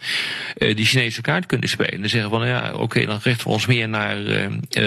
die 0.57 0.85
Chinese 0.85 1.21
kaart 1.21 1.45
kunnen 1.45 1.69
spelen. 1.69 2.03
En 2.03 2.09
zeggen 2.09 2.29
van 2.29 2.47
ja, 2.47 2.71
oké, 2.73 2.81
okay, 2.81 3.05
dan 3.05 3.19
richten 3.23 3.47
we 3.47 3.53
ons 3.53 3.65
meer 3.65 3.89
naar, 3.89 4.17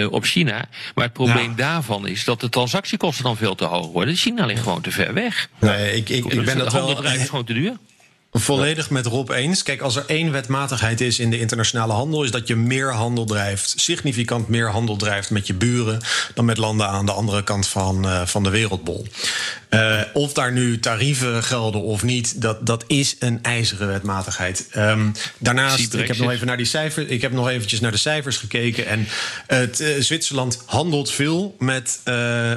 op 0.09 0.23
China. 0.23 0.67
Maar 0.95 1.03
het 1.03 1.13
probleem 1.13 1.49
ja. 1.49 1.55
daarvan 1.55 2.07
is 2.07 2.23
dat 2.23 2.39
de 2.39 2.49
transactiekosten 2.49 3.23
dan 3.23 3.37
veel 3.37 3.55
te 3.55 3.65
hoog 3.65 3.91
worden. 3.91 4.15
China 4.15 4.45
ligt 4.45 4.63
gewoon 4.63 4.81
te 4.81 4.91
ver 4.91 5.13
weg. 5.13 5.49
Nee, 5.59 5.98
ik, 5.99 6.09
ik, 6.09 6.33
ik 6.33 6.45
ben 6.45 6.57
dat 6.57 6.73
wel. 6.73 6.95
gewoon 6.95 7.45
te 7.45 7.53
duur. 7.53 7.77
Volledig 8.31 8.89
met 8.89 9.05
Rob 9.05 9.29
eens. 9.29 9.63
Kijk, 9.63 9.81
als 9.81 9.95
er 9.95 10.03
één 10.07 10.31
wetmatigheid 10.31 11.01
is 11.01 11.19
in 11.19 11.29
de 11.29 11.39
internationale 11.39 11.93
handel, 11.93 12.23
is 12.23 12.31
dat 12.31 12.47
je 12.47 12.55
meer 12.55 12.93
handel 12.93 13.25
drijft, 13.25 13.73
significant 13.77 14.47
meer 14.47 14.69
handel 14.69 14.95
drijft 14.95 15.29
met 15.29 15.47
je 15.47 15.53
buren 15.53 15.99
dan 16.33 16.45
met 16.45 16.57
landen 16.57 16.87
aan 16.87 17.05
de 17.05 17.11
andere 17.11 17.43
kant 17.43 17.67
van, 17.67 18.05
uh, 18.05 18.25
van 18.25 18.43
de 18.43 18.49
wereldbol. 18.49 19.07
Uh, 19.69 20.01
of 20.13 20.33
daar 20.33 20.51
nu 20.51 20.79
tarieven 20.79 21.43
gelden 21.43 21.81
of 21.81 22.03
niet, 22.03 22.41
dat, 22.41 22.65
dat 22.65 22.83
is 22.87 23.15
een 23.19 23.39
ijzeren 23.41 23.87
wetmatigheid. 23.87 24.67
Um, 24.77 25.11
daarnaast, 25.37 25.93
ik 25.93 26.07
heb 26.07 26.17
nog 26.17 26.31
even 26.31 26.47
naar 26.47 26.57
die 26.57 26.65
cijfers. 26.65 27.07
Ik 27.07 27.21
heb 27.21 27.31
nog 27.31 27.49
eventjes 27.49 27.79
naar 27.79 27.91
de 27.91 27.97
cijfers 27.97 28.37
gekeken. 28.37 28.87
En 28.87 29.07
het, 29.47 29.79
uh, 29.79 29.87
Zwitserland 29.99 30.63
handelt 30.65 31.11
veel 31.11 31.55
met, 31.59 31.99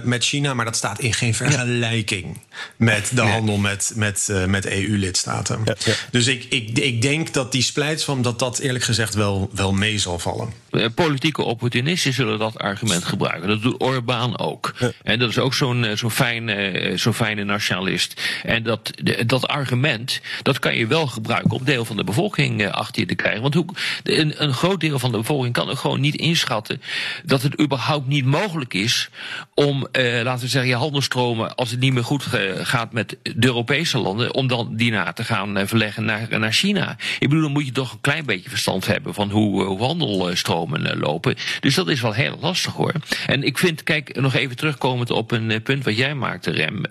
met 0.02 0.24
China, 0.24 0.54
maar 0.54 0.64
dat 0.64 0.76
staat 0.76 1.00
in 1.00 1.14
geen 1.14 1.34
vergelijking 1.34 2.40
met 2.76 3.10
de 3.14 3.20
handel 3.20 3.56
met, 3.56 3.92
met, 3.94 4.28
met 4.46 4.66
EU-lidstaten. 4.66 5.61
Ja, 5.64 5.76
ja. 5.84 5.92
Dus 6.10 6.26
ik, 6.26 6.46
ik, 6.48 6.78
ik 6.78 7.02
denk 7.02 7.32
dat 7.32 7.52
die 7.52 7.62
splijtswam, 7.62 8.22
dat 8.22 8.38
dat 8.38 8.58
eerlijk 8.58 8.84
gezegd 8.84 9.14
wel, 9.14 9.50
wel 9.52 9.72
mee 9.72 9.98
zal 9.98 10.18
vallen. 10.18 10.52
Politieke 10.94 11.42
opportunisten 11.42 12.12
zullen 12.12 12.38
dat 12.38 12.58
argument 12.58 13.04
gebruiken. 13.04 13.48
Dat 13.48 13.62
doet 13.62 13.82
Orbán 13.82 14.38
ook. 14.38 14.74
En 15.02 15.18
dat 15.18 15.28
is 15.28 15.38
ook 15.38 15.54
zo'n 15.54 15.86
zo'n 15.94 16.10
fijne, 16.10 16.92
zo'n 16.94 17.14
fijne 17.14 17.44
nationalist. 17.44 18.20
En 18.42 18.62
dat, 18.62 18.90
dat 19.26 19.46
argument, 19.46 20.20
dat 20.42 20.58
kan 20.58 20.76
je 20.76 20.86
wel 20.86 21.06
gebruiken 21.06 21.50
om 21.50 21.64
deel 21.64 21.84
van 21.84 21.96
de 21.96 22.04
bevolking 22.04 22.68
achter 22.68 23.00
je 23.00 23.08
te 23.08 23.14
krijgen. 23.14 23.42
Want 23.42 23.54
hoe, 23.54 23.66
een, 24.02 24.42
een 24.42 24.54
groot 24.54 24.80
deel 24.80 24.98
van 24.98 25.10
de 25.10 25.16
bevolking 25.16 25.52
kan 25.52 25.70
ook 25.70 25.78
gewoon 25.78 26.00
niet 26.00 26.14
inschatten 26.14 26.82
dat 27.24 27.42
het 27.42 27.60
überhaupt 27.60 28.06
niet 28.06 28.24
mogelijk 28.24 28.74
is 28.74 29.08
om, 29.54 29.86
eh, 29.92 30.20
laten 30.22 30.44
we 30.44 30.50
zeggen, 30.50 30.70
je 30.70 30.76
handelstromen, 30.76 31.54
als 31.54 31.70
het 31.70 31.80
niet 31.80 31.92
meer 31.92 32.04
goed 32.04 32.24
gaat 32.62 32.92
met 32.92 33.16
de 33.22 33.46
Europese 33.46 33.98
landen, 33.98 34.34
om 34.34 34.46
dan 34.46 34.76
die 34.76 34.90
na 34.90 35.12
te 35.12 35.24
gaan 35.24 35.51
verleggen 35.54 36.04
naar, 36.04 36.38
naar 36.38 36.52
China. 36.52 36.96
Ik 37.18 37.28
bedoel, 37.28 37.42
dan 37.42 37.52
moet 37.52 37.66
je 37.66 37.72
toch 37.72 37.92
een 37.92 38.00
klein 38.00 38.24
beetje 38.24 38.50
verstand 38.50 38.86
hebben 38.86 39.14
van 39.14 39.30
hoe, 39.30 39.64
hoe 39.64 39.82
handelstromen 39.82 40.98
lopen. 40.98 41.34
Dus 41.60 41.74
dat 41.74 41.88
is 41.88 42.00
wel 42.00 42.12
heel 42.12 42.38
lastig 42.40 42.72
hoor. 42.72 42.92
En 43.26 43.42
ik 43.42 43.58
vind, 43.58 43.82
kijk, 43.82 44.20
nog 44.20 44.34
even 44.34 44.56
terugkomend 44.56 45.10
op 45.10 45.30
een 45.30 45.62
punt 45.62 45.84
wat 45.84 45.96
jij 45.96 46.14
maakte, 46.14 46.50
Rem. 46.50 46.82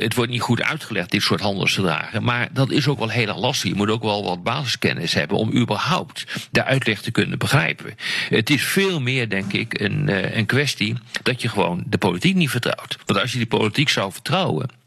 Het 0.00 0.14
wordt 0.14 0.30
niet 0.30 0.40
goed 0.40 0.62
uitgelegd, 0.62 1.10
dit 1.10 1.22
soort 1.22 1.40
handelsverdragen. 1.40 2.22
Maar 2.22 2.48
dat 2.52 2.70
is 2.70 2.88
ook 2.88 2.98
wel 2.98 3.08
heel 3.08 3.38
lastig. 3.40 3.70
Je 3.70 3.76
moet 3.76 3.90
ook 3.90 4.02
wel 4.02 4.24
wat 4.24 4.42
basiskennis 4.42 5.14
hebben 5.14 5.36
om 5.36 5.52
überhaupt 5.52 6.24
de 6.50 6.64
uitleg 6.64 7.00
te 7.00 7.10
kunnen 7.10 7.38
begrijpen. 7.38 7.94
Het 8.28 8.50
is 8.50 8.62
veel 8.62 9.00
meer, 9.00 9.28
denk 9.28 9.52
ik, 9.52 9.80
een, 9.80 10.38
een 10.38 10.46
kwestie 10.46 10.94
dat 11.22 11.42
je 11.42 11.48
gewoon 11.48 11.84
de 11.86 11.98
politiek 11.98 12.34
niet 12.34 12.50
vertrouwt. 12.50 12.98
Want 13.06 13.20
als 13.20 13.32
je 13.32 13.38
die 13.38 13.46
politiek 13.46 13.88
zou 13.88 14.12
vertrouwen. 14.12 14.84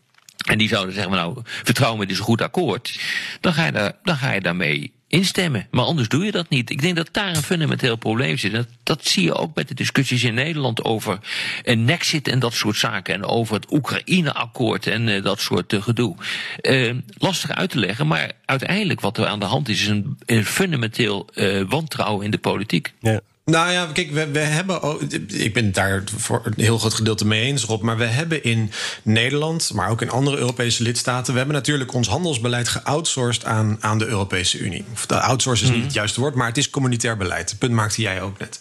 En 0.49 0.57
die 0.57 0.67
zouden 0.67 0.93
zeggen, 0.93 1.11
nou, 1.11 1.41
vertrouw 1.43 1.95
me, 1.95 1.99
dit 1.99 2.11
is 2.11 2.17
een 2.17 2.23
goed 2.23 2.41
akkoord. 2.41 2.99
Dan 3.41 3.53
ga 3.53 3.65
je, 3.65 3.71
daar, 3.71 3.93
dan 4.03 4.15
ga 4.15 4.31
je 4.31 4.41
daarmee 4.41 4.91
instemmen. 5.07 5.67
Maar 5.71 5.85
anders 5.85 6.07
doe 6.07 6.25
je 6.25 6.31
dat 6.31 6.49
niet. 6.49 6.69
Ik 6.69 6.81
denk 6.81 6.95
dat 6.95 7.09
daar 7.11 7.29
een 7.29 7.43
fundamenteel 7.43 7.95
probleem 7.95 8.37
zit. 8.37 8.51
Dat, 8.51 8.67
dat 8.83 9.05
zie 9.05 9.23
je 9.23 9.33
ook 9.33 9.55
met 9.55 9.67
de 9.67 9.73
discussies 9.73 10.23
in 10.23 10.33
Nederland 10.33 10.83
over 10.83 11.19
een 11.63 11.85
nexit 11.85 12.27
en 12.27 12.39
dat 12.39 12.53
soort 12.53 12.77
zaken. 12.77 13.13
En 13.13 13.25
over 13.25 13.55
het 13.55 13.71
Oekraïne-akkoord 13.71 14.87
en 14.87 15.07
uh, 15.07 15.23
dat 15.23 15.39
soort 15.39 15.73
uh, 15.73 15.81
gedoe. 15.81 16.15
Uh, 16.61 16.93
lastig 17.17 17.51
uit 17.51 17.69
te 17.69 17.79
leggen, 17.79 18.07
maar 18.07 18.31
uiteindelijk 18.45 19.01
wat 19.01 19.17
er 19.17 19.25
aan 19.25 19.39
de 19.39 19.45
hand 19.45 19.69
is, 19.69 19.81
is 19.81 19.87
een, 19.87 20.17
een 20.25 20.45
fundamenteel 20.45 21.29
wantrouwen 21.67 22.25
in 22.25 22.31
de 22.31 22.37
politiek. 22.37 22.93
Ja. 22.99 23.19
Nou 23.49 23.71
ja, 23.71 23.89
kijk, 23.93 24.11
we, 24.11 24.27
we 24.27 24.39
hebben. 24.39 24.81
Ook, 24.81 25.01
ik 25.27 25.53
ben 25.53 25.65
het 25.65 25.73
daar 25.73 26.03
voor 26.17 26.41
een 26.43 26.53
heel 26.55 26.77
groot 26.77 26.93
gedeelte 26.93 27.25
mee 27.25 27.41
eens, 27.41 27.63
Rob. 27.63 27.81
Maar 27.81 27.97
we 27.97 28.05
hebben 28.05 28.43
in 28.43 28.71
Nederland, 29.03 29.73
maar 29.73 29.89
ook 29.89 30.01
in 30.01 30.09
andere 30.09 30.37
Europese 30.37 30.83
lidstaten. 30.83 31.31
We 31.31 31.37
hebben 31.37 31.55
natuurlijk 31.55 31.93
ons 31.93 32.07
handelsbeleid 32.07 32.67
geoutsourced 32.67 33.45
aan, 33.45 33.77
aan 33.79 33.97
de 33.97 34.05
Europese 34.05 34.57
Unie. 34.57 34.85
Of 34.93 35.05
de 35.05 35.19
outsource 35.19 35.63
is 35.63 35.69
niet 35.69 35.83
het 35.83 35.93
juiste 35.93 36.19
woord, 36.19 36.35
maar 36.35 36.47
het 36.47 36.57
is 36.57 36.69
communitair 36.69 37.17
beleid. 37.17 37.49
Het 37.49 37.59
punt 37.59 37.73
maakte 37.73 38.01
jij 38.01 38.21
ook 38.21 38.39
net. 38.39 38.59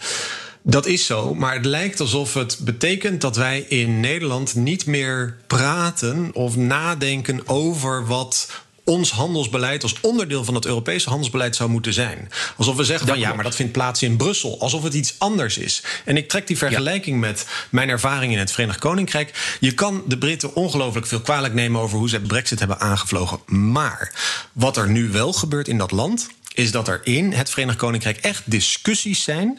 Dat 0.62 0.86
is 0.86 1.06
zo, 1.06 1.34
maar 1.34 1.54
het 1.54 1.64
lijkt 1.64 2.00
alsof 2.00 2.34
het 2.34 2.58
betekent 2.60 3.20
dat 3.20 3.36
wij 3.36 3.60
in 3.60 4.00
Nederland 4.00 4.54
niet 4.54 4.86
meer 4.86 5.36
praten 5.46 6.30
of 6.32 6.56
nadenken 6.56 7.48
over 7.48 8.06
wat 8.06 8.48
ons 8.88 9.10
handelsbeleid 9.10 9.82
als 9.82 10.00
onderdeel 10.00 10.44
van 10.44 10.54
het 10.54 10.66
Europese 10.66 11.08
handelsbeleid 11.08 11.56
zou 11.56 11.70
moeten 11.70 11.92
zijn. 11.92 12.28
Alsof 12.56 12.76
we 12.76 12.84
zeggen 12.84 13.08
van 13.08 13.18
ja, 13.18 13.34
maar 13.34 13.44
dat 13.44 13.54
vindt 13.54 13.72
plaats 13.72 14.02
in 14.02 14.16
Brussel. 14.16 14.60
Alsof 14.60 14.82
het 14.82 14.94
iets 14.94 15.14
anders 15.18 15.58
is. 15.58 15.82
En 16.04 16.16
ik 16.16 16.28
trek 16.28 16.46
die 16.46 16.58
vergelijking 16.58 17.20
met 17.20 17.46
mijn 17.70 17.88
ervaring 17.88 18.32
in 18.32 18.38
het 18.38 18.52
Verenigd 18.52 18.78
Koninkrijk. 18.78 19.56
Je 19.60 19.72
kan 19.72 20.02
de 20.06 20.18
Britten 20.18 20.54
ongelooflijk 20.54 21.06
veel 21.06 21.20
kwalijk 21.20 21.54
nemen 21.54 21.80
over 21.80 21.98
hoe 21.98 22.08
ze 22.08 22.20
Brexit 22.20 22.58
hebben 22.58 22.80
aangevlogen. 22.80 23.40
Maar 23.46 24.12
wat 24.52 24.76
er 24.76 24.88
nu 24.88 25.08
wel 25.10 25.32
gebeurt 25.32 25.68
in 25.68 25.78
dat 25.78 25.90
land 25.90 26.28
is 26.58 26.70
dat 26.70 26.88
er 26.88 27.00
in 27.04 27.32
het 27.32 27.50
Verenigd 27.50 27.78
Koninkrijk 27.78 28.16
echt 28.16 28.42
discussies 28.44 29.22
zijn 29.22 29.58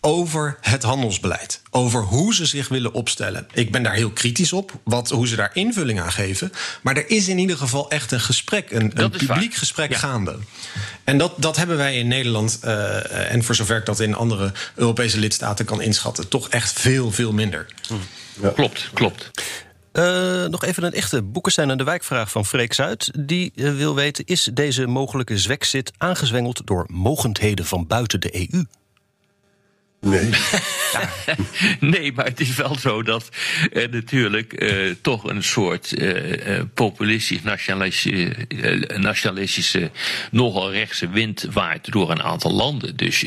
over 0.00 0.58
het 0.60 0.82
handelsbeleid. 0.82 1.62
Over 1.70 2.02
hoe 2.02 2.34
ze 2.34 2.46
zich 2.46 2.68
willen 2.68 2.92
opstellen. 2.92 3.46
Ik 3.52 3.72
ben 3.72 3.82
daar 3.82 3.94
heel 3.94 4.10
kritisch 4.10 4.52
op, 4.52 4.72
wat, 4.84 5.10
hoe 5.10 5.28
ze 5.28 5.36
daar 5.36 5.50
invulling 5.52 6.00
aan 6.00 6.12
geven. 6.12 6.52
Maar 6.80 6.96
er 6.96 7.10
is 7.10 7.28
in 7.28 7.38
ieder 7.38 7.56
geval 7.56 7.90
echt 7.90 8.12
een 8.12 8.20
gesprek, 8.20 8.70
een, 8.70 8.92
een 8.94 9.10
publiek 9.10 9.54
gesprek 9.54 9.94
gaande. 9.94 10.36
En 11.04 11.18
dat, 11.18 11.32
dat 11.36 11.56
hebben 11.56 11.76
wij 11.76 11.98
in 11.98 12.08
Nederland, 12.08 12.58
uh, 12.64 13.32
en 13.32 13.44
voor 13.44 13.54
zover 13.54 13.76
ik 13.76 13.86
dat 13.86 14.00
in 14.00 14.14
andere 14.14 14.52
Europese 14.74 15.18
lidstaten 15.18 15.64
kan 15.64 15.80
inschatten, 15.80 16.28
toch 16.28 16.48
echt 16.48 16.80
veel, 16.80 17.10
veel 17.10 17.32
minder. 17.32 17.66
Ja. 18.42 18.48
Klopt, 18.48 18.90
klopt. 18.94 19.30
Uh, 19.92 20.46
nog 20.46 20.64
even 20.64 20.84
een 20.84 20.92
echte 20.92 21.22
boekenstein 21.22 21.70
aan 21.70 21.78
de 21.78 21.84
wijkvraag 21.84 22.30
van 22.30 22.46
Freek 22.46 22.72
Zuid. 22.72 23.10
Die 23.26 23.52
uh, 23.54 23.76
wil 23.76 23.94
weten: 23.94 24.24
is 24.24 24.50
deze 24.54 24.86
mogelijke 24.86 25.38
zwekzit 25.38 25.92
aangezwengeld 25.98 26.66
door 26.66 26.84
mogendheden 26.92 27.64
van 27.64 27.86
buiten 27.86 28.20
de 28.20 28.34
EU? 28.34 28.64
Nee. 30.00 30.30
nee, 31.94 32.12
maar 32.12 32.24
het 32.24 32.40
is 32.40 32.56
wel 32.56 32.78
zo 32.78 33.02
dat 33.02 33.28
er 33.72 33.90
natuurlijk 33.90 34.62
uh, 34.62 34.94
toch 35.02 35.24
een 35.24 35.42
soort 35.42 35.98
uh, 35.98 36.60
populistisch 36.74 37.42
nationalistische, 37.42 38.34
uh, 38.48 38.98
nationalistische, 38.98 39.90
nogal 40.30 40.72
rechtse 40.72 41.08
wind 41.08 41.46
waait 41.52 41.92
door 41.92 42.10
een 42.10 42.22
aantal 42.22 42.52
landen. 42.52 42.96
Dus 42.96 43.20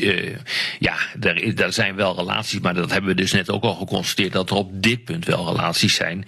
ja, 0.78 0.96
daar, 1.18 1.54
daar, 1.54 1.72
zijn 1.72 1.94
wel 1.94 2.16
relaties, 2.16 2.60
maar 2.60 2.74
dat 2.74 2.90
hebben 2.90 3.10
we 3.10 3.16
dus 3.16 3.32
net 3.32 3.50
ook 3.50 3.62
al 3.62 3.74
geconstateerd 3.74 4.32
dat 4.32 4.50
er 4.50 4.56
op 4.56 4.82
dit 4.82 5.04
punt 5.04 5.24
wel 5.24 5.46
relaties 5.46 5.94
zijn 5.94 6.26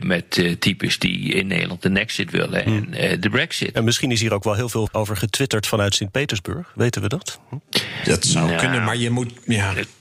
met 0.00 0.56
types 0.58 0.98
die 0.98 1.32
in 1.32 1.46
Nederland 1.46 1.82
de 1.82 1.90
Nexit 1.90 2.30
willen 2.30 2.64
en 2.64 2.72
hmm. 2.72 3.20
de 3.20 3.28
Brexit. 3.30 3.72
En 3.72 3.84
misschien 3.84 4.10
is 4.10 4.20
hier 4.20 4.32
ook 4.32 4.44
wel 4.44 4.54
heel 4.54 4.68
veel 4.68 4.88
over 4.92 5.16
getwitterd 5.16 5.66
vanuit 5.66 5.94
Sint-Petersburg. 5.94 6.72
Weten 6.74 7.02
we 7.02 7.08
dat? 7.08 7.40
Hm? 7.48 7.56
Dat 8.04 8.24
zou 8.24 8.46
nou, 8.46 8.58
kunnen, 8.58 8.84
maar 8.84 8.96
je 8.96 9.10
moet. 9.10 9.32
Ja. 9.44 9.59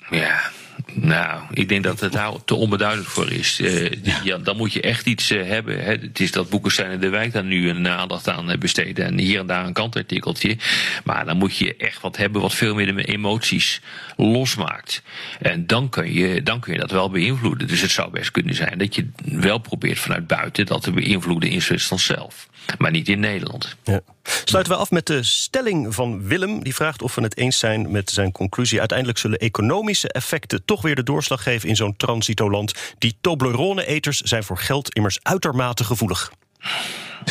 Ja. 0.09 0.51
Nou, 0.93 1.41
ik 1.53 1.69
denk 1.69 1.83
dat 1.83 1.99
het 1.99 2.11
daar 2.11 2.31
te 2.45 2.55
onbeduidend 2.55 3.07
voor 3.07 3.31
is. 3.31 3.59
Uh, 3.59 3.91
ja. 4.23 4.37
dan 4.37 4.57
moet 4.57 4.73
je 4.73 4.81
echt 4.81 5.05
iets 5.05 5.31
uh, 5.31 5.47
hebben. 5.47 5.83
Hè. 5.83 5.91
Het 5.91 6.19
is 6.19 6.31
dat 6.31 6.49
Boekenstein 6.49 6.91
en 6.91 6.99
de 6.99 7.09
Wijk 7.09 7.33
daar 7.33 7.43
nu 7.43 7.69
een 7.69 7.87
aandacht 7.87 8.29
aan 8.29 8.55
besteden. 8.59 9.05
En 9.05 9.17
hier 9.17 9.39
en 9.39 9.47
daar 9.47 9.65
een 9.65 9.73
kantartikeltje. 9.73 10.57
Maar 11.03 11.25
dan 11.25 11.37
moet 11.37 11.57
je 11.57 11.75
echt 11.75 12.01
wat 12.01 12.17
hebben 12.17 12.41
wat 12.41 12.53
veel 12.53 12.75
meer 12.75 12.95
de 12.95 13.03
emoties 13.03 13.81
losmaakt. 14.17 15.01
En 15.41 15.67
dan 15.67 15.89
kun, 15.89 16.13
je, 16.13 16.43
dan 16.43 16.59
kun 16.59 16.73
je 16.73 16.79
dat 16.79 16.91
wel 16.91 17.09
beïnvloeden. 17.09 17.67
Dus 17.67 17.81
het 17.81 17.91
zou 17.91 18.11
best 18.11 18.31
kunnen 18.31 18.55
zijn 18.55 18.77
dat 18.77 18.95
je 18.95 19.09
wel 19.23 19.57
probeert 19.57 19.99
vanuit 19.99 20.27
buiten 20.27 20.65
dat 20.65 20.81
te 20.81 20.91
beïnvloeden 20.91 21.49
in 21.49 21.61
Zwitserland 21.61 22.01
zelf. 22.01 22.47
Maar 22.77 22.91
niet 22.91 23.09
in 23.09 23.19
Nederland. 23.19 23.75
Ja. 23.83 24.01
Sluiten 24.43 24.73
we 24.73 24.79
af 24.79 24.91
met 24.91 25.05
de 25.05 25.23
stelling 25.23 25.95
van 25.95 26.27
Willem. 26.27 26.63
Die 26.63 26.75
vraagt 26.75 27.01
of 27.01 27.15
we 27.15 27.21
het 27.21 27.37
eens 27.37 27.59
zijn 27.59 27.91
met 27.91 28.09
zijn 28.09 28.31
conclusie. 28.31 28.79
Uiteindelijk 28.79 29.17
zullen 29.17 29.37
economische 29.37 30.11
effecten 30.11 30.65
toch 30.65 30.81
weer 30.81 30.95
de 30.95 31.03
doorslag 31.03 31.43
geven 31.43 31.69
in 31.69 31.75
zo'n 31.75 31.97
transitoland. 31.97 32.73
Die 32.97 33.17
Toblerone-eters 33.21 34.19
zijn 34.19 34.43
voor 34.43 34.57
geld 34.57 34.93
immers 34.93 35.19
uitermate 35.21 35.83
gevoelig. 35.83 36.31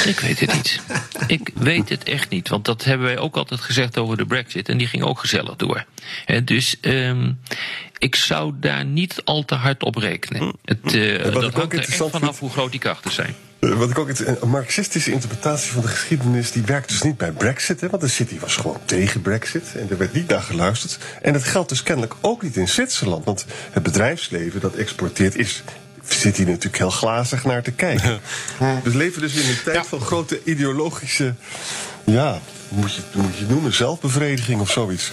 Ik 0.04 0.20
weet 0.20 0.40
het 0.40 0.54
niet. 0.54 0.80
Ik 1.26 1.50
weet 1.54 1.88
het 1.88 2.04
echt 2.04 2.28
niet. 2.30 2.48
Want 2.48 2.64
dat 2.64 2.84
hebben 2.84 3.06
wij 3.06 3.18
ook 3.18 3.36
altijd 3.36 3.60
gezegd 3.60 3.98
over 3.98 4.16
de 4.16 4.26
Brexit. 4.26 4.68
En 4.68 4.78
die 4.78 4.86
ging 4.86 5.02
ook 5.02 5.18
gezellig 5.18 5.56
door. 5.56 5.84
dus 6.44 6.76
um, 6.80 7.40
ik 7.98 8.14
zou 8.14 8.52
daar 8.60 8.84
niet 8.84 9.20
al 9.24 9.44
te 9.44 9.54
hard 9.54 9.82
op 9.82 9.96
rekenen. 9.96 10.40
Hm. 10.40 10.52
Het, 10.64 10.94
uh, 10.94 11.22
dat 11.22 11.54
hangt 11.54 11.72
er 11.72 11.78
echt 11.78 12.10
vanaf 12.10 12.38
hoe 12.38 12.50
groot 12.50 12.70
die 12.70 12.80
krachten 12.80 13.12
zijn. 13.12 13.34
Eh, 13.58 13.72
wat 13.72 13.90
ik 13.90 13.98
ook 13.98 14.08
een 14.08 14.48
marxistische 14.48 15.12
interpretatie 15.12 15.72
van 15.72 15.82
de 15.82 15.88
geschiedenis, 15.88 16.52
die 16.52 16.62
werkt 16.62 16.88
dus 16.88 17.02
niet 17.02 17.16
bij 17.16 17.30
Brexit. 17.30 17.80
Hè, 17.80 17.88
want 17.88 18.02
de 18.02 18.08
City 18.08 18.38
was 18.38 18.56
gewoon 18.56 18.78
tegen 18.84 19.20
Brexit 19.20 19.64
en 19.74 19.90
er 19.90 19.98
werd 19.98 20.12
niet 20.12 20.28
naar 20.28 20.42
geluisterd. 20.42 20.98
En 21.22 21.32
dat 21.32 21.44
geldt 21.44 21.68
dus 21.68 21.82
kennelijk 21.82 22.14
ook 22.20 22.42
niet 22.42 22.56
in 22.56 22.68
Zwitserland. 22.68 23.24
Want 23.24 23.44
het 23.70 23.82
bedrijfsleven 23.82 24.60
dat 24.60 24.74
exporteert 24.74 25.36
is 25.36 25.62
zit 26.12 26.36
hier 26.36 26.46
natuurlijk 26.46 26.78
heel 26.78 26.90
glazig 26.90 27.44
naar 27.44 27.62
te 27.62 27.72
kijken. 27.72 28.20
We 28.82 28.96
leven 28.96 29.20
dus 29.20 29.34
in 29.34 29.48
een 29.48 29.62
tijd 29.64 29.86
van 29.86 30.00
grote 30.00 30.40
ideologische. 30.44 31.34
Ja, 32.08 32.40
moet 32.68 32.94
je, 32.94 33.02
moet 33.12 33.36
je 33.38 33.44
noemen, 33.48 33.74
zelfbevrediging 33.74 34.60
of 34.60 34.70
zoiets. 34.70 35.10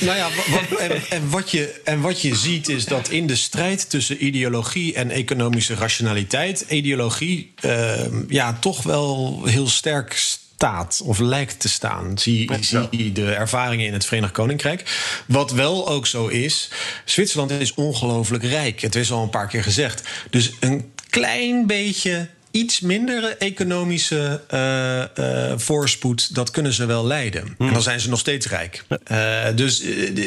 Nou 0.00 0.16
ja, 0.16 0.28
wat, 0.50 0.78
en, 0.78 1.02
en, 1.08 1.30
wat 1.30 1.50
je, 1.50 1.80
en 1.84 2.00
wat 2.00 2.22
je 2.22 2.34
ziet 2.34 2.68
is 2.68 2.84
dat 2.84 3.08
in 3.08 3.26
de 3.26 3.36
strijd 3.36 3.90
tussen 3.90 4.24
ideologie 4.24 4.94
en 4.94 5.10
economische 5.10 5.74
rationaliteit, 5.74 6.64
ideologie 6.68 7.52
uh, 7.64 7.94
ja, 8.28 8.56
toch 8.60 8.82
wel 8.82 9.42
heel 9.44 9.68
sterk 9.68 10.12
staat 10.12 11.00
of 11.04 11.18
lijkt 11.18 11.60
te 11.60 11.68
staan. 11.68 12.18
Zie, 12.18 12.50
zie 12.60 13.12
de 13.12 13.32
ervaringen 13.32 13.86
in 13.86 13.92
het 13.92 14.04
Verenigd 14.04 14.32
Koninkrijk. 14.32 14.82
Wat 15.26 15.50
wel 15.50 15.88
ook 15.88 16.06
zo 16.06 16.26
is, 16.26 16.70
Zwitserland 17.04 17.50
is 17.50 17.74
ongelooflijk 17.74 18.44
rijk. 18.44 18.80
Het 18.80 18.94
is 18.94 19.12
al 19.12 19.22
een 19.22 19.30
paar 19.30 19.48
keer 19.48 19.62
gezegd. 19.62 20.08
Dus 20.30 20.52
een 20.60 20.92
klein 21.10 21.66
beetje 21.66 22.28
iets 22.58 22.80
mindere 22.80 23.36
economische 23.36 24.40
uh, 24.54 25.24
uh, 25.24 25.52
voorspoed, 25.56 26.34
dat 26.34 26.50
kunnen 26.50 26.72
ze 26.72 26.86
wel 26.86 27.06
leiden. 27.06 27.54
En 27.58 27.72
dan 27.72 27.82
zijn 27.82 28.00
ze 28.00 28.08
nog 28.08 28.18
steeds 28.18 28.46
rijk. 28.46 28.84
Uh, 29.12 29.44
dus 29.54 29.82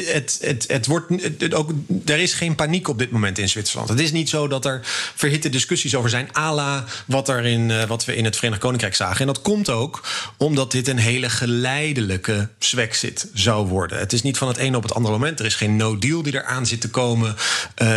het, 0.06 0.38
het, 0.40 0.64
het 0.68 0.86
wordt 0.86 1.10
het, 1.38 1.54
ook, 1.54 1.72
er 2.04 2.18
is 2.18 2.32
geen 2.32 2.54
paniek 2.54 2.88
op 2.88 2.98
dit 2.98 3.10
moment 3.10 3.38
in 3.38 3.48
Zwitserland. 3.48 3.88
Het 3.88 4.00
is 4.00 4.12
niet 4.12 4.28
zo 4.28 4.48
dat 4.48 4.64
er 4.64 4.80
verhitte 5.14 5.48
discussies 5.48 5.94
over 5.94 6.10
zijn, 6.10 6.28
ala 6.32 6.84
wat, 7.06 7.28
er 7.28 7.44
in, 7.44 7.86
wat 7.86 8.04
we 8.04 8.16
in 8.16 8.24
het 8.24 8.36
Verenigd 8.36 8.60
Koninkrijk 8.60 8.94
zagen. 8.94 9.20
En 9.20 9.26
dat 9.26 9.42
komt 9.42 9.70
ook 9.70 10.08
omdat 10.36 10.70
dit 10.70 10.88
een 10.88 10.98
hele 10.98 11.30
geleidelijke 11.30 12.48
Swexit 12.58 13.28
zou 13.34 13.66
worden. 13.66 13.98
Het 13.98 14.12
is 14.12 14.22
niet 14.22 14.38
van 14.38 14.48
het 14.48 14.56
ene 14.56 14.76
op 14.76 14.82
het 14.82 14.94
andere 14.94 15.14
moment. 15.14 15.40
Er 15.40 15.46
is 15.46 15.54
geen 15.54 15.76
no-deal 15.76 16.22
die 16.22 16.34
eraan 16.34 16.66
zit 16.66 16.80
te 16.80 16.90
komen, 16.90 17.36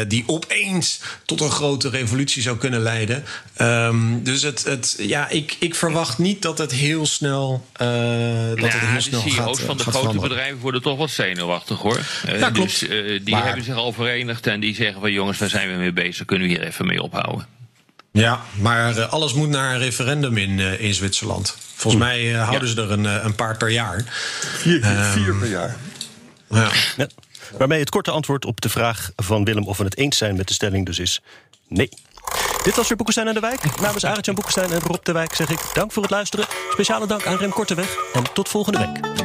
die 0.07 0.23
opeens 0.27 0.99
tot 1.25 1.41
een 1.41 1.51
grote 1.51 1.89
revolutie 1.89 2.41
zou 2.41 2.57
kunnen 2.57 2.81
leiden. 2.81 3.23
Um, 3.61 4.23
dus 4.25 4.41
het, 4.41 4.63
het, 4.63 4.95
ja, 4.97 5.29
ik, 5.29 5.55
ik 5.59 5.75
verwacht 5.75 6.17
niet 6.17 6.41
dat 6.41 6.57
het 6.57 6.71
heel 6.71 7.05
snel, 7.05 7.65
uh, 7.73 7.77
dat 7.79 7.87
ja, 8.59 8.65
het 8.65 8.73
heel 8.73 9.01
snel 9.01 9.23
de 9.23 9.29
CEO's 9.29 9.35
gaat 9.59 9.59
van 9.65 9.77
de 9.77 9.83
grote 9.83 9.97
veranderen. 9.97 10.29
bedrijven 10.29 10.59
worden 10.59 10.81
toch 10.81 10.97
wat 10.97 11.09
zenuwachtig 11.09 11.77
hoor. 11.79 11.99
Uh, 12.29 12.39
Ja, 12.39 12.49
klopt. 12.49 12.79
Dus 12.79 12.83
uh, 12.89 13.19
die 13.25 13.33
Maar- 13.33 13.45
hebben 13.45 13.63
zich 13.63 13.75
al 13.75 13.91
verenigd 13.93 14.47
en 14.47 14.59
die 14.59 14.75
zeggen 14.75 15.01
van 15.01 15.11
jongens, 15.11 15.37
waar 15.37 15.49
zijn 15.49 15.69
we 15.71 15.75
mee 15.75 15.93
bezig? 15.93 16.25
Kunnen 16.25 16.47
we 16.47 16.53
hier 16.53 16.63
even 16.63 16.85
mee 16.85 17.01
ophouden? 17.01 17.45
Ja, 18.11 18.41
maar 18.53 18.97
eh, 18.97 19.11
alles 19.13 19.33
moet 19.33 19.49
naar 19.49 19.73
een 19.73 19.79
referendum 19.79 20.37
in, 20.37 20.59
eh, 20.59 20.81
in 20.81 20.93
Zwitserland. 20.93 21.57
Volgens 21.75 22.03
mij 22.03 22.33
eh, 22.35 22.47
houden 22.47 22.69
ze 22.69 22.81
er 22.81 22.91
een, 22.91 23.05
eh, 23.05 23.23
een 23.23 23.35
paar 23.35 23.57
per 23.57 23.69
jaar. 23.69 24.03
Vier, 24.57 24.81
Ehm, 24.83 25.11
vier 25.11 25.35
per 25.35 25.49
jaar. 25.49 25.75
Ja. 26.49 26.71
Ja. 26.97 27.07
Waarmee 27.57 27.79
het 27.79 27.89
korte 27.89 28.11
antwoord 28.11 28.45
op 28.45 28.61
de 28.61 28.69
vraag 28.69 29.11
van 29.15 29.43
Willem 29.43 29.63
of 29.67 29.77
we 29.77 29.83
het 29.83 29.97
eens 29.97 30.17
zijn 30.17 30.35
met 30.35 30.47
de 30.47 30.53
stelling 30.53 30.85
dus 30.85 30.99
is 30.99 31.21
nee. 31.67 31.89
Dit 32.65 32.75
was 32.75 32.87
weer 32.87 32.97
Boekenstein 32.97 33.27
en 33.27 33.33
de 33.33 33.39
Wijk. 33.39 33.79
Namens 33.81 34.05
Arend-Jan 34.05 34.35
Boekenstein 34.35 34.71
en 34.71 34.79
Rob 34.79 35.03
de 35.03 35.11
Wijk 35.11 35.35
zeg 35.35 35.49
ik 35.49 35.59
dank 35.73 35.91
voor 35.91 36.01
het 36.01 36.11
luisteren. 36.11 36.45
Speciale 36.71 37.07
dank 37.07 37.25
aan 37.25 37.37
Rem 37.37 37.51
Korteweg 37.51 37.97
en 38.13 38.23
tot 38.33 38.49
volgende 38.49 38.77
week. 38.77 39.24